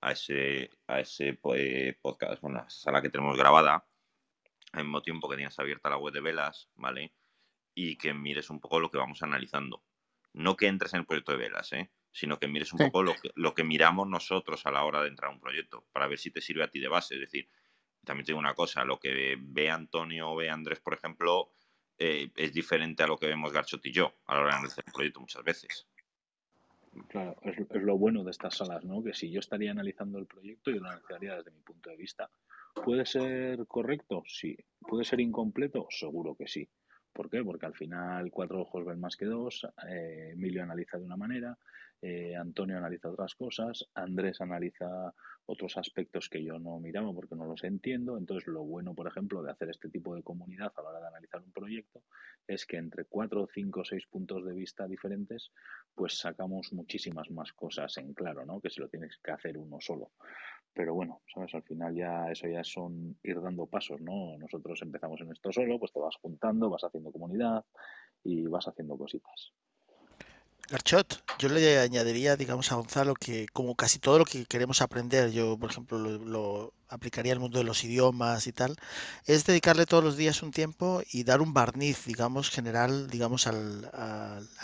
[0.00, 3.84] a ese, a ese eh, podcast, bueno, la sala que tenemos grabada,
[4.72, 7.14] al mismo tiempo que tienes abierta la web de velas, ¿vale?
[7.74, 9.84] Y que mires un poco lo que vamos analizando.
[10.32, 11.92] No que entres en el proyecto de velas, ¿eh?
[12.12, 12.84] Sino que mires un Sí.
[12.84, 15.86] poco lo que, lo que miramos nosotros a la hora de entrar a un proyecto,
[15.92, 17.14] para ver si te sirve a ti de base.
[17.14, 17.48] Es decir,
[18.04, 21.52] también te digo una cosa, lo que ve Antonio o ve Andrés, por ejemplo,
[21.98, 24.84] eh, es diferente a lo que vemos Garchot y yo a la hora de analizar
[24.86, 25.88] un proyecto muchas veces.
[27.08, 29.02] Claro, es, es lo bueno de estas salas, ¿no?
[29.02, 32.30] Que si yo estaría analizando el proyecto, yo lo analizaría desde mi punto de vista.
[32.74, 34.22] ¿Puede ser correcto?
[34.26, 34.56] Sí.
[34.80, 35.86] ¿Puede ser incompleto?
[35.90, 36.68] Seguro que sí.
[37.12, 37.42] ¿Por qué?
[37.42, 41.58] Porque al final cuatro ojos ven más que dos, eh, Emilio analiza de una manera,
[42.00, 45.12] eh, Antonio analiza otras cosas, Andrés analiza
[45.46, 48.16] otros aspectos que yo no miraba porque no los entiendo.
[48.16, 51.08] Entonces, lo bueno, por ejemplo, de hacer este tipo de comunidad a la hora de
[51.08, 52.04] analizar un proyecto
[52.46, 55.52] es que entre cuatro, cinco, seis puntos de vista diferentes,
[55.94, 58.60] pues sacamos muchísimas más cosas en claro, ¿no?
[58.60, 60.12] Que si lo tienes que hacer uno solo.
[60.74, 64.38] Pero bueno, sabes, al final ya eso ya son ir dando pasos, ¿no?
[64.38, 67.64] Nosotros empezamos en esto solo, pues te vas juntando, vas haciendo comunidad
[68.24, 69.52] y vas haciendo cositas.
[70.70, 75.32] Garchot, yo le añadiría, digamos, a Gonzalo que como casi todo lo que queremos aprender,
[75.32, 78.76] yo, por ejemplo, lo, lo aplicaría al mundo de los idiomas y tal,
[79.26, 83.90] es dedicarle todos los días un tiempo y dar un barniz, digamos, general, digamos, al,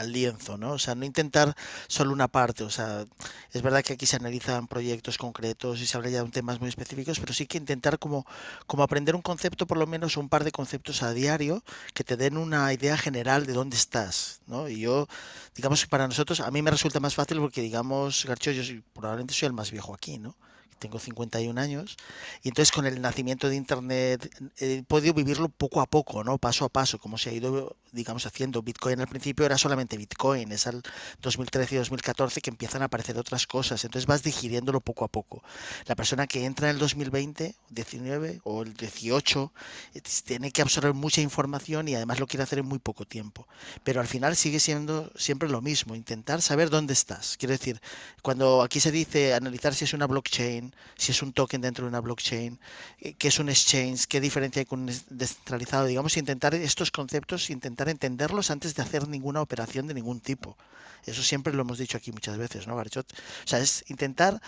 [0.07, 0.73] lienzo, ¿no?
[0.73, 1.57] O sea, no intentar
[1.89, 3.05] solo una parte, o sea,
[3.53, 6.69] es verdad que aquí se analizan proyectos concretos y se habla ya de temas muy
[6.69, 8.27] específicos, pero sí que intentar como,
[8.67, 11.63] como aprender un concepto, por lo menos un par de conceptos a diario,
[11.95, 14.69] que te den una idea general de dónde estás, ¿no?
[14.69, 15.09] Y yo,
[15.55, 18.63] digamos para nosotros, a mí me resulta más fácil porque, digamos, Garcho, yo
[18.95, 20.35] probablemente soy el más viejo aquí, ¿no?
[20.79, 21.97] Tengo 51 años
[22.43, 26.39] y entonces con el nacimiento de Internet he podido vivirlo poco a poco, ¿no?
[26.39, 28.63] Paso a paso, como se ha ido, digamos, haciendo.
[28.63, 30.83] Bitcoin al principio era solamente Bitcoin, es al
[31.23, 35.43] 2013 y 2014 que empiezan a aparecer otras cosas, entonces vas digiriéndolo poco a poco.
[35.87, 39.53] La persona que entra en el 2020, 19 o el 18,
[39.95, 43.47] eh, tiene que absorber mucha información y además lo quiere hacer en muy poco tiempo.
[43.85, 47.37] Pero al final sigue siendo siempre lo mismo, intentar saber dónde estás.
[47.39, 47.81] Quiero decir,
[48.23, 50.66] cuando aquí se dice analizar si es una blockchain,
[50.97, 52.59] si es un token dentro de una blockchain,
[53.01, 57.51] eh, qué es un exchange, qué diferencia hay con un descentralizado, digamos, intentar estos conceptos,
[57.51, 60.57] intentar entenderlos antes de hacer ninguna operación de ningún tipo.
[61.05, 63.07] Eso siempre lo hemos dicho aquí muchas veces, ¿no, Garchot?
[63.13, 64.41] O sea, es intentar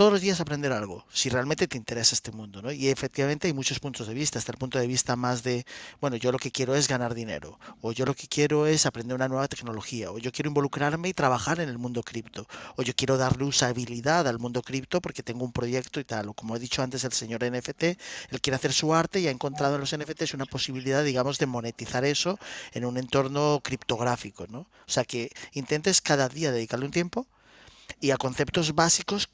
[0.00, 2.72] todos los días aprender algo, si realmente te interesa este mundo, ¿no?
[2.72, 5.66] Y efectivamente hay muchos puntos de vista, hasta el punto de vista más de,
[6.00, 9.14] bueno, yo lo que quiero es ganar dinero, o yo lo que quiero es aprender
[9.14, 12.46] una nueva tecnología, o yo quiero involucrarme y trabajar en el mundo cripto,
[12.76, 16.32] o yo quiero darle usabilidad al mundo cripto porque tengo un proyecto y tal, o
[16.32, 19.74] como he dicho antes el señor NFT, él quiere hacer su arte y ha encontrado
[19.74, 22.38] en los NFTs una posibilidad, digamos, de monetizar eso
[22.72, 24.60] en un entorno criptográfico, ¿no?
[24.60, 27.26] O sea, que intentes cada día dedicarle un tiempo
[28.00, 29.28] y a conceptos básicos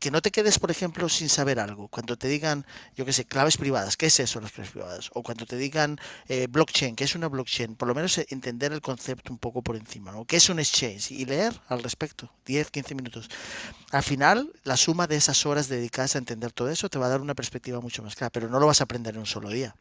[0.00, 1.88] que no te quedes, por ejemplo, sin saber algo.
[1.88, 2.64] Cuando te digan,
[2.96, 5.10] yo qué sé, claves privadas, ¿qué es eso, las claves privadas?
[5.12, 7.76] O cuando te digan eh, blockchain, ¿qué es una blockchain?
[7.76, 10.24] Por lo menos entender el concepto un poco por encima, ¿no?
[10.24, 11.12] ¿Qué es un exchange?
[11.12, 13.28] Y leer al respecto, 10, 15 minutos.
[13.92, 17.10] Al final, la suma de esas horas dedicadas a entender todo eso te va a
[17.10, 19.50] dar una perspectiva mucho más clara, pero no lo vas a aprender en un solo
[19.50, 19.76] día.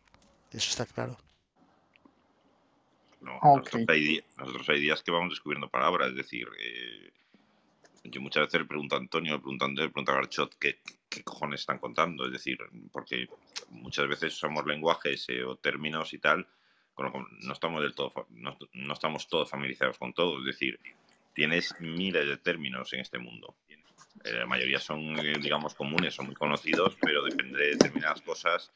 [0.51, 1.17] Eso está claro.
[3.21, 7.11] nosotros, hay, días que vamos descubriendo palabras, es decir, eh,
[8.09, 10.55] yo muchas veces le pregunto a Antonio, le pregunto a Andrés, le pregunto a Garchot
[10.59, 10.79] qué,
[11.23, 12.57] cojones están contando, es decir,
[12.91, 13.27] porque
[13.69, 16.47] muchas veces usamos lenguajes eh, o términos y tal,
[16.93, 18.57] con no estamos del todo, no,
[18.93, 20.79] estamos todos familiarizados con todo, es decir,
[21.33, 23.55] tienes miles de términos en este mundo.
[24.25, 28.71] Eh, la mayoría son, digamos, comunes, son muy conocidos, pero depende de determinadas cosas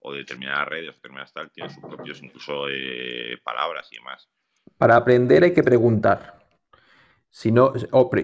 [0.00, 4.28] o de determinadas redes o determinadas tal, tienen sus propios incluso eh, palabras y demás.
[4.76, 6.37] Para aprender hay que preguntar.
[7.30, 7.72] Si no,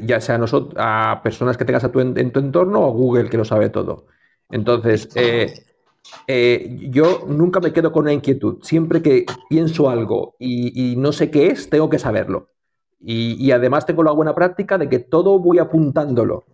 [0.03, 3.29] ya sea nosotros, a personas que tengas a tu, en, tu entorno o a Google
[3.29, 4.07] que lo sabe todo.
[4.51, 5.09] Entonces,
[6.27, 8.59] eh, yo nunca me quedo con una inquietud.
[8.63, 12.51] Siempre que pienso algo y, no sé qué es, tengo que saberlo.
[13.01, 16.47] Y, y, además tengo la buena práctica de que todo voy apuntándolo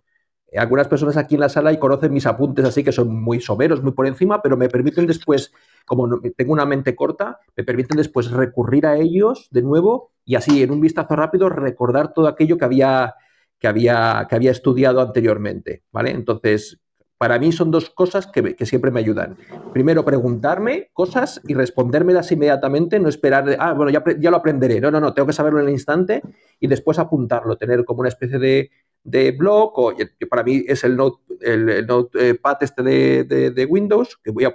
[0.57, 3.81] algunas personas aquí en la sala y conocen mis apuntes así que son muy someros,
[3.81, 5.53] muy por encima, pero me permiten después,
[5.85, 10.63] como tengo una mente corta, me permiten después recurrir a ellos de nuevo y así
[10.63, 13.15] en un vistazo rápido recordar todo aquello que había,
[13.59, 16.11] que había, que había estudiado anteriormente, ¿vale?
[16.11, 16.79] Entonces,
[17.17, 19.37] para mí son dos cosas que, siempre me ayudan.
[19.73, 24.81] Primero, preguntarme cosas y respondérmelas inmediatamente, no esperar, de, ah, bueno, ya, ya lo aprenderé.
[24.81, 26.23] No, no, no, tengo que saberlo en el instante
[26.59, 28.71] y después apuntarlo, tener como una especie de,
[29.03, 29.93] de blog, o
[30.29, 34.53] para mí es el Note, el, Notepad este de, Windows, que voy a,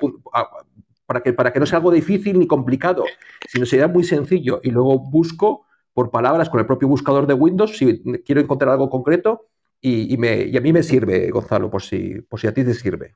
[1.06, 3.04] para, que, para que no sea algo difícil ni complicado,
[3.48, 4.60] sino sea muy sencillo.
[4.62, 8.90] Y luego busco por palabras con el propio buscador de Windows si quiero encontrar algo
[8.90, 9.46] concreto
[9.80, 12.74] y, me, y a mí me sirve, Gonzalo, por si, por si a ti te
[12.74, 13.14] sirve.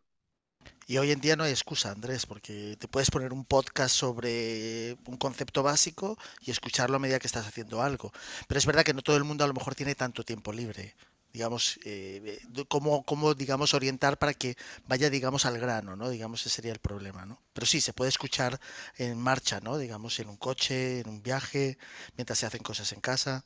[0.86, 4.96] Y hoy en día no hay excusa, Andrés, porque te puedes poner un podcast sobre
[5.06, 8.12] un concepto básico y escucharlo a medida que estás haciendo algo.
[8.48, 10.94] Pero es verdad que no todo el mundo a lo mejor tiene tanto tiempo libre
[11.32, 16.11] digamos, eh, cómo, cómo, digamos, orientar para que vaya, digamos, al grano, ¿no?
[16.11, 17.40] Digamos, ese sería el problema, ¿no?
[17.52, 18.59] Pero sí, se puede escuchar
[18.97, 19.78] en marcha, ¿no?
[19.78, 21.78] Digamos, en un coche, en un viaje,
[22.16, 23.44] mientras se hacen cosas en casa.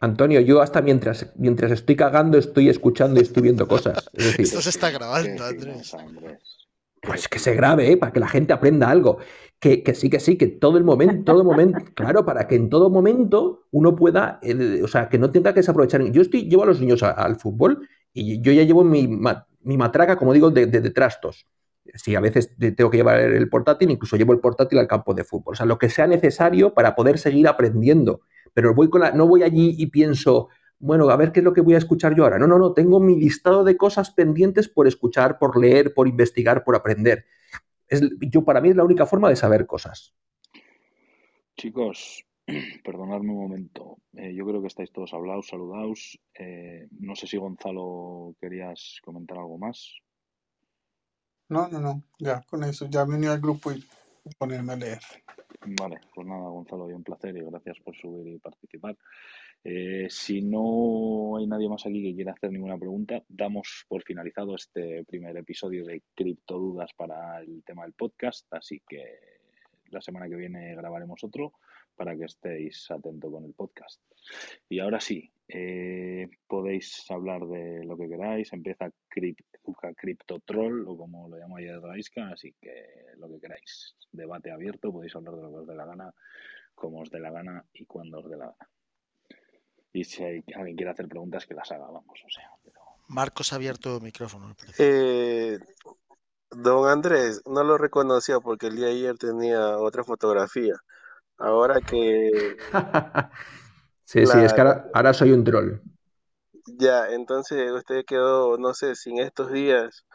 [0.00, 4.10] Antonio, yo hasta mientras, mientras estoy cagando estoy escuchando y estoy viendo cosas.
[4.12, 5.94] Esto se está grabando, Andrés.
[7.00, 7.96] Pues que se grabe, ¿eh?
[7.96, 9.18] para que la gente aprenda algo.
[9.62, 12.90] Que, sí, que sí, que todo el momento, todo momento, claro, para que en todo
[12.90, 16.02] momento uno pueda, eh, o sea, que no tenga que desaprovechar.
[16.10, 20.16] Yo estoy, llevo a los niños al fútbol y yo ya llevo mi, mi matraca,
[20.16, 21.46] como digo, de, de, trastos.
[21.94, 25.22] Sí, a veces tengo que llevar el portátil, incluso llevo el portátil al campo de
[25.22, 25.52] fútbol.
[25.52, 28.22] O sea, lo que sea necesario para poder seguir aprendiendo.
[28.54, 30.48] Pero voy con la, no voy allí y pienso,
[30.80, 32.40] bueno, a ver qué es lo que voy a escuchar yo ahora.
[32.40, 36.64] No, no, no, tengo mi listado de cosas pendientes por escuchar, por leer, por investigar,
[36.64, 37.26] por aprender.
[37.92, 40.14] Es, yo para mí es la única forma de saber cosas.
[41.56, 42.24] Chicos,
[42.84, 43.98] perdonadme un momento.
[44.14, 46.18] Eh, yo creo que estáis todos hablados, saludados.
[46.34, 49.94] Eh, no sé si Gonzalo querías comentar algo más.
[51.48, 52.02] No, no, no.
[52.18, 52.86] Ya, con eso.
[52.88, 53.84] Ya vine al grupo y
[54.38, 55.00] ponerme a leer.
[55.80, 58.96] Vale, pues nada, Gonzalo, un placer y gracias por subir y participar.
[59.64, 64.56] Eh, si no hay nadie más aquí que quiera hacer ninguna pregunta, damos por finalizado
[64.56, 69.02] este primer episodio de Criptodudas para el tema del podcast, así que
[69.90, 71.52] la semana que viene grabaremos otro
[72.02, 74.00] para que estéis atentos con el podcast.
[74.68, 78.52] Y ahora sí, eh, podéis hablar de lo que queráis.
[78.52, 82.86] Empieza Crypto Troll o como lo llamo ayer Raisca, así que
[83.18, 83.94] lo que queráis.
[84.10, 86.12] Debate abierto, podéis hablar de lo que os dé la gana,
[86.74, 88.68] como os dé la gana y cuando os dé la gana.
[89.92, 92.50] Y si alguien quiere hacer preguntas, que las haga, vamos, o sea.
[93.06, 94.56] Marcos ha abierto el micrófono.
[94.76, 95.56] Eh,
[96.50, 100.74] don Andrés, no lo reconocía porque el día de ayer tenía otra fotografía.
[101.42, 102.56] Ahora que...
[104.04, 105.80] sí, sí, es que ahora, soy un troll.
[106.78, 110.06] Ya, entonces usted quedó, no sé, si en estos días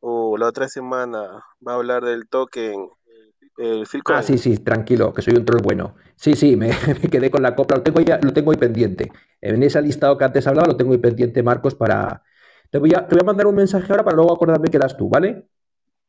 [0.00, 2.88] o la otra semana va a hablar del token
[4.06, 5.94] ah, sí, sí, tranquilo, que soy un troll bueno.
[6.16, 6.70] Sí, sí, me,
[7.10, 9.12] quedé con la copla, lo tengo ya, lo tengo ahí pendiente.
[9.40, 12.22] En ese listado que antes hablaba, lo tengo ahí pendiente, Marcos, para.
[12.70, 14.96] Te voy a, te voy a mandar un mensaje ahora para luego acordarme que eras
[14.96, 15.48] tú, ¿vale?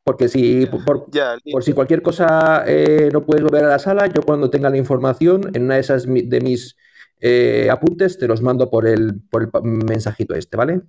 [0.04, 1.06] Porque si por,
[1.52, 4.78] por si cualquier cosa eh, no puedes volver a la sala, yo cuando tenga la
[4.78, 6.76] información en una de esas de mis
[7.24, 10.82] eh, apuntes te los mando por el, por el mensajito este, ¿vale?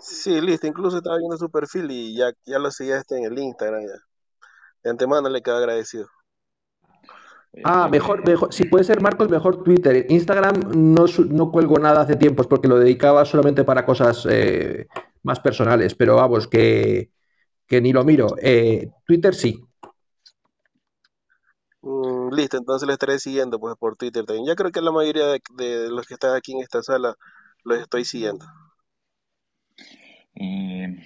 [0.00, 0.66] Sí, listo.
[0.66, 3.82] Incluso estaba viendo su perfil y ya, ya lo seguía este en el Instagram.
[3.82, 4.02] Ya.
[4.82, 6.08] De antemano le quedo agradecido.
[7.62, 10.06] Ah, mejor, mejor, si puede ser Marcos, mejor Twitter.
[10.08, 14.88] Instagram no, no cuelgo nada hace tiempo porque lo dedicaba solamente para cosas eh,
[15.22, 17.12] más personales, pero vamos, que,
[17.70, 18.28] ni lo miro.
[18.40, 19.60] Eh, Twitter sí.
[21.82, 24.46] Mm, listo, entonces le estaré siguiendo pues por Twitter también.
[24.46, 27.14] Ya creo que la mayoría de, los que están aquí en esta sala
[27.64, 28.44] los estoy siguiendo.
[30.34, 30.96] Eh,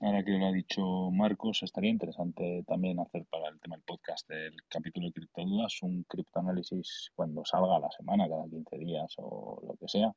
[0.00, 4.28] ahora que lo ha dicho Marcos, estaría interesante también hacer para el tema del podcast
[4.28, 9.60] del capítulo de criptodudas un criptoanálisis cuando salga a la semana, cada 15 días o
[9.66, 10.12] lo que sea.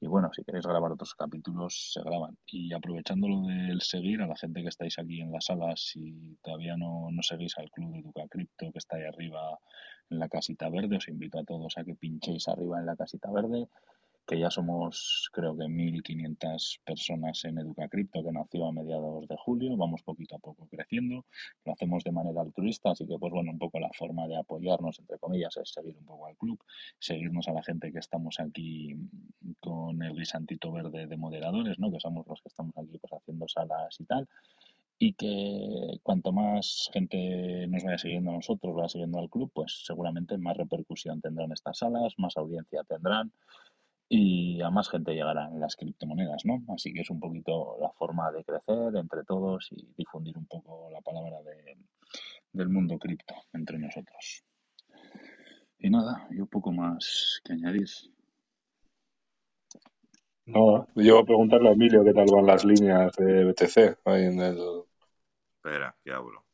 [0.00, 2.36] Y bueno, si queréis grabar otros capítulos, se graban.
[2.46, 6.38] Y aprovechando lo del seguir, a la gente que estáis aquí en la sala, si
[6.42, 9.58] todavía no, no seguís al club de Educa Cripto que está ahí arriba
[10.08, 13.30] en la casita verde, os invito a todos a que pinchéis arriba en la casita
[13.30, 13.68] verde
[14.26, 19.76] que ya somos creo que 1.500 personas en Educacripto que nació a mediados de julio,
[19.76, 21.24] vamos poquito a poco creciendo,
[21.64, 24.98] lo hacemos de manera altruista, así que pues bueno, un poco la forma de apoyarnos,
[25.00, 26.62] entre comillas, es seguir un poco al club,
[26.98, 28.96] seguirnos a la gente que estamos aquí
[29.60, 31.90] con el guisantito verde de moderadores, ¿no?
[31.90, 34.28] que somos los que estamos aquí pues haciendo salas y tal,
[35.02, 39.82] y que cuanto más gente nos vaya siguiendo a nosotros, vaya siguiendo al club, pues
[39.86, 43.32] seguramente más repercusión tendrán estas salas, más audiencia tendrán
[44.12, 46.64] y a más gente llegará en las criptomonedas, ¿no?
[46.74, 50.90] Así que es un poquito la forma de crecer entre todos y difundir un poco
[50.90, 51.76] la palabra de,
[52.52, 54.44] del mundo cripto entre nosotros.
[55.78, 57.86] Y nada, y un poco más que añadir.
[60.46, 64.24] No, yo voy a preguntarle a Emilio qué tal van las líneas de BTC ahí
[64.24, 64.58] en el...
[65.54, 66.44] Espera, que hablo.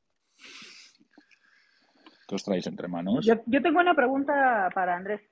[2.28, 3.24] ¿Qué os traéis entre manos?
[3.24, 5.22] Yo, yo tengo una pregunta para Andrés.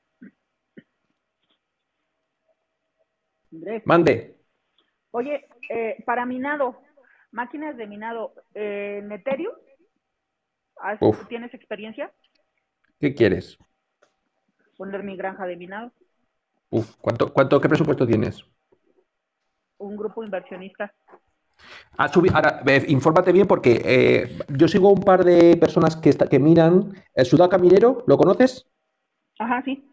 [3.55, 3.83] Andrés.
[3.87, 4.37] Mande.
[5.13, 6.77] Oye, eh, para minado,
[7.31, 9.55] máquinas de minado, eh, en Ethereum,
[10.81, 11.27] ¿has- Uf.
[11.29, 12.13] ¿tienes experiencia?
[12.99, 13.59] ¿Qué quieres?
[14.77, 15.93] Poner mi granja de minado,
[16.71, 18.45] Uf, ¿cuánto, cuánto, ¿Qué presupuesto tienes?
[19.79, 20.93] un grupo inversionista.
[22.13, 26.39] Subi- ahora, infórmate bien porque eh, yo sigo un par de personas que, está- que
[26.39, 26.93] miran.
[27.15, 28.67] El Sudaca Minero, ¿lo conoces?
[29.39, 29.89] Ajá, sí.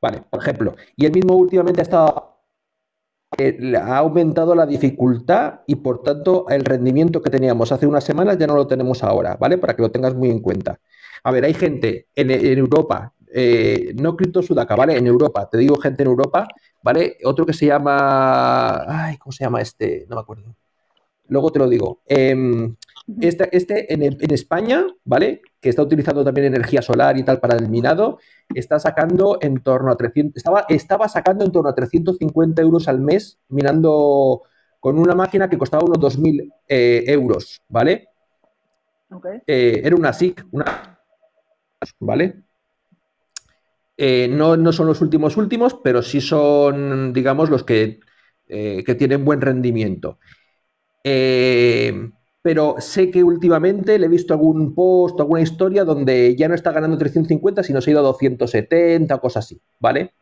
[0.00, 0.76] Vale, por ejemplo.
[0.94, 2.29] Y él mismo últimamente ha estado.
[3.38, 8.46] Ha aumentado la dificultad y por tanto el rendimiento que teníamos hace unas semanas ya
[8.46, 9.58] no lo tenemos ahora, ¿vale?
[9.58, 10.80] Para que lo tengas muy en cuenta.
[11.22, 14.96] A ver, hay gente en, en Europa, eh, no Crypto Sudaca, ¿vale?
[14.96, 16.48] En Europa, te digo gente en Europa,
[16.82, 17.16] ¿vale?
[17.24, 18.84] Otro que se llama.
[18.86, 20.06] Ay, ¿cómo se llama este?
[20.08, 20.54] No me acuerdo.
[21.28, 22.00] Luego te lo digo.
[22.06, 22.74] Em,
[23.20, 25.42] este, este en, en España, ¿vale?
[25.60, 28.18] Que está utilizando también energía solar y tal para el minado,
[28.54, 33.00] está sacando en torno a 300, estaba, estaba sacando en torno a 350 euros al
[33.00, 34.42] mes minando
[34.78, 38.08] con una máquina que costaba unos 2.000 eh, euros, ¿vale?
[39.10, 39.26] Ok.
[39.46, 40.98] Eh, era una SIC, una,
[41.98, 42.42] ¿vale?
[43.96, 48.00] Eh, no, no son los últimos últimos, pero sí son, digamos, los que,
[48.48, 50.18] eh, que tienen buen rendimiento.
[51.04, 52.10] Eh,
[52.42, 56.72] pero sé que últimamente le he visto algún post, alguna historia donde ya no está
[56.72, 60.12] ganando 350, sino se ha ido a 270 o cosas así, ¿vale?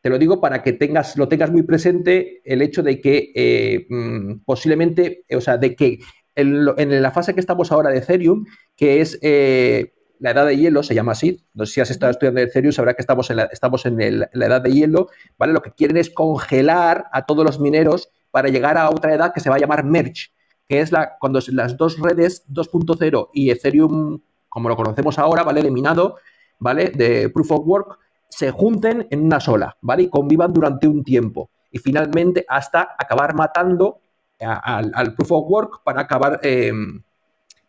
[0.00, 3.86] Te lo digo para que tengas, lo tengas muy presente el hecho de que eh,
[3.90, 5.98] mm, posiblemente, eh, o sea, de que
[6.36, 8.44] en, la fase que estamos ahora de Ethereum,
[8.76, 12.12] que es eh, la edad de hielo, se llama así, no sé si has estado
[12.12, 15.52] estudiando Ethereum, sabrás que estamos en la, estamos en el- la edad de hielo, ¿vale?
[15.52, 19.40] Lo que quieren es congelar a todos los mineros para llegar a otra edad que
[19.40, 20.28] se va a llamar merge,
[20.68, 25.62] que es la, cuando las dos redes 2.0 y Ethereum, como lo conocemos ahora, ¿vale?
[25.62, 26.16] De minado,
[26.58, 26.90] ¿vale?
[26.90, 30.04] De proof of work, se junten en una sola, ¿vale?
[30.04, 31.50] Y convivan durante un tiempo.
[31.70, 34.00] Y finalmente hasta acabar matando
[34.40, 36.72] al, proof of work para acabar eh,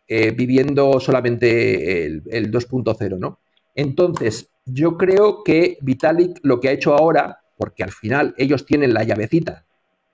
[0.06, 3.38] eh, viviendo solamente el, el 2.0, ¿no?
[3.74, 8.92] Entonces, yo creo que Vitalik lo que ha hecho ahora, porque al final ellos tienen
[8.92, 9.64] la llavecita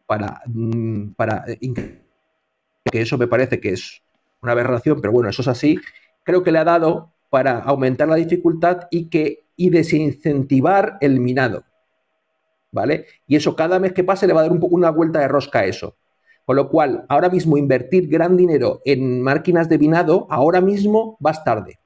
[0.07, 2.03] para, mm, para eh, in-
[2.91, 4.03] que eso me parece que es
[4.43, 5.79] una aberración, pero bueno, eso es así,
[6.23, 11.65] creo que le ha dado para aumentar la dificultad y que y desincentivar el minado.
[12.71, 13.07] ¿Vale?
[13.27, 15.29] Y eso cada mes que pase le va a dar un poco una vuelta de
[15.29, 15.97] rosca a eso.
[16.45, 21.43] Con lo cual, ahora mismo invertir gran dinero en máquinas de minado, ahora mismo vas
[21.43, 21.79] tarde.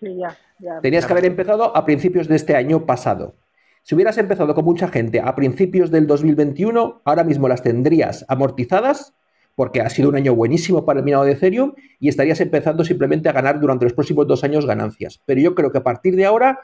[0.00, 0.80] Sí, ya, ya.
[0.80, 3.36] Tenías que haber empezado a principios de este año pasado.
[3.82, 9.14] Si hubieras empezado con mucha gente a principios del 2021, ahora mismo las tendrías amortizadas
[9.54, 13.28] porque ha sido un año buenísimo para el minado de Ethereum y estarías empezando simplemente
[13.28, 15.20] a ganar durante los próximos dos años ganancias.
[15.26, 16.60] Pero yo creo que a partir de ahora,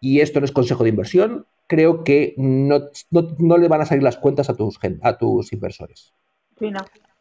[0.00, 2.80] y esto no es consejo de inversión, creo que no,
[3.10, 6.14] no- no le van a salir las cuentas a tus, a tus inversores.
[6.58, 6.80] Sí, no.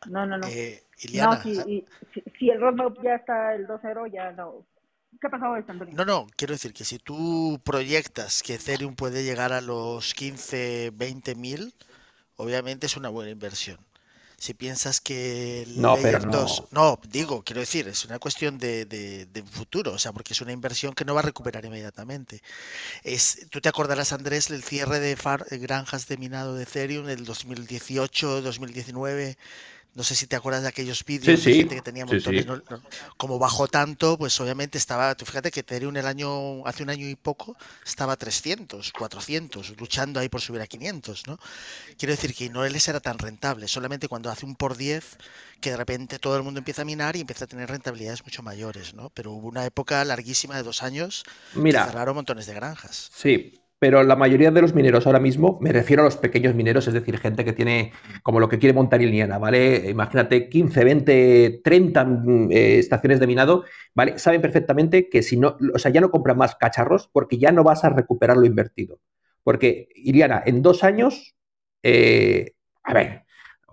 [0.09, 0.47] No, no, no.
[0.47, 4.65] Eh, Iliana, no, si, y- si, si el roadmap ya está el 2.0, ya no.
[5.19, 5.93] ¿Qué ha pasado, Antonio?
[5.95, 10.91] No, no, quiero decir que si tú proyectas que Ethereum puede llegar a los 15,
[10.93, 11.73] 20 mil,
[12.37, 13.77] obviamente es una buena inversión.
[14.39, 16.31] Si piensas que el No, pero Layer no.
[16.41, 20.33] 2 no, digo, quiero decir, es una cuestión de, de, de futuro, o sea, porque
[20.33, 22.41] es una inversión que no va a recuperar inmediatamente.
[23.03, 27.05] Es, tú te acordarás, Andrés, del cierre de far- de granjas de minado de Ethereum
[27.05, 29.37] del 2018, 2019,
[29.95, 32.45] No sé si te acuerdas de aquellos vídeos de gente que tenía montones.
[33.17, 35.15] Como bajó tanto, pues obviamente estaba.
[35.15, 39.79] Tú fíjate que Ethereum el año, hace un año y poco estaba a 300, 400,
[39.79, 41.39] luchando ahí por subir a 500, ¿no?
[41.97, 43.67] Quiero decir que no les era tan rentable.
[43.67, 45.17] Solamente cuando hace un por 10,
[45.59, 48.43] que de repente todo el mundo empieza a minar y empieza a tener rentabilidades mucho
[48.43, 49.09] mayores, ¿no?
[49.09, 53.09] Pero hubo una época larguísima de dos años Mira, que cerraron montones de granjas.
[53.13, 56.87] Sí, pero la mayoría de los mineros ahora mismo, me refiero a los pequeños mineros,
[56.87, 57.93] es decir, gente que tiene
[58.23, 59.89] como lo que quiere montar Iliana, ¿vale?
[59.89, 62.07] Imagínate 15, 20, 30
[62.49, 63.63] estaciones de minado,
[63.95, 64.19] ¿vale?
[64.19, 67.63] Saben perfectamente que si no, o sea, ya no compran más cacharros porque ya no
[67.63, 68.99] vas a recuperar lo invertido.
[69.43, 71.35] Porque, Iliana, en dos años,
[71.81, 72.51] eh,
[72.83, 73.23] a ver,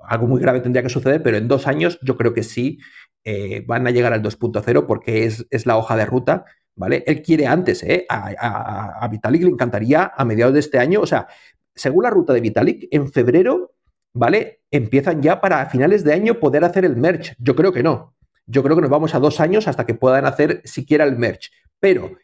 [0.08, 2.78] algo muy grave tendría que suceder, pero en dos años yo creo que sí
[3.24, 6.44] eh, van a llegar al 2.0 porque es, es la hoja de ruta
[6.76, 7.02] ¿vale?
[7.06, 8.06] Él quiere antes, ¿eh?
[8.08, 11.26] A, Vitalik le encantaría a mediados de este año, o sea,
[11.74, 13.74] según la ruta de Vitalik, en febrero,
[14.12, 14.60] ¿vale?
[14.70, 17.34] Empiezan ya para finales de año poder hacer el merch.
[17.38, 18.14] Yo creo que no.
[18.46, 21.50] Yo creo que nos vamos a dos años hasta que puedan hacer siquiera el merch.
[21.80, 22.16] Pero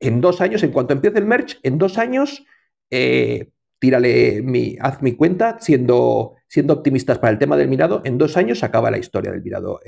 [0.00, 2.44] en dos años, en cuanto empiece el merch, en dos años,
[2.90, 8.18] eh, tírale mi, haz mi cuenta, siendo, siendo optimistas para el tema del mirado, en
[8.18, 9.80] dos años acaba la historia del mirado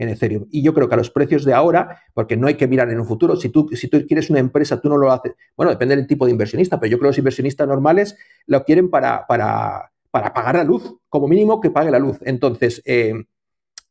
[0.00, 0.46] en Ethereum.
[0.50, 2.98] Y yo creo que a los precios de ahora, porque no hay que mirar en
[2.98, 5.94] un futuro, si tú, si tú quieres una empresa, tú no lo haces, bueno, depende
[5.94, 8.16] del tipo de inversionista, pero yo creo que los inversionistas normales
[8.46, 12.18] lo quieren para, para, para pagar la luz, como mínimo que pague la luz.
[12.22, 13.14] Entonces, eh,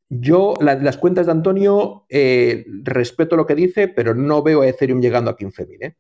[0.09, 4.99] yo, las cuentas de Antonio, eh, respeto lo que dice, pero no veo a Ethereum
[4.99, 5.77] llegando a 15.000.
[5.81, 5.95] ¿eh?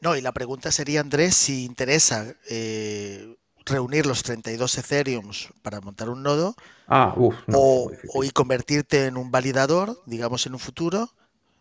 [0.00, 3.34] No, y la pregunta sería, Andrés, si interesa eh,
[3.68, 6.54] reunir los 32 Ethereums para montar un nodo
[6.86, 7.90] ah, o,
[8.22, 11.10] y convertirte en un validador, digamos, en un futuro,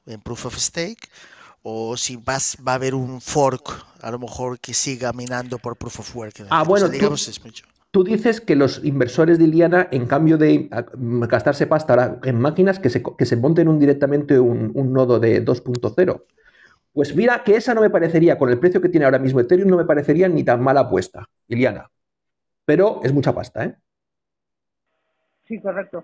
[0.06, 1.10] en Proof of Stake,
[1.64, 5.78] o si vas, va a haber un fork, a lo mejor que siga minando por
[5.78, 6.46] Proof of Work.
[6.50, 7.66] Ah, bueno, digamos, tú, es mucho.
[7.92, 12.90] tú dices que los inversores de Iliana, en cambio de gastarse pasta en máquinas, que
[12.90, 16.24] se, que se monten un, directamente un, un nodo de 2.0.
[16.94, 19.70] Pues mira que esa no me parecería, con el precio que tiene ahora mismo Ethereum,
[19.70, 21.92] no me parecería ni tan mala apuesta, Iliana
[22.68, 23.76] pero es mucha pasta, ¿eh?
[25.48, 26.03] Sí, correcto.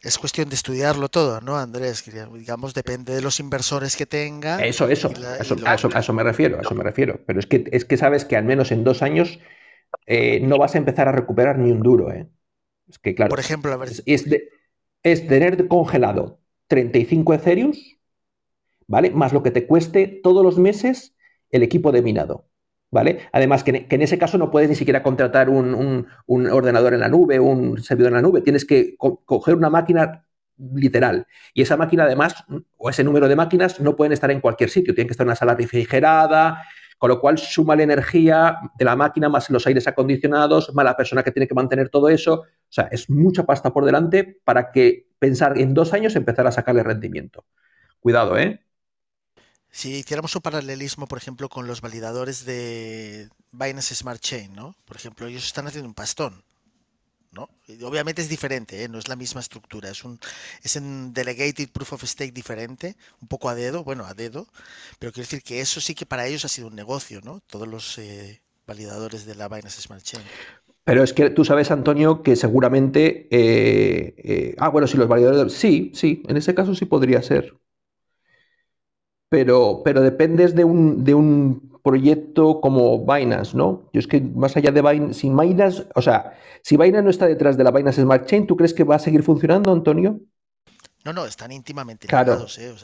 [0.00, 2.04] Es cuestión de estudiarlo todo, ¿no, Andrés?
[2.32, 4.64] Digamos, depende de los inversores que tenga.
[4.64, 7.20] Eso, eso, eso, a eso, me refiero, a eso me refiero.
[7.26, 9.40] Pero es que, es que sabes que al menos en dos años
[10.06, 12.28] eh, no vas a empezar a recuperar ni un duro, ¿eh?
[12.88, 13.30] Es que, claro.
[13.30, 13.88] Por ejemplo, a ver.
[13.88, 14.26] Es,
[15.02, 17.72] es tener congelado 35 Ethereum,
[18.86, 19.10] ¿vale?
[19.10, 21.16] Más lo que te cueste todos los meses
[21.50, 22.51] el equipo de minado.
[22.92, 23.20] ¿Vale?
[23.32, 27.40] Además, que, en ese caso no puedes ni siquiera contratar un, ordenador en la nube,
[27.40, 30.26] un servidor en la nube, tienes que coger una máquina
[30.74, 31.26] literal.
[31.54, 32.44] Y esa máquina, además,
[32.76, 35.28] o ese número de máquinas, no pueden estar en cualquier sitio, tienen que estar en
[35.28, 36.62] una sala refrigerada,
[36.98, 40.96] con lo cual suma la energía de la máquina más los aires acondicionados, más la
[40.96, 42.42] persona que tiene que mantener todo eso.
[42.42, 46.52] O sea, es mucha pasta por delante para que pensar en dos años empezar a
[46.52, 47.46] sacarle rendimiento.
[48.00, 48.60] Cuidado, ¿eh?
[49.72, 54.76] Si hiciéramos un paralelismo, por ejemplo, con los validadores de Binance Smart Chain, ¿no?
[54.84, 56.44] Por ejemplo, ellos están haciendo un pastón,
[57.32, 57.48] ¿no?
[57.82, 58.88] obviamente es diferente, ¿eh?
[58.88, 60.20] no es la misma estructura, es un
[60.62, 64.46] es un delegated proof of stake diferente, un poco a dedo, bueno, a dedo,
[64.98, 67.40] pero quiero decir que eso sí que para ellos ha sido un negocio, ¿no?
[67.46, 70.22] Todos los eh, validadores de la Binance Smart Chain.
[70.84, 73.28] Pero es que tú sabes, Antonio, que seguramente.
[73.30, 75.52] Eh, ah, bueno, si los validadores.
[75.52, 77.54] Sí, sí, en ese caso sí podría ser
[79.32, 83.88] pero, pero dependes de un, de un proyecto como Binance, ¿no?
[83.90, 87.26] Yo es que más allá de Binance, si Binance, o sea, si Binance no está
[87.26, 90.20] detrás de la Binance Smart Chain, ¿tú crees que va a seguir funcionando, Antonio?
[91.06, 92.74] No, no, están íntimamente ligados, ¿eh?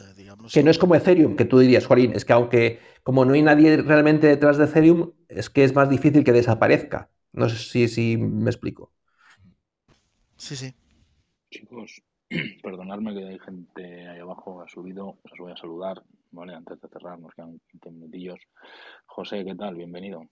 [0.51, 3.43] que no es como Ethereum, que tú dirías, Juanín, es que aunque como no hay
[3.43, 7.11] nadie realmente detrás de Ethereum, es que es más difícil que desaparezca.
[7.31, 8.91] No sé si, si me explico.
[10.35, 10.73] Sí, sí.
[11.51, 12.01] Chicos,
[12.63, 16.03] perdonadme que hay gente ahí abajo, ha subido, os voy a saludar.
[16.31, 18.39] Vale, antes de cerrar, nos quedan 15 minutillos.
[19.07, 19.75] José, ¿qué tal?
[19.75, 20.29] Bienvenido.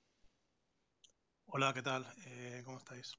[1.48, 2.06] Hola, ¿qué tal?
[2.28, 3.16] Eh, ¿Cómo estáis?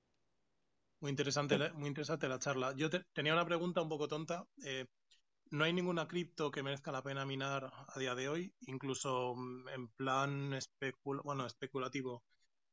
[1.01, 2.73] Muy interesante, muy interesante la charla.
[2.77, 4.45] Yo tenía una pregunta un poco tonta.
[4.65, 4.87] Eh,
[5.51, 8.53] ¿No hay ninguna cripto que merezca la pena minar a día de hoy?
[8.67, 10.59] Incluso mm, en plan
[11.25, 12.23] bueno, especulativo.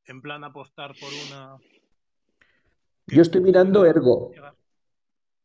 [0.06, 1.58] En plan apostar por una.
[3.08, 4.32] Yo estoy mirando Ergo.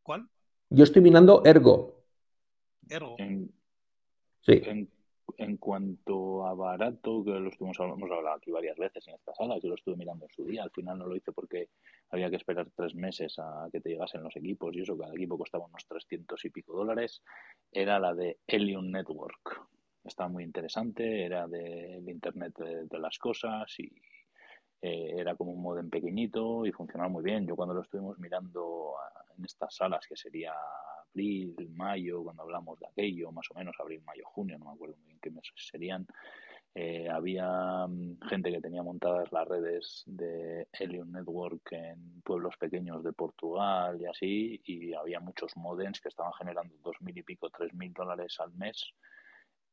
[0.02, 0.28] ¿Cuál?
[0.72, 2.04] Yo estoy mirando Ergo.
[2.88, 3.16] Ergo.
[3.18, 3.52] En,
[5.58, 9.68] cuanto a barato, que lo estuvimos hemos hablado aquí varias veces en esta sala, yo
[9.68, 11.70] lo estuve mirando en su día, al final no lo hice porque
[12.10, 15.38] había que esperar tres meses a que te llegasen los equipos y eso, cada equipo
[15.38, 17.22] costaba unos 300 y pico dólares,
[17.72, 19.66] era la de Helium Network.
[20.04, 23.90] Estaba muy interesante, era del Internet de, las cosas y,
[24.82, 27.46] eh, era como un modem pequeñito y funcionaba muy bien.
[27.46, 28.94] Yo cuando lo estuvimos mirando
[29.40, 30.52] en estas salas, que sería
[31.10, 34.96] abril, mayo, cuando hablamos de aquello, más o menos abril, mayo, junio, no me acuerdo
[34.98, 36.06] muy bien qué meses serían,
[36.74, 43.02] eh, había mm, gente que tenía montadas las redes de Helium Network en pueblos pequeños
[43.02, 47.50] de Portugal y así, y había muchos modems que estaban generando dos mil y pico,
[47.50, 48.92] tres mil dólares al mes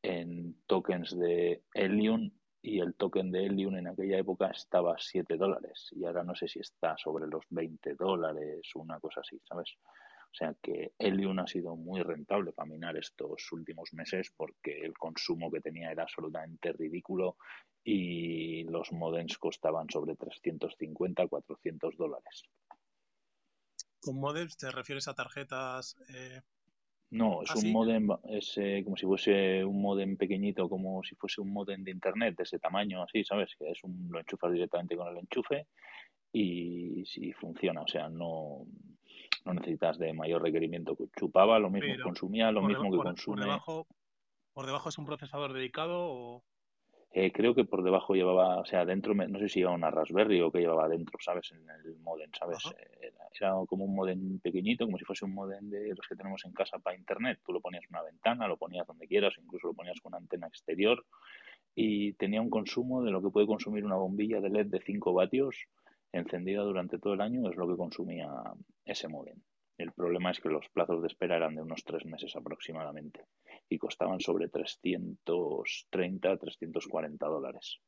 [0.01, 2.31] en tokens de Helium
[2.67, 6.35] y el token de Helium en aquella época estaba a 7 dólares y ahora no
[6.35, 9.77] sé si está sobre los 20 dólares, una cosa así, ¿sabes?
[10.29, 14.97] O sea que Helium ha sido muy rentable para minar estos últimos meses porque el
[14.97, 17.37] consumo que tenía era absolutamente ridículo
[17.83, 22.43] y los modems costaban sobre 350, 400 dólares.
[24.01, 25.95] ¿Con modems te refieres a tarjetas?
[26.09, 26.41] Eh...
[27.09, 27.71] No, es ¿Ah, un sí?
[27.71, 31.91] modem, es eh, como si fuese un modem pequeñito, como si fuese un modem de
[31.91, 33.55] internet de ese tamaño, así, ¿sabes?
[33.57, 35.67] Que es un, lo enchufas directamente con el enchufe
[36.33, 38.65] y si funciona, o sea, no,
[39.45, 40.97] no necesitas de mayor requerimiento.
[41.17, 43.41] Chupaba lo mismo, Pero consumía lo mismo que por- por consume.
[43.45, 43.87] debajo,
[44.53, 46.43] ¿por debajo es un procesador dedicado o...?
[47.11, 50.41] Eh, creo que por debajo llevaba, o sea, dentro, no sé si llevaba una Raspberry
[50.41, 51.51] o qué llevaba dentro, ¿sabes?
[51.51, 52.59] En el modem, ¿sabes?
[52.77, 56.15] Eh, Era, era como un modem pequeñito, como si fuese un modem de los que
[56.15, 57.39] tenemos en casa para internet.
[57.45, 60.17] Tú lo ponías en una ventana, lo ponías donde quieras, incluso lo ponías con una
[60.17, 61.05] antena exterior
[61.73, 65.13] y tenía un consumo de lo que puede consumir una bombilla de LED de 5
[65.13, 65.67] vatios
[66.11, 68.27] encendida durante todo el año, es lo que consumía
[68.83, 69.39] ese modem.
[69.77, 73.25] El problema es que los plazos de espera eran de unos tres meses aproximadamente
[73.69, 77.79] y costaban sobre 330, 340 dólares.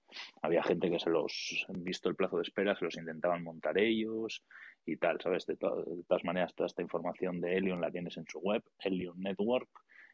[0.42, 4.44] Había gente que se los, visto el plazo de espera, se los intentaban montar ellos
[4.86, 5.46] y tal, ¿sabes?
[5.46, 8.64] De, to- de todas maneras, toda esta información de Helium la tienes en su web,
[8.80, 9.70] Helium Network.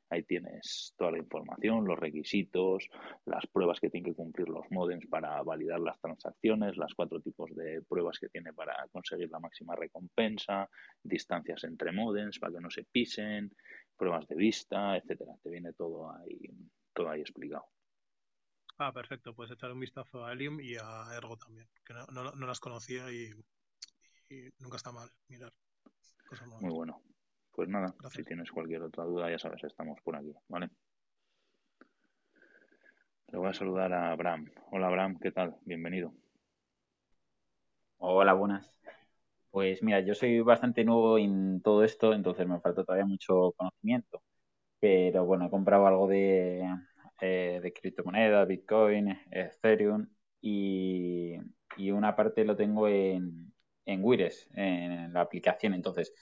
[0.09, 2.87] Ahí tienes toda la información, los requisitos,
[3.25, 7.53] las pruebas que tienen que cumplir los modems para validar las transacciones, las cuatro tipos
[7.55, 10.69] de pruebas que tiene para conseguir la máxima recompensa,
[11.03, 13.51] distancias entre modems para que no se pisen,
[13.97, 15.33] pruebas de vista, etcétera.
[15.41, 16.39] Te viene todo ahí,
[16.93, 17.65] todo ahí explicado.
[18.77, 22.31] Ah, perfecto, puedes echar un vistazo a Helium y a Ergo también, que no, no-
[22.31, 23.31] no las conocía y,
[24.29, 25.53] y nunca está mal mirar
[26.27, 26.63] cosas nuevas.
[26.63, 27.01] Muy bueno.
[27.55, 30.69] Pues nada, si tienes cualquier otra duda, ya sabes, estamos por aquí, ¿vale?
[33.31, 34.49] Le voy a saludar a Abraham.
[34.71, 35.55] Hola Abraham, ¿qué tal?
[35.63, 36.11] Bienvenido.
[37.97, 38.69] Hola, buenas.
[39.51, 44.23] Pues mira, yo soy bastante nuevo en todo esto, entonces me falta todavía mucho conocimiento.
[44.79, 46.63] Pero bueno, he comprado algo de,
[47.21, 50.07] eh, de criptomonedas, Bitcoin, Ethereum
[50.41, 51.35] y,
[51.77, 53.53] y una parte lo tengo en,
[53.85, 55.73] en Wires, en la aplicación.
[55.73, 56.13] Entonces,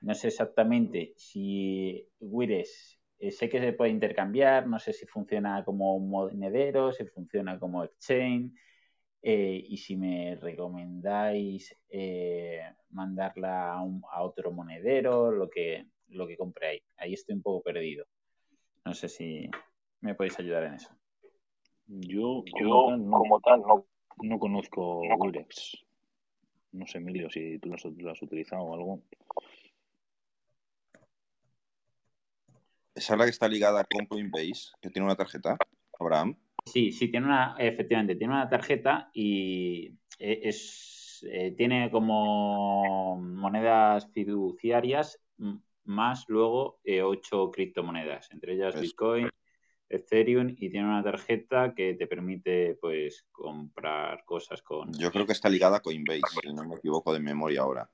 [0.00, 5.64] no sé exactamente si Wires, eh, sé que se puede intercambiar, no sé si funciona
[5.64, 8.52] como monedero, si funciona como exchange.
[9.22, 12.60] Eh, y si me recomendáis eh,
[12.90, 16.82] mandarla a, un- a otro monedero, lo que, lo que compré ahí.
[16.98, 18.06] Ahí estoy un poco perdido.
[18.84, 19.50] No sé si
[20.00, 20.90] me podéis ayudar en eso.
[21.88, 23.86] Yo como Yo, tal no, como tal, no.
[24.22, 25.84] no conozco Wirex.
[26.72, 29.02] No sé, Emilio, si tú lo has, lo has utilizado o algo.
[32.96, 35.58] Esa es la que está ligada con Coinbase, que tiene una tarjeta,
[36.00, 36.34] Abraham.
[36.64, 44.10] Sí, sí, tiene una, efectivamente, tiene una tarjeta y eh, es, eh, tiene como monedas
[44.12, 45.20] fiduciarias
[45.84, 48.80] más luego eh, ocho criptomonedas, entre ellas.
[48.80, 49.28] Bitcoin,
[49.90, 54.90] Ethereum y tiene una tarjeta que te permite pues comprar cosas con...
[54.94, 57.90] Yo creo que está ligada a Coinbase, si no me equivoco de memoria ahora.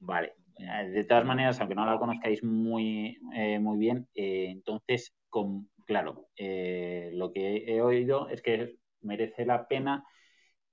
[0.00, 0.45] Vale.
[0.58, 5.70] Eh, De todas maneras, aunque no la conozcáis muy, eh, muy bien, eh, entonces, con,
[5.86, 10.04] claro, eh, lo que he oído es que merece la pena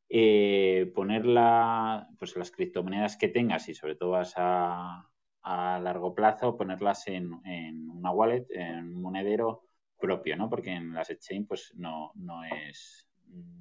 [0.09, 5.09] eh, ponerla, pues las criptomonedas que tengas y sobre todo vas a,
[5.41, 9.63] a largo plazo, ponerlas en, en una wallet, en un monedero
[9.99, 10.49] propio, ¿no?
[10.49, 13.07] Porque en las exchange, pues no, no es,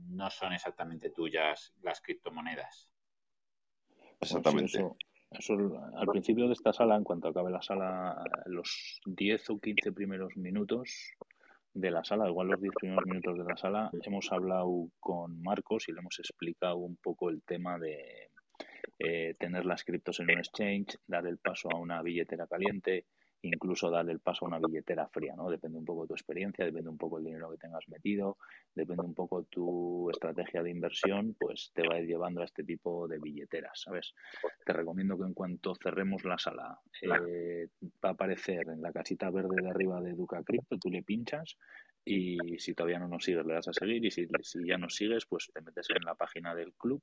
[0.09, 2.91] no son exactamente tuyas las criptomonedas.
[4.19, 5.12] Pues sí, Exactamente.
[5.39, 5.55] Eso,
[5.97, 10.37] al principio de esta sala, en cuanto acabe la sala, los 10 o 15 primeros
[10.37, 11.15] minutos
[11.75, 15.89] de la sala, igual los 10 primeros minutos de la sala, hemos hablado con Marcos
[15.89, 18.31] y le hemos explicado un poco el tema de
[18.99, 23.07] eh, tener las criptos en un exchange, dar el paso a una billetera caliente,
[23.43, 25.51] incluso dar el paso a una billetera fría, ¿no?
[25.51, 28.39] Depende un poco de tu experiencia, depende un poco el dinero que tengas metido,
[28.75, 32.63] depende un poco tu estrategia de inversión, pues te va a ir llevando a este
[32.65, 34.15] tipo de billeteras, ¿sabes?
[34.65, 37.69] Te recomiendo que en cuanto cerremos la sala, eh,
[38.05, 41.57] va a aparecer en la casita verde de arriba de Educa Crypto, tú le pinchas
[42.05, 44.95] y si todavía no nos sigues le das a seguir y si, si ya nos
[44.95, 47.01] sigues pues te metes en la página del club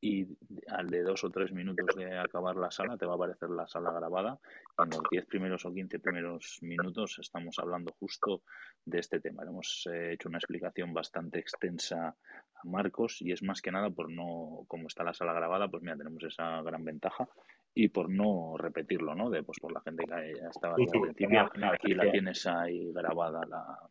[0.00, 0.26] y
[0.68, 3.66] al de dos o tres minutos de acabar la sala te va a aparecer la
[3.66, 4.38] sala grabada.
[4.78, 8.42] En los diez primeros o quince primeros minutos estamos hablando justo
[8.84, 9.42] de este tema.
[9.42, 14.10] hemos eh, hecho una explicación bastante extensa a Marcos y es más que nada por
[14.10, 17.28] no, como está la sala grabada, pues mira, tenemos esa gran ventaja
[17.74, 19.30] y por no repetirlo, ¿no?
[19.30, 21.50] De pues por la gente que ya estaba al principio
[21.82, 23.88] y la tienes ahí grabada la,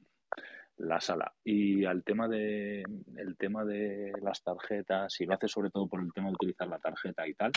[0.78, 1.34] la sala.
[1.44, 2.84] Y al tema de
[3.16, 6.68] el tema de las tarjetas, y lo hace sobre todo por el tema de utilizar
[6.68, 7.52] la tarjeta y tal,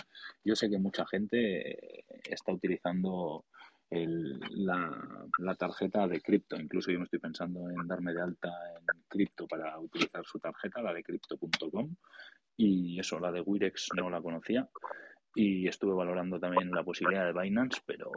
[0.44, 3.44] yo sé que mucha gente está utilizando
[3.90, 6.56] la, la, tarjeta de cripto.
[6.56, 8.48] Incluso yo me estoy pensando en darme de alta
[8.78, 11.94] en cripto para utilizar su tarjeta, la de crypto.com.
[12.56, 14.68] Y eso, la de Wirex no la conocía.
[15.34, 18.10] Y estuve valorando también la posibilidad de Binance, pero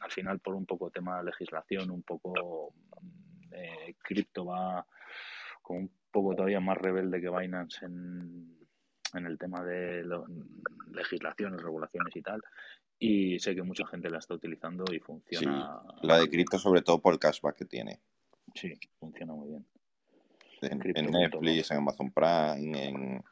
[0.00, 2.74] al final por un poco tema de legislación, un poco
[3.52, 4.86] eh, cripto va
[5.62, 8.56] con un poco todavía más rebelde que Binance en,
[9.14, 10.04] en el tema de
[10.92, 12.42] legislaciones, regulaciones y tal.
[12.98, 15.80] Y sé que mucha gente la está utilizando y funciona.
[16.02, 18.00] la de cripto, sobre todo por el cashback que tiene.
[18.54, 19.66] Sí, funciona muy bien.
[20.62, 23.24] En, Netflix, en Amazon Prime, en,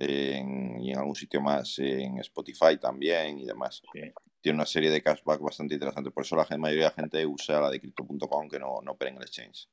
[0.00, 3.82] en, y en algún sitio más, en Spotify también y demás.
[4.40, 6.10] Tiene una serie de cashback bastante interesante.
[6.10, 9.10] Por eso la mayoría de la gente usa la de crypto.com que no, no opera
[9.10, 9.68] en el exchange.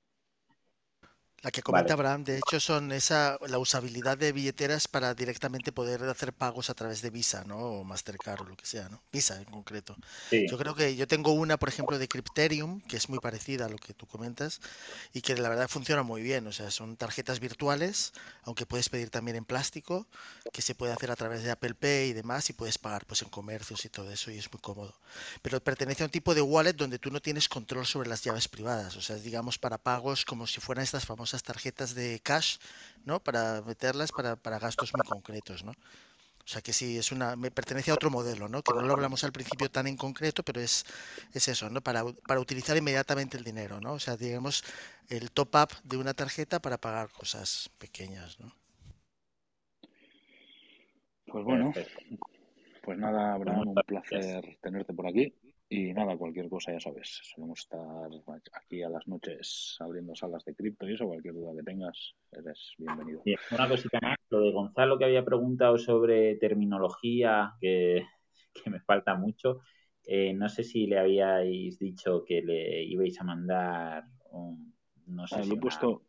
[1.43, 6.03] La que comenta Abraham, de hecho, son esa la usabilidad de billeteras para directamente poder
[6.05, 7.57] hacer pagos a través de Visa, ¿no?
[7.57, 9.03] O Mastercard o lo que sea, ¿no?
[9.11, 9.95] Visa en concreto.
[10.31, 13.69] Yo creo que yo tengo una, por ejemplo, de Crypterium, que es muy parecida a
[13.69, 14.61] lo que tú comentas
[15.13, 16.47] y que la verdad funciona muy bien.
[16.47, 20.07] O sea, son tarjetas virtuales, aunque puedes pedir también en plástico,
[20.51, 23.21] que se puede hacer a través de Apple Pay y demás y puedes pagar pues
[23.21, 24.95] en comercios y todo eso y es muy cómodo.
[25.43, 28.47] Pero pertenece a un tipo de wallet donde tú no tienes control sobre las llaves
[28.47, 28.95] privadas.
[28.95, 32.57] O sea, digamos para pagos como si fueran estas famosas tarjetas de cash,
[33.05, 33.19] ¿no?
[33.19, 35.71] Para meterlas para, para gastos muy concretos, ¿no?
[35.71, 38.63] O sea que sí, es una, me pertenece a otro modelo, ¿no?
[38.63, 40.85] Que no lo hablamos al principio tan en concreto, pero es,
[41.33, 41.81] es eso, ¿no?
[41.81, 43.93] Para, para utilizar inmediatamente el dinero, ¿no?
[43.93, 44.63] O sea, digamos,
[45.09, 48.55] el top up de una tarjeta para pagar cosas pequeñas, ¿no?
[51.25, 51.73] Pues bueno,
[52.81, 55.33] pues nada, Abraham, un placer tenerte por aquí.
[55.69, 58.09] Y nada, cualquier cosa ya sabes, solemos estar
[58.53, 62.73] aquí a las noches abriendo salas de cripto y eso, cualquier duda que tengas, eres
[62.77, 63.21] bienvenido.
[63.51, 68.05] una cosita más, lo de Gonzalo que había preguntado sobre terminología, que,
[68.67, 69.59] me falta mucho,
[70.05, 74.73] eh, no sé si le habíais dicho que le ibais a mandar un,
[75.07, 76.03] no sé ah, lo he puesto,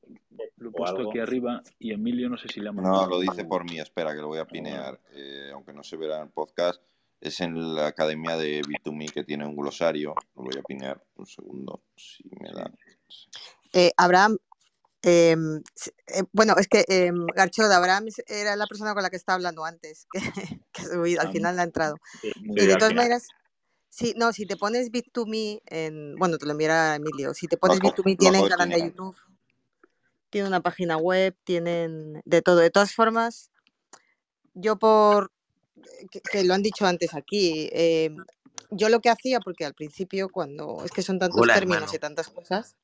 [0.57, 3.07] lo he puesto aquí arriba y Emilio no sé si le ha mandado.
[3.07, 5.97] No, lo dice por mí, espera que lo voy a pinear, eh, aunque no se
[5.97, 6.81] verá en el podcast
[7.21, 10.15] es en la academia de Bit2Me que tiene un glosario.
[10.37, 12.71] Lo voy a pinear un segundo, si me da.
[13.73, 14.39] Eh, Abraham,
[15.03, 15.63] em,
[16.07, 19.35] eh, bueno, es que eh, Garcho de Abraham era la persona con la que estaba
[19.35, 20.21] hablando antes, que,
[21.21, 21.97] al ah, final ha entrado.
[22.23, 23.27] y de todas maneras,
[23.89, 27.81] sí, no, si te pones Bit2Me, en, bueno, te lo enviará Emilio, si te pones
[27.81, 29.17] Bit2Me, tienen canal de YouTube,
[30.31, 32.57] tiene una página web, tienen de todo.
[32.57, 33.51] De todas formas,
[34.55, 35.33] yo por
[36.11, 37.69] que, lo han dicho antes aquí.
[37.73, 38.17] Em,
[38.71, 42.29] yo lo que hacía, porque al principio, cuando es que son tantos términos y tantas
[42.29, 42.77] cosas,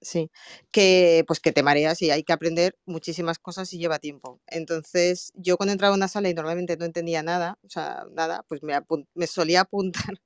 [0.00, 0.30] sí,
[0.70, 4.40] que pues que te mareas y hay que aprender muchísimas cosas y lleva tiempo.
[4.46, 8.44] Entonces, yo cuando entraba a una sala y normalmente no entendía nada, o sea, nada,
[8.48, 8.74] pues me,
[9.14, 10.20] me solía apuntar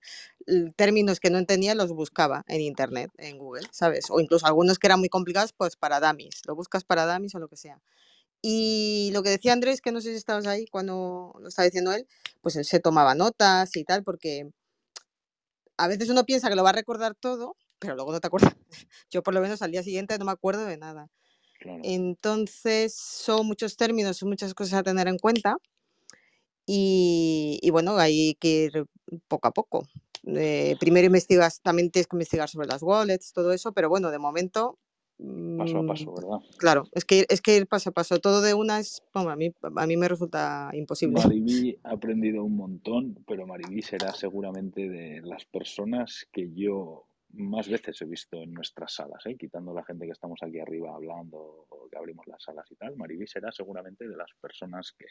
[0.77, 4.11] términos que no entendía, los buscaba en internet, en Google, ¿sabes?
[4.11, 7.39] O incluso algunos que eran muy complicados, pues para dummies, lo buscas para dummies o
[7.39, 7.81] lo que sea.
[8.43, 11.93] Y lo que decía Andrés, que no sé si estabas ahí cuando lo estaba diciendo
[11.93, 12.07] él,
[12.41, 14.51] pues él se tomaba notas y tal, porque
[15.77, 18.55] a veces uno piensa que lo va a recordar todo, pero luego no te acuerdas.
[19.11, 21.09] Yo por lo menos al día siguiente no me acuerdo de nada.
[21.83, 25.59] Entonces son muchos términos, son muchas cosas a tener en cuenta.
[26.67, 28.87] Y, y bueno, hay que ir
[29.29, 29.87] poco a poco.
[30.25, 34.19] Eh, primero investigas, también tienes que investigar sobre las wallets, todo eso, pero bueno, de
[34.19, 34.79] momento
[35.59, 36.39] paso a paso, mm, ¿verdad?
[36.59, 39.53] Claro, es que, es que ir paso a paso, todo de una es, a, mí,
[39.63, 41.15] a mí me resulta imposible.
[41.25, 47.69] Maribí ha aprendido un montón, pero Maribí será seguramente de las personas que yo más
[47.69, 49.37] veces he visto en nuestras salas, ¿eh?
[49.37, 52.97] quitando la gente que estamos aquí arriba hablando o que abrimos las salas y tal.
[52.97, 55.07] Maribí será seguramente de las personas que,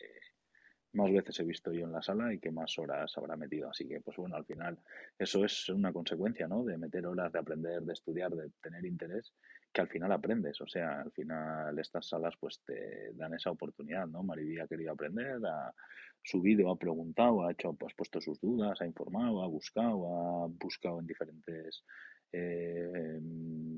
[0.94, 3.70] más veces he visto yo en la sala y que más horas habrá metido.
[3.70, 4.78] Así que, pues bueno, al final
[5.18, 6.64] eso es una consecuencia, ¿no?
[6.64, 9.32] De meter horas, de aprender, de estudiar, de tener interés,
[9.72, 10.60] que al final aprendes.
[10.62, 14.24] O sea, al final estas salas pues te dan esa oportunidad, ¿no?
[14.24, 15.74] Maribí ha querido aprender, ha
[16.22, 21.00] subido, ha preguntado, ha hecho, pues puesto sus dudas, ha informado, ha buscado, ha buscado
[21.00, 21.84] en diferentes
[22.32, 23.20] eh,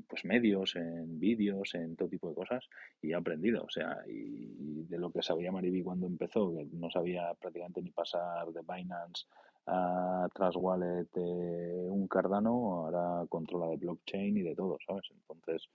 [0.06, 2.68] pues medios, en vídeos, en todo tipo de cosas
[3.00, 3.64] y he aprendido.
[3.64, 7.90] O sea, y de lo que sabía Mariby cuando empezó, que no sabía prácticamente ni
[7.90, 9.26] pasar de Binance
[9.66, 15.04] a Trust Wallet un Cardano, ahora controla de blockchain y de todo, ¿sabes?
[15.10, 15.68] Entonces,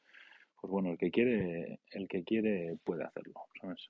[0.59, 3.89] pues bueno, el que quiere, el que quiere puede hacerlo, ¿sabes?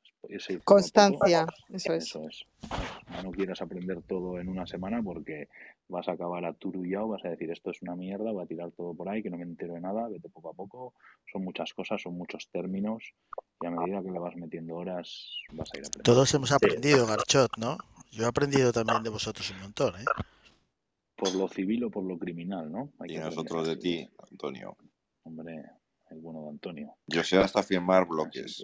[0.64, 2.06] Constancia, eso es.
[2.06, 2.46] Eso es.
[3.24, 5.48] No quieras aprender todo en una semana porque
[5.88, 8.94] vas a acabar aturullado, vas a decir esto es una mierda, voy a tirar todo
[8.94, 10.94] por ahí, que no me entero de nada, vete poco a poco.
[11.32, 13.14] Son muchas cosas, son muchos términos
[13.62, 16.04] y a medida que le vas metiendo horas vas a ir aprendiendo.
[16.04, 17.78] Todos hemos aprendido, Garchot, ¿no?
[18.12, 20.06] Yo he aprendido también de vosotros un montón, ¿eh?
[21.16, 22.92] Por lo civil o por lo criminal, ¿no?
[23.00, 24.78] Hay y nosotros de ti, Antonio.
[25.24, 25.64] Hombre,
[26.10, 26.96] el bueno de Antonio.
[27.08, 28.64] Yo sé hasta firmar bloques.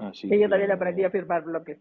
[0.00, 0.38] Así que...
[0.40, 1.78] yo también aprendí a firmar bloques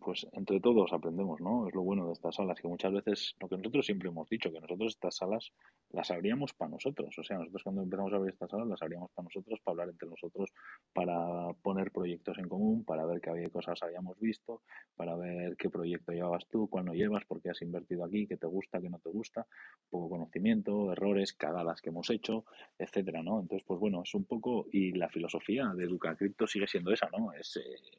[0.00, 1.68] pues entre todos aprendemos, ¿no?
[1.68, 4.52] Es lo bueno de estas salas, que muchas veces, lo que nosotros siempre hemos dicho,
[4.52, 5.52] que nosotros estas salas
[5.90, 7.16] las abríamos para nosotros.
[7.18, 9.88] O sea, nosotros cuando empezamos a abrir estas salas las abríamos para nosotros, para hablar
[9.90, 10.50] entre nosotros,
[10.92, 14.62] para poner proyectos en común, para ver qué cosas habíamos visto,
[14.96, 18.36] para ver qué proyecto llevabas tú, cuál no llevas, por qué has invertido aquí, qué
[18.36, 19.46] te gusta, qué no te gusta,
[19.88, 22.44] poco conocimiento, errores, cagadas que hemos hecho,
[22.78, 23.40] etcétera, ¿no?
[23.40, 27.08] Entonces, pues bueno, es un poco, y la filosofía de Educa Cripto sigue siendo esa,
[27.10, 27.32] ¿no?
[27.32, 27.98] Es eh,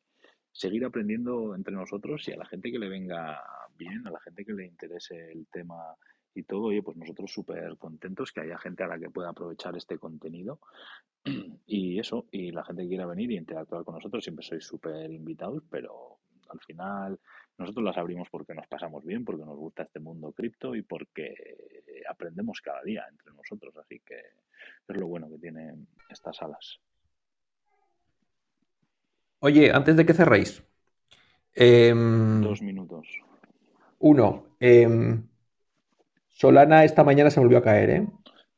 [0.57, 3.39] seguir aprendiendo entre nosotros y a la gente que le venga
[3.77, 5.95] bien, a la gente que le interese el tema
[6.33, 9.77] y todo, oye, pues nosotros súper contentos que haya gente a la que pueda aprovechar
[9.77, 10.59] este contenido
[11.67, 15.11] y eso, y la gente que quiera venir y interactuar con nosotros, siempre sois súper
[15.11, 16.17] invitados, pero
[16.49, 17.19] al final
[17.59, 21.35] nosotros las abrimos porque nos pasamos bien, porque nos gusta este mundo cripto y porque
[22.09, 24.17] aprendemos cada día entre nosotros, así que
[24.87, 26.79] es lo bueno que tienen estas salas.
[29.39, 30.63] Oye, antes de que cerréis.
[31.53, 33.07] Em, Dos minutos.
[33.99, 34.45] Uno.
[34.59, 35.23] Em,
[36.29, 38.07] Solana esta mañana se volvió a caer, ¿eh?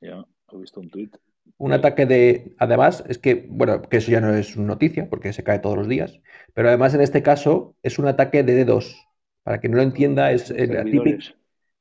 [0.01, 1.15] Ya, he visto un tuit.
[1.57, 2.55] Un ataque de.
[2.57, 5.87] Además, es que, bueno, que eso ya no es noticia, porque se cae todos los
[5.87, 6.19] días.
[6.53, 8.95] Pero además, en este caso, es un ataque de D2.
[9.43, 11.33] Para quien no lo entienda, es el típico,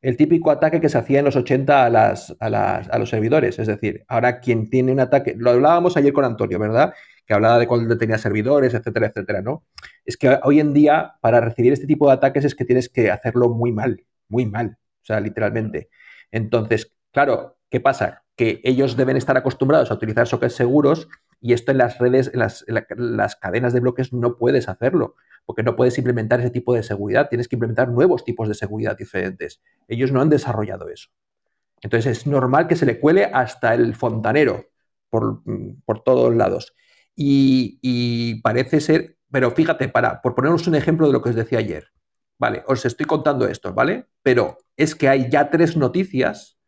[0.02, 3.10] el típico ataque que se hacía en los 80 a, las, a, las, a los
[3.10, 3.58] servidores.
[3.58, 5.34] Es decir, ahora quien tiene un ataque.
[5.36, 6.94] Lo hablábamos ayer con Antonio, ¿verdad?
[7.28, 9.62] Que hablaba de cuando tenía servidores, etcétera, etcétera, ¿no?
[10.06, 13.10] Es que hoy en día, para recibir este tipo de ataques, es que tienes que
[13.10, 15.90] hacerlo muy mal, muy mal, o sea, literalmente.
[16.32, 18.24] Entonces, claro, ¿qué pasa?
[18.34, 21.06] Que ellos deben estar acostumbrados a utilizar sockets seguros
[21.38, 25.14] y esto en las redes, en las, las cadenas de bloques no puedes hacerlo,
[25.44, 28.96] porque no puedes implementar ese tipo de seguridad, tienes que implementar nuevos tipos de seguridad
[28.96, 29.60] diferentes.
[29.86, 31.10] Ellos no han desarrollado eso.
[31.82, 34.70] Entonces es normal que se le cuele hasta el fontanero
[35.10, 35.42] por,
[35.84, 36.74] por todos lados.
[37.20, 41.58] Y, parece ser, pero fíjate, para, por ponernos un ejemplo de lo que os decía
[41.58, 41.88] ayer,
[42.38, 44.06] vale, os estoy contando esto, ¿vale?
[44.22, 46.58] Pero es que hay ya tres noticias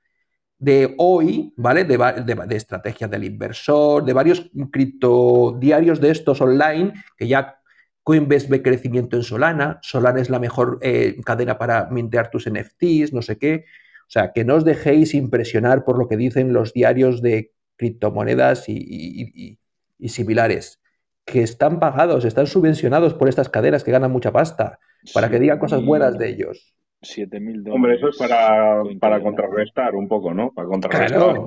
[0.58, 1.84] de hoy, ¿vale?
[1.84, 7.60] De, de, estrategia del inversor, de varios criptodiarios de estos online, que ya
[8.02, 13.12] Coinbase ve crecimiento en Solana, Solana es la mejor eh, cadena para mintear tus NFTs,
[13.12, 13.66] no sé qué.
[14.08, 18.68] O sea, que no os dejéis impresionar por lo que dicen los diarios de criptomonedas
[18.68, 19.59] y
[20.08, 20.80] similares,
[21.24, 24.78] que están pagados, están subvencionados por estas cadenas que ganan mucha pasta,
[25.14, 26.74] para que digan cosas buenas de ellos.
[27.02, 27.74] 7.000 dólares.
[27.74, 30.52] Hombre, eso es para, para contrarrestar un poco, ¿no?
[30.52, 31.40] Para contrarrestar.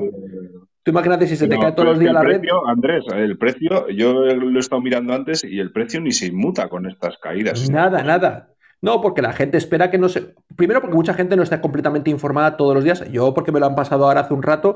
[0.84, 2.41] Tú imagínate si se te cae todos los días la red.
[2.67, 6.67] Andrés, el precio, yo lo he estado mirando antes y el precio ni se inmuta
[6.67, 7.69] con estas caídas.
[7.69, 8.49] Nada, nada.
[8.81, 10.35] No, porque la gente espera que no se.
[10.57, 13.09] Primero, porque mucha gente no está completamente informada todos los días.
[13.11, 14.75] Yo, porque me lo han pasado ahora hace un rato,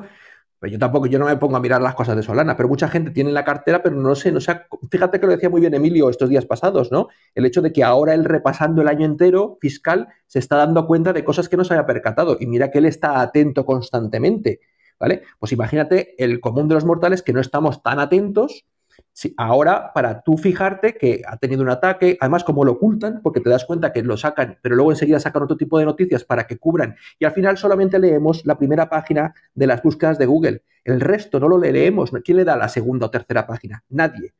[0.59, 2.87] pues yo tampoco, yo no me pongo a mirar las cosas de Solana, pero mucha
[2.87, 4.59] gente tiene la cartera, pero no sé, no sé,
[4.89, 7.09] fíjate que lo decía muy bien Emilio estos días pasados, ¿no?
[7.35, 11.13] El hecho de que ahora él repasando el año entero fiscal se está dando cuenta
[11.13, 14.59] de cosas que no se había percatado y mira que él está atento constantemente,
[14.99, 15.21] ¿vale?
[15.37, 18.65] Pues imagínate el común de los mortales que no estamos tan atentos
[19.37, 23.49] ahora, para tú fijarte que ha tenido un ataque, además como lo ocultan, porque te
[23.49, 26.57] das cuenta que lo sacan, pero luego enseguida sacan otro tipo de noticias para que
[26.57, 30.63] cubran, y al final solamente leemos la primera página de las búsquedas de Google.
[30.83, 32.11] El resto no lo leemos.
[32.23, 33.83] ¿Quién le da la segunda o tercera página?
[33.89, 34.33] Nadie.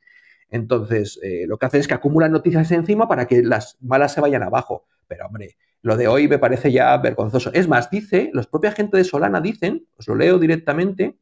[0.49, 4.21] Entonces, eh, lo que hacen es que acumulan noticias encima para que las malas se
[4.21, 4.85] vayan abajo.
[5.07, 7.51] Pero, hombre, lo de hoy me parece ya vergonzoso.
[7.53, 11.17] Es más, dice, los propios agentes de Solana dicen, os lo leo directamente,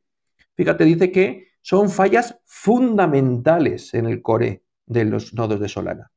[0.54, 6.12] fíjate, dice que son fallas fundamentales en el core de los nodos de Solana.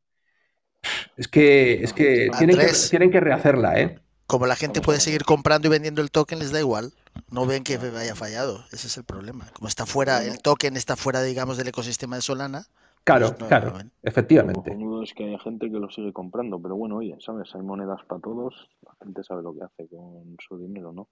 [1.17, 3.99] Es que, es que, tienen, que tienen que rehacerla, ¿eh?
[4.27, 6.93] Como la gente puede seguir comprando y vendiendo el token, les da igual.
[7.31, 8.63] No ven que haya fallado.
[8.73, 9.47] Ese es el problema.
[9.55, 12.67] Como está fuera, el token está fuera, digamos, del ecosistema de Solana,
[13.05, 14.71] Claro, claro, Lo efectivamente.
[14.71, 17.49] cojonudo es que hay gente que lo sigue comprando, pero bueno, oye, ¿sabes?
[17.55, 21.09] Hay monedas para todos, la gente sabe lo que hace con su dinero, ¿no?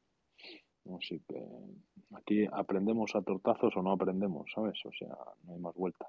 [0.94, 1.42] Así que
[2.14, 4.78] aquí aprendemos a tortazos o no aprendemos, ¿sabes?
[4.84, 6.08] O sea, no hay más vuelta.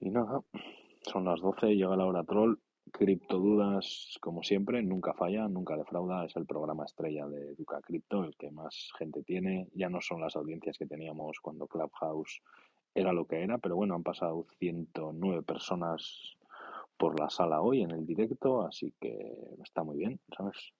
[0.00, 0.40] Y nada,
[1.02, 2.56] son las 12, llega la hora troll.
[2.90, 6.24] Criptodudas, como siempre, nunca falla, nunca defrauda.
[6.24, 9.68] Es el programa estrella de Educa Cripto, el que más gente tiene.
[9.74, 12.40] Ya no son las audiencias que teníamos cuando Clubhouse
[12.94, 16.36] era lo que era, pero bueno, han pasado 109 personas
[16.96, 20.72] por la sala hoy en el directo, así que está muy bien, ¿sabes?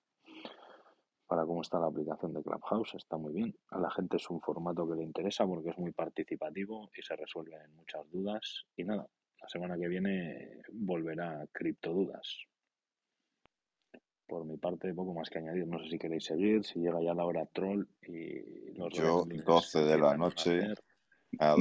[1.28, 3.54] Para cómo está la aplicación de Clubhouse, está muy bien.
[3.68, 7.14] A la gente es un formato que le interesa porque es muy participativo y se
[7.16, 8.64] resuelven muchas dudas.
[8.74, 9.06] Y nada,
[9.40, 12.46] la semana que viene volverá Criptodudas.
[14.26, 15.66] Por mi parte, poco más que añadir.
[15.66, 19.44] No sé si queréis seguir, si llega ya la hora troll y los Yo, gremlins
[19.44, 20.74] 12 de la a noche,
[21.38, 21.56] a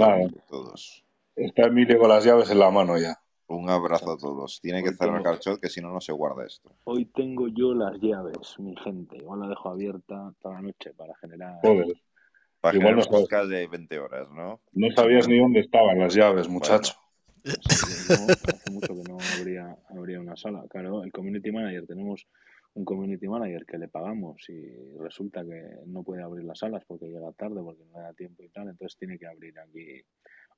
[0.47, 1.05] todos.
[1.35, 3.19] está Emilio con las llaves en la mano ya.
[3.49, 4.59] Un abrazo a todos.
[4.61, 6.69] Tiene que cerrar tengo, Carchot, que si no, no se guarda esto.
[6.83, 9.17] hoy tengo yo las llaves, mi gente.
[9.17, 11.55] Igual la dejo abierta toda la noche para generar.
[11.61, 11.87] Joder,
[12.59, 14.59] Para igual generar no sabes, de 20 horas, ¿no?
[14.73, 16.93] no sabías ni dónde estaban las llaves, muchacho.
[17.45, 20.65] No, hace mucho que no habría, habría una sala.
[20.69, 22.27] Claro, el community manager, tenemos
[22.73, 27.07] un community manager que le pagamos y resulta que no puede abrir las salas porque
[27.07, 30.01] llega tarde, porque no le da tiempo y tal, entonces tiene que abrir aquí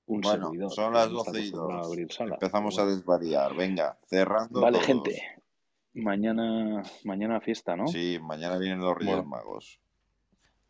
[0.10, 1.88] un bueno, servidor son las no está 12 y acostumbrado a 2.
[1.88, 3.56] abrir salas, pero Empezamos a desvariar.
[3.56, 4.86] Venga, cerrando Vale, todos.
[4.88, 5.22] gente,
[5.94, 7.88] mañana, mañana fiesta, ¿no?
[7.88, 9.80] Sí, mañana vienen los Reyes Bueno, Magos.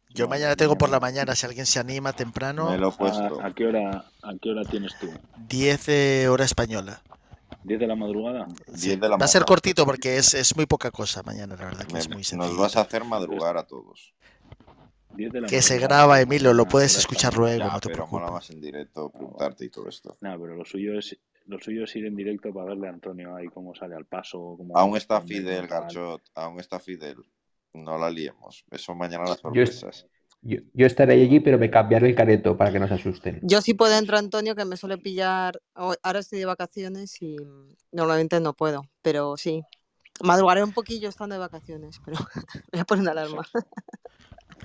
[0.10, 1.36] Yo mañana tengo por la mañana.
[1.36, 3.42] si alguien se anima Me temprano, lo he ¿A, puesto.
[3.42, 5.08] a qué hora, a qué hora tienes tú?
[5.48, 7.02] 10 de hora española.
[7.64, 8.48] ¿10 de la madrugada?
[8.68, 11.56] 10 Sí, de la va a ser cortito porque es, es muy poca cosa mañana,
[11.56, 14.14] la verdad que Me- es muy nos vas a hacer madrugar a todos.
[15.16, 17.90] 10 de la Que se graba, Emilio, lo mañana, puedes escuchar luego, Ya, no te
[17.90, 18.32] pero preocupes.
[18.32, 20.18] más en directo Ah, preguntarte y todo esto.
[20.22, 23.36] Nada, pero lo suyo es lo suyo es ir en directo para verle a Antonio
[23.36, 25.68] ahí cómo sale al paso, cómo Aún está Fidel.
[25.68, 26.22] Garchot.
[26.36, 27.18] Aún está Fidel.
[27.74, 28.66] No la liemos.
[28.70, 30.06] Eso mañana las sorpresas.
[30.42, 33.40] yo, yo estaré allí, pero me cambiaré el careto para que no se asusten.
[33.42, 35.60] Yo sí puedo entrar, Antonio, que me suele pillar.
[35.76, 37.36] ho- Ahora estoy de vacaciones y
[37.92, 39.64] normalmente no puedo, pero sí.
[40.22, 42.18] Madrugaré un poquillo estando de vacaciones, pero
[42.72, 43.48] voy a poner una alarma.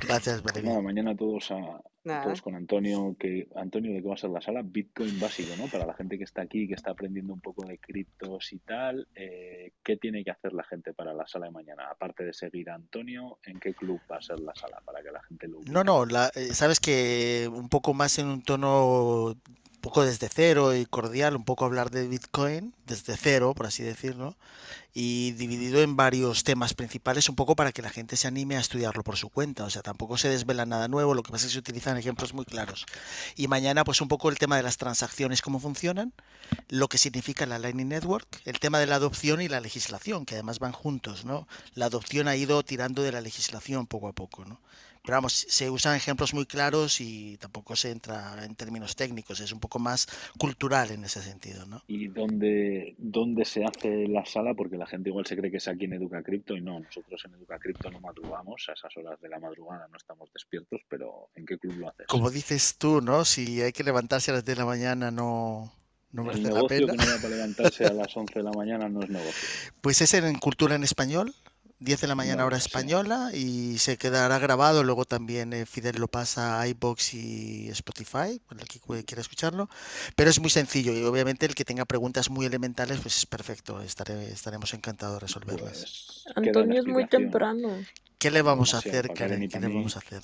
[0.00, 0.70] Gracias, Pues Belén.
[0.70, 2.24] nada, mañana todos a Nada.
[2.24, 5.66] todos con Antonio, que Antonio de qué va a ser la sala, Bitcoin básico, ¿no?
[5.68, 9.08] Para la gente que está aquí, que está aprendiendo un poco de criptos y tal,
[9.14, 11.88] eh, ¿qué tiene que hacer la gente para la sala de mañana?
[11.90, 14.82] Aparte de seguir a Antonio, ¿en qué club va a ser la sala?
[14.84, 15.84] Para que la gente lo No, ubique.
[15.84, 19.34] no, la, eh, sabes que un poco más en un tono
[19.84, 24.34] poco desde cero y cordial, un poco hablar de Bitcoin desde cero, por así decirlo,
[24.94, 28.60] y dividido en varios temas principales, un poco para que la gente se anime a
[28.60, 29.64] estudiarlo por su cuenta.
[29.64, 32.32] O sea, tampoco se desvela nada nuevo, lo que pasa es que se utilizan ejemplos
[32.32, 32.86] muy claros.
[33.36, 36.14] Y mañana, pues un poco el tema de las transacciones, cómo funcionan,
[36.70, 40.36] lo que significa la Lightning Network, el tema de la adopción y la legislación, que
[40.36, 41.46] además van juntos, ¿no?
[41.74, 44.46] La adopción ha ido tirando de la legislación poco a poco.
[45.04, 49.52] Pero vamos, se usan ejemplos muy claros y tampoco se entra en términos técnicos, es
[49.52, 50.08] un poco más
[50.38, 51.82] cultural en ese sentido, ¿no?
[51.86, 54.54] ¿Y dónde, dónde se hace la sala?
[54.54, 57.22] Porque la gente igual se cree que es aquí en Educa Cripto y no, nosotros
[57.26, 61.28] en Educa Cripto no madrugamos, a esas horas de la madrugada no estamos despiertos, pero
[61.34, 62.06] ¿en qué club lo haces?
[62.06, 63.26] Como dices tú, ¿no?
[63.26, 65.70] Si hay que levantarse a las 10 de la mañana no,
[66.12, 66.92] no El merece la negocio pena.
[66.92, 69.48] que no da para levantarse a las 11 de la mañana no es negocio.
[69.82, 71.34] Pues es en Cultura en Español,
[71.84, 74.82] 10 de la mañana hora española y se quedará grabado.
[74.82, 79.68] Luego también eh, Fidel lo pasa a iBox y Spotify, para el que quiera escucharlo.
[80.16, 83.82] Pero es muy sencillo y obviamente el que tenga preguntas muy elementales, pues es perfecto.
[83.82, 86.24] Estaré, estaremos encantados de resolverlas.
[86.24, 87.84] Pues Antonio es muy temprano.
[88.18, 90.22] ¿Qué le vamos a hacer, Karen ¿Qué le vamos a hacer?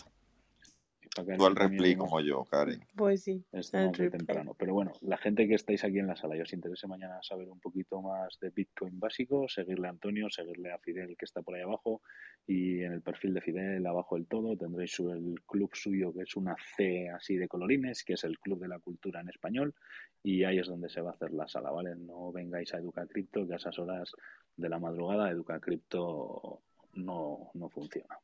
[1.15, 2.85] Tú al replay como yo, Karen.
[2.95, 4.11] Pues sí, replay.
[4.11, 4.55] temprano.
[4.57, 7.49] Pero bueno, la gente que estáis aquí en la sala y os interese mañana saber
[7.49, 11.57] un poquito más de Bitcoin básico, seguirle a Antonio, seguirle a Fidel que está por
[11.57, 12.03] ahí abajo
[12.47, 16.37] y en el perfil de Fidel abajo del todo tendréis el club suyo que es
[16.37, 19.75] una C así de colorines, que es el Club de la Cultura en español
[20.23, 21.97] y ahí es donde se va a hacer la sala, ¿vale?
[21.97, 24.13] No vengáis a Educa Cripto que a esas horas
[24.57, 26.63] de la madrugada Educa Cripto
[26.95, 28.19] no, no funciona.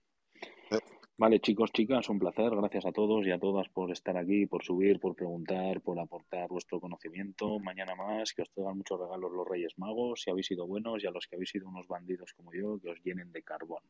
[1.18, 2.50] Vale, chicos, chicas, un placer.
[2.54, 6.48] Gracias a todos y a todas por estar aquí, por subir, por preguntar, por aportar
[6.48, 7.58] vuestro conocimiento.
[7.58, 11.06] Mañana más, que os traigan muchos regalos los Reyes Magos, si habéis sido buenos, y
[11.06, 13.82] a los que habéis sido unos bandidos como yo, que os llenen de carbón.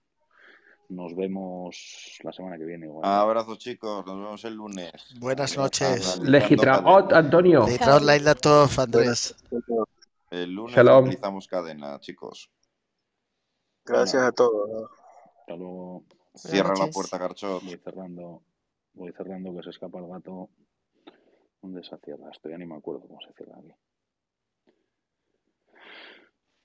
[0.88, 2.86] Nos vemos la semana que viene.
[2.86, 3.04] igual.
[3.04, 4.06] Abrazo, chicos.
[4.06, 4.92] Nos vemos el lunes.
[5.18, 6.20] Buenas Adiós, noches.
[6.20, 7.12] Legitraot.
[7.12, 7.66] Antonio.
[7.66, 9.34] Letraos Laila Tov, Andrés.
[10.30, 11.04] El lunes Shalom.
[11.06, 12.52] analizamos cadena, chicos.
[13.84, 14.90] Gracias a todos.
[15.40, 16.04] Hasta luego.
[16.36, 17.64] Cierra la puerta, Garchot.
[17.64, 18.42] Voy cerrando,
[18.92, 20.50] voy cerrando que se escapa el gato.
[21.62, 22.48] ¿Dónde se cierra esto?
[22.48, 23.72] Ya ni me acuerdo cómo se cierra aquí.